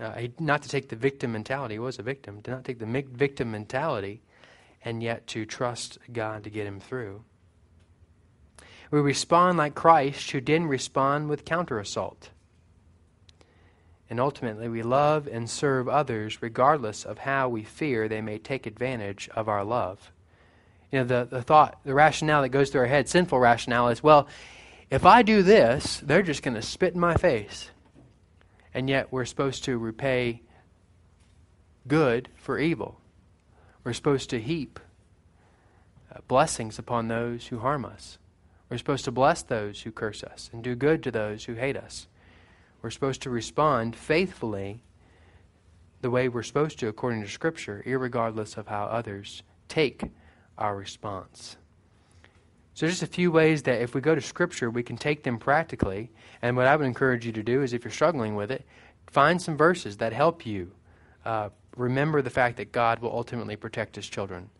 Uh, 0.00 0.12
he, 0.12 0.32
not 0.38 0.62
to 0.62 0.68
take 0.68 0.88
the 0.88 0.96
victim 0.96 1.32
mentality, 1.32 1.74
he 1.74 1.78
was 1.78 1.98
a 1.98 2.02
victim. 2.02 2.40
To 2.42 2.52
not 2.52 2.64
take 2.64 2.78
the 2.78 3.04
victim 3.12 3.50
mentality, 3.50 4.22
and 4.84 5.02
yet 5.02 5.26
to 5.28 5.44
trust 5.44 5.98
God 6.12 6.44
to 6.44 6.50
get 6.50 6.66
him 6.66 6.80
through. 6.80 7.24
We 8.90 9.00
respond 9.00 9.58
like 9.58 9.74
Christ, 9.74 10.30
who 10.30 10.40
didn't 10.40 10.68
respond 10.68 11.28
with 11.28 11.44
counter 11.44 11.78
assault. 11.78 12.30
And 14.08 14.20
ultimately, 14.20 14.68
we 14.68 14.82
love 14.82 15.26
and 15.26 15.50
serve 15.50 15.88
others 15.88 16.40
regardless 16.40 17.04
of 17.04 17.18
how 17.18 17.48
we 17.48 17.64
fear 17.64 18.08
they 18.08 18.20
may 18.20 18.38
take 18.38 18.66
advantage 18.66 19.28
of 19.34 19.48
our 19.48 19.64
love. 19.64 20.12
You 20.92 21.00
know, 21.00 21.04
the, 21.04 21.28
the 21.28 21.42
thought, 21.42 21.80
the 21.84 21.94
rationale 21.94 22.42
that 22.42 22.50
goes 22.50 22.70
through 22.70 22.82
our 22.82 22.86
head, 22.86 23.08
sinful 23.08 23.40
rationale, 23.40 23.88
is 23.88 24.02
well, 24.02 24.28
if 24.90 25.04
I 25.04 25.22
do 25.22 25.42
this, 25.42 26.00
they're 26.04 26.22
just 26.22 26.44
going 26.44 26.54
to 26.54 26.62
spit 26.62 26.94
in 26.94 27.00
my 27.00 27.16
face. 27.16 27.70
And 28.72 28.88
yet, 28.88 29.10
we're 29.10 29.24
supposed 29.24 29.64
to 29.64 29.76
repay 29.76 30.42
good 31.88 32.28
for 32.36 32.58
evil. 32.58 33.00
We're 33.82 33.92
supposed 33.92 34.30
to 34.30 34.40
heap 34.40 34.78
uh, 36.14 36.20
blessings 36.28 36.78
upon 36.78 37.08
those 37.08 37.48
who 37.48 37.58
harm 37.58 37.84
us. 37.84 38.18
We're 38.68 38.78
supposed 38.78 39.04
to 39.04 39.12
bless 39.12 39.42
those 39.42 39.82
who 39.82 39.92
curse 39.92 40.22
us 40.22 40.50
and 40.52 40.62
do 40.62 40.74
good 40.74 41.02
to 41.04 41.10
those 41.10 41.44
who 41.44 41.54
hate 41.54 41.76
us. 41.76 42.06
We're 42.82 42.90
supposed 42.90 43.22
to 43.22 43.30
respond 43.30 43.96
faithfully 43.96 44.82
the 46.02 46.10
way 46.10 46.28
we're 46.28 46.42
supposed 46.42 46.78
to 46.80 46.88
according 46.88 47.22
to 47.22 47.28
Scripture, 47.28 47.82
regardless 47.84 48.56
of 48.56 48.68
how 48.68 48.84
others 48.84 49.42
take 49.68 50.02
our 50.58 50.76
response. 50.76 51.56
So, 52.74 52.86
just 52.86 53.02
a 53.02 53.06
few 53.06 53.32
ways 53.32 53.62
that 53.62 53.80
if 53.80 53.94
we 53.94 54.02
go 54.02 54.14
to 54.14 54.20
Scripture, 54.20 54.70
we 54.70 54.82
can 54.82 54.98
take 54.98 55.22
them 55.22 55.38
practically. 55.38 56.10
And 56.42 56.56
what 56.56 56.66
I 56.66 56.76
would 56.76 56.86
encourage 56.86 57.24
you 57.24 57.32
to 57.32 57.42
do 57.42 57.62
is, 57.62 57.72
if 57.72 57.84
you're 57.84 57.90
struggling 57.90 58.34
with 58.34 58.50
it, 58.50 58.66
find 59.06 59.40
some 59.40 59.56
verses 59.56 59.96
that 59.96 60.12
help 60.12 60.44
you 60.44 60.72
uh, 61.24 61.48
remember 61.74 62.20
the 62.20 62.30
fact 62.30 62.58
that 62.58 62.72
God 62.72 62.98
will 62.98 63.12
ultimately 63.12 63.56
protect 63.56 63.96
His 63.96 64.06
children. 64.06 64.50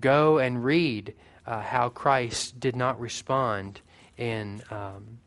Go 0.00 0.38
and 0.38 0.64
read 0.64 1.14
uh, 1.46 1.60
how 1.60 1.90
Christ 1.90 2.58
did 2.58 2.74
not 2.74 2.98
respond 2.98 3.82
in, 4.16 4.62
um, 4.70 5.18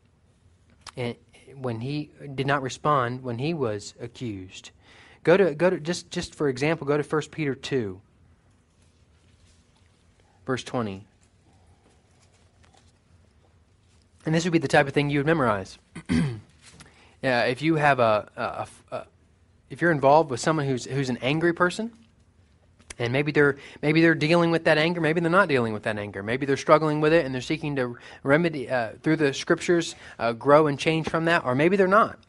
in, 0.96 1.16
when 1.58 1.82
he 1.82 2.10
did 2.36 2.48
not 2.48 2.62
respond 2.62 3.24
when 3.24 3.40
he 3.40 3.54
was 3.54 3.94
accused. 4.00 4.72
Go 5.24 5.38
to 5.38 5.54
go 5.54 5.70
to 5.70 5.80
just 5.80 6.10
just 6.10 6.36
for 6.36 6.50
example, 6.50 6.88
go 6.88 6.98
to 6.98 7.04
1 7.04 7.22
Peter 7.32 7.56
2 7.56 8.02
verse 10.46 10.64
20. 10.64 11.06
And 14.26 14.36
this 14.36 14.44
would 14.44 14.54
be 14.54 14.60
the 14.60 14.68
type 14.68 14.88
of 14.88 14.94
thing 14.94 15.10
you 15.10 15.20
would 15.20 15.26
memorize. 15.26 15.78
yeah, 17.22 17.44
if 17.44 17.62
you 17.62 17.76
have 17.76 18.00
a, 18.00 18.30
a, 18.36 18.68
a, 18.96 19.06
if 19.70 19.82
you're 19.82 19.92
involved 19.92 20.30
with 20.30 20.40
someone 20.40 20.68
who's 20.68 20.86
who's 20.86 21.10
an 21.10 21.18
angry 21.22 21.54
person, 21.54 21.92
And 23.00 23.12
maybe 23.14 23.32
they're 23.32 23.58
maybe 23.82 24.02
they're 24.02 24.16
dealing 24.16 24.52
with 24.52 24.66
that 24.66 24.78
anger. 24.78 25.02
Maybe 25.02 25.22
they're 25.22 25.30
not 25.30 25.48
dealing 25.48 25.74
with 25.74 25.84
that 25.84 25.98
anger. 25.98 26.24
Maybe 26.24 26.46
they're 26.46 26.58
struggling 26.58 27.02
with 27.02 27.14
it 27.14 27.26
and 27.26 27.34
they're 27.34 27.42
seeking 27.42 27.76
to 27.78 27.98
remedy 28.24 28.70
uh, 28.70 28.92
through 29.02 29.18
the 29.18 29.34
scriptures, 29.34 29.96
uh, 30.20 30.34
grow 30.34 30.68
and 30.68 30.78
change 30.78 31.10
from 31.10 31.26
that. 31.26 31.46
Or 31.46 31.56
maybe 31.56 31.78
they're 31.78 31.88
not. 31.88 32.20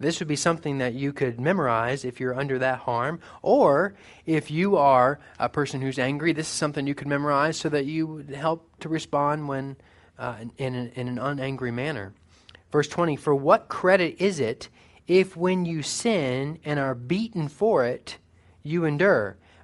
This 0.00 0.18
would 0.18 0.28
be 0.28 0.36
something 0.36 0.78
that 0.78 0.94
you 0.94 1.12
could 1.12 1.38
memorize 1.38 2.06
if 2.06 2.20
you're 2.20 2.34
under 2.34 2.58
that 2.58 2.78
harm. 2.80 3.20
Or 3.42 3.94
if 4.24 4.50
you 4.50 4.76
are 4.78 5.20
a 5.38 5.48
person 5.50 5.82
who's 5.82 5.98
angry, 5.98 6.32
this 6.32 6.46
is 6.46 6.54
something 6.54 6.86
you 6.86 6.94
could 6.94 7.06
memorize 7.06 7.58
so 7.58 7.68
that 7.68 7.84
you 7.84 8.06
would 8.06 8.30
help 8.30 8.66
to 8.80 8.88
respond 8.88 9.46
when 9.46 9.76
uh, 10.18 10.36
in, 10.56 10.74
in, 10.74 10.88
in 10.94 11.08
an 11.08 11.16
unangry 11.16 11.72
manner. 11.72 12.14
Verse 12.72 12.88
20 12.88 13.16
For 13.16 13.34
what 13.34 13.68
credit 13.68 14.16
is 14.18 14.40
it 14.40 14.68
if 15.06 15.36
when 15.36 15.64
you 15.64 15.82
sin 15.82 16.58
and 16.64 16.78
are 16.78 16.94
beaten 16.94 17.48
for 17.48 17.84
it, 17.84 18.16
you 18.62 18.84
endure? 18.84 19.36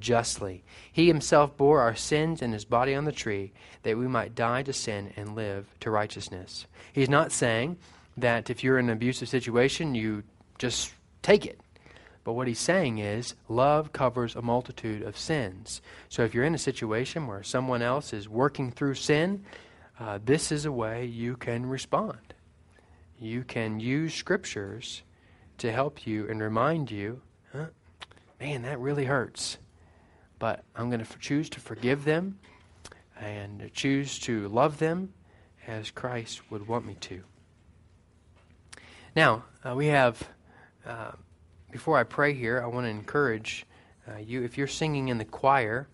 justly. 0.00 0.64
He 0.92 1.06
himself 1.06 1.56
bore 1.56 1.80
our 1.80 1.94
sins 1.94 2.42
in 2.42 2.52
his 2.52 2.64
body 2.64 2.94
on 2.94 3.04
the 3.04 3.12
tree, 3.12 3.52
that 3.82 3.98
we 3.98 4.08
might 4.08 4.34
die 4.34 4.62
to 4.62 4.72
sin 4.72 5.12
and 5.16 5.34
live 5.34 5.66
to 5.80 5.90
righteousness. 5.90 6.66
He's 6.92 7.08
not 7.08 7.32
saying 7.32 7.78
that 8.16 8.50
if 8.50 8.64
you're 8.64 8.78
in 8.78 8.86
an 8.86 8.96
abusive 8.96 9.28
situation, 9.28 9.94
you 9.94 10.22
just 10.58 10.92
take 11.22 11.46
it. 11.46 11.60
But 12.24 12.34
what 12.34 12.48
he's 12.48 12.58
saying 12.58 12.98
is, 12.98 13.34
love 13.48 13.92
covers 13.92 14.36
a 14.36 14.42
multitude 14.42 15.02
of 15.02 15.16
sins. 15.16 15.80
So 16.08 16.24
if 16.24 16.34
you're 16.34 16.44
in 16.44 16.54
a 16.54 16.58
situation 16.58 17.26
where 17.26 17.42
someone 17.42 17.80
else 17.80 18.12
is 18.12 18.28
working 18.28 18.70
through 18.70 18.94
sin, 18.94 19.44
uh, 19.98 20.18
this 20.24 20.52
is 20.52 20.66
a 20.66 20.72
way 20.72 21.06
you 21.06 21.36
can 21.36 21.66
respond. 21.66 22.34
You 23.18 23.44
can 23.44 23.80
use 23.80 24.14
scriptures 24.14 25.02
to 25.58 25.72
help 25.72 26.06
you 26.06 26.28
and 26.28 26.40
remind 26.40 26.90
you, 26.90 27.22
huh, 27.52 27.66
man, 28.38 28.62
that 28.62 28.78
really 28.78 29.06
hurts. 29.06 29.58
But 30.38 30.64
I'm 30.76 30.90
going 30.90 31.04
to 31.04 31.18
choose 31.18 31.48
to 31.50 31.60
forgive 31.60 32.04
them 32.04 32.38
and 33.20 33.70
choose 33.72 34.18
to 34.20 34.48
love 34.48 34.78
them 34.78 35.12
as 35.66 35.90
Christ 35.90 36.50
would 36.50 36.68
want 36.68 36.86
me 36.86 36.94
to. 37.00 37.22
Now, 39.16 39.44
uh, 39.64 39.74
we 39.74 39.86
have 39.86 40.28
uh, 40.86 41.12
before 41.70 41.98
I 41.98 42.04
pray 42.04 42.32
here, 42.32 42.62
I 42.62 42.66
want 42.66 42.86
to 42.86 42.90
encourage 42.90 43.66
uh, 44.08 44.18
you. 44.18 44.42
If 44.42 44.56
you're 44.56 44.66
singing 44.66 45.08
in 45.08 45.18
the 45.18 45.24
choir, 45.24 45.86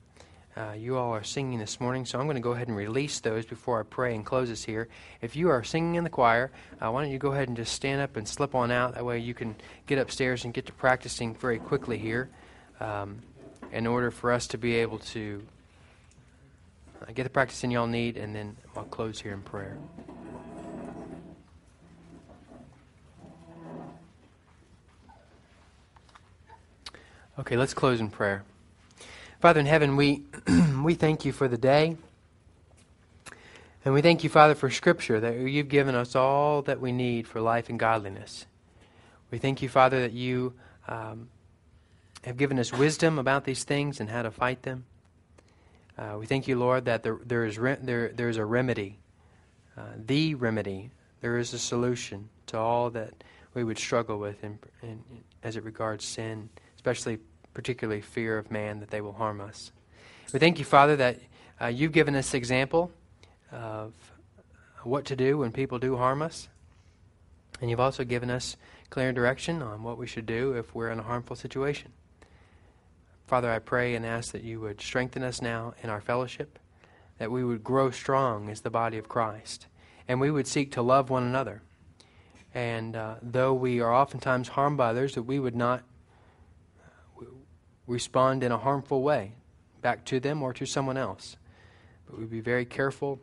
uh, 0.57 0.73
you 0.79 0.97
all 0.97 1.13
are 1.13 1.25
singing 1.25 1.59
this 1.59 1.81
morning, 1.81 2.05
so 2.05 2.19
I'm 2.19 2.27
going 2.27 2.37
to 2.37 2.41
go 2.41 2.53
ahead 2.53 2.69
and 2.69 2.77
release 2.77 3.19
those 3.19 3.45
before 3.45 3.81
I 3.81 3.83
pray 3.83 4.15
and 4.15 4.25
close 4.25 4.51
this 4.51 4.63
here. 4.63 4.89
If 5.21 5.35
you 5.35 5.49
are 5.49 5.65
singing 5.65 5.97
in 5.97 6.05
the 6.05 6.11
choir, 6.11 6.53
uh, 6.81 6.93
why 6.93 7.03
don't 7.03 7.11
you 7.11 7.19
go 7.19 7.33
ahead 7.33 7.49
and 7.49 7.57
just 7.57 7.73
stand 7.73 8.01
up 8.01 8.17
and 8.17 8.29
slip 8.29 8.55
on 8.55 8.71
out? 8.71 8.95
That 8.95 9.05
way 9.05 9.19
you 9.19 9.35
can 9.35 9.57
get 9.87 9.99
upstairs 9.99 10.45
and 10.45 10.55
get 10.55 10.67
to 10.67 10.73
practicing 10.73 11.35
very 11.35 11.59
quickly 11.59 11.99
here 11.99 12.31
um, 12.79 13.21
in 13.75 13.89
order 13.89 14.13
for 14.13 14.31
us 14.31 14.47
to 14.47 14.57
be 14.57 14.77
able 14.77 15.01
to 15.01 15.43
uh, 17.03 17.13
get 17.13 17.25
the 17.25 17.29
practicing 17.29 17.73
y'all 17.73 17.89
need, 17.89 18.17
and 18.17 18.35
then 18.35 18.57
I'll 18.77 18.85
close 18.85 19.21
here 19.21 19.33
in 19.33 19.43
prayer. 19.43 19.77
Okay, 27.37 27.57
let's 27.57 27.75
close 27.75 27.99
in 27.99 28.11
prayer. 28.11 28.45
Father 29.41 29.59
in 29.59 29.67
heaven, 29.67 29.97
we, 29.97 30.23
we 30.85 30.95
thank 30.95 31.25
you 31.25 31.33
for 31.33 31.49
the 31.49 31.59
day. 31.59 31.97
And 33.85 33.93
we 33.93 34.03
thank 34.03 34.23
you, 34.23 34.31
Father, 34.31 34.55
for 34.55 34.71
Scripture, 34.71 35.19
that 35.19 35.37
you've 35.37 35.69
given 35.69 35.97
us 35.97 36.15
all 36.15 36.63
that 36.63 36.81
we 36.81 36.93
need 36.93 37.27
for 37.27 37.41
life 37.41 37.69
and 37.69 37.79
godliness. 37.79 38.47
We 39.33 39.39
thank 39.39 39.63
you, 39.63 39.69
Father, 39.69 40.01
that 40.03 40.13
you 40.13 40.55
um, 40.87 41.29
have 42.25 42.37
given 42.37 42.59
us 42.59 42.73
wisdom 42.73 43.19
about 43.19 43.45
these 43.45 43.65
things 43.65 44.01
and 44.01 44.11
how 44.11 44.23
to 44.23 44.31
fight 44.31 44.63
them. 44.63 44.85
Uh, 45.97 46.17
we 46.19 46.27
thank 46.27 46.49
you, 46.49 46.59
Lord, 46.59 46.87
that 46.87 47.03
there, 47.03 47.19
there, 47.25 47.45
is, 47.45 47.59
re- 47.59 47.79
there, 47.81 48.09
there 48.09 48.29
is 48.29 48.37
a 48.37 48.45
remedy, 48.45 48.99
uh, 49.77 49.83
the 49.97 50.35
remedy. 50.35 50.91
There 51.21 51.39
is 51.39 51.55
a 51.55 51.59
solution 51.59 52.29
to 52.49 52.59
all 52.59 52.91
that 52.91 53.15
we 53.55 53.65
would 53.65 53.79
struggle 53.79 54.19
with 54.19 54.43
in, 54.43 54.59
in, 54.83 55.03
as 55.43 55.57
it 55.57 55.65
regards 55.65 56.05
sin 56.05 56.51
especially 56.85 57.19
particularly 57.55 58.03
fear 58.03 58.37
of 58.37 58.51
man 58.51 58.79
that 58.81 58.91
they 58.91 59.01
will 59.01 59.15
harm 59.15 59.41
us. 59.41 59.73
We 60.35 60.39
thank 60.39 60.59
you, 60.59 60.67
Father, 60.67 60.97
that 60.97 61.19
uh, 61.59 61.69
you've 61.69 61.93
given 61.93 62.15
us 62.15 62.35
example 62.35 62.93
of 63.51 63.95
what 64.83 65.07
to 65.07 65.17
do 65.17 65.39
when 65.39 65.51
people 65.51 65.79
do 65.79 65.97
harm 65.97 66.21
us. 66.21 66.51
And 67.59 67.71
you've 67.71 67.81
also 67.81 68.05
given 68.05 68.31
us 68.31 68.59
clear 68.91 69.15
direction 69.15 69.63
on 69.63 69.83
what 69.83 69.97
we 69.97 70.07
should 70.07 70.27
do 70.27 70.53
if 70.53 70.75
we're 70.75 70.91
in 70.91 70.99
a 70.99 71.03
harmful 71.03 71.37
situation. 71.37 71.91
Father, 73.27 73.51
I 73.51 73.59
pray 73.59 73.95
and 73.95 74.05
ask 74.05 74.33
that 74.33 74.43
you 74.43 74.61
would 74.61 74.81
strengthen 74.81 75.23
us 75.23 75.41
now 75.41 75.75
in 75.83 75.91
our 75.91 76.01
fellowship, 76.01 76.59
that 77.19 77.31
we 77.31 77.43
would 77.43 77.65
grow 77.65 77.91
strong 77.91 78.51
as 78.51 78.61
the 78.61 78.71
body 78.71 78.99
of 78.99 79.09
Christ, 79.09 79.67
and 80.07 80.21
we 80.21 80.31
would 80.31 80.47
seek 80.47 80.73
to 80.73 80.83
love 80.83 81.11
one 81.11 81.23
another. 81.23 81.63
And 82.55 82.95
uh, 82.95 83.17
though 83.23 83.55
we 83.55 83.81
are 83.81 83.93
oftentimes 83.93 84.49
harmed 84.49 84.77
by 84.77 84.91
others, 84.91 85.15
that 85.15 85.23
we 85.23 85.39
would 85.39 85.57
not 85.57 85.83
respond 87.87 88.43
in 88.43 88.53
a 88.53 88.59
harmful 88.59 89.03
way 89.03 89.33
back 89.83 90.05
to 90.07 90.21
them 90.21 90.43
or 90.43 90.53
to 90.55 90.65
someone 90.65 90.97
else. 90.97 91.37
But 92.07 92.17
we 92.17 92.25
would 92.25 92.31
be 92.31 92.41
very 92.41 92.65
careful 92.65 93.21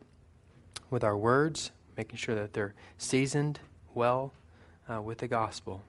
with 0.90 1.02
our 1.02 1.16
words, 1.16 1.72
making 1.96 2.16
sure 2.16 2.34
that 2.34 2.52
they're 2.52 2.74
seasoned 2.98 3.60
well 3.94 4.32
uh, 4.88 5.00
with 5.00 5.18
the 5.18 5.28
gospel. 5.28 5.82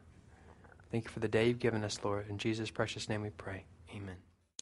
Thank 0.92 1.06
you 1.06 1.10
for 1.10 1.20
the 1.20 1.28
day 1.28 1.48
you've 1.48 1.60
given 1.60 1.84
us, 1.84 2.00
Lord. 2.04 2.28
In 2.30 2.38
Jesus' 2.38 2.70
precious 2.70 3.10
name 3.10 3.22
we 3.22 3.30
pray. 3.32 3.66
Amen. 3.96 4.33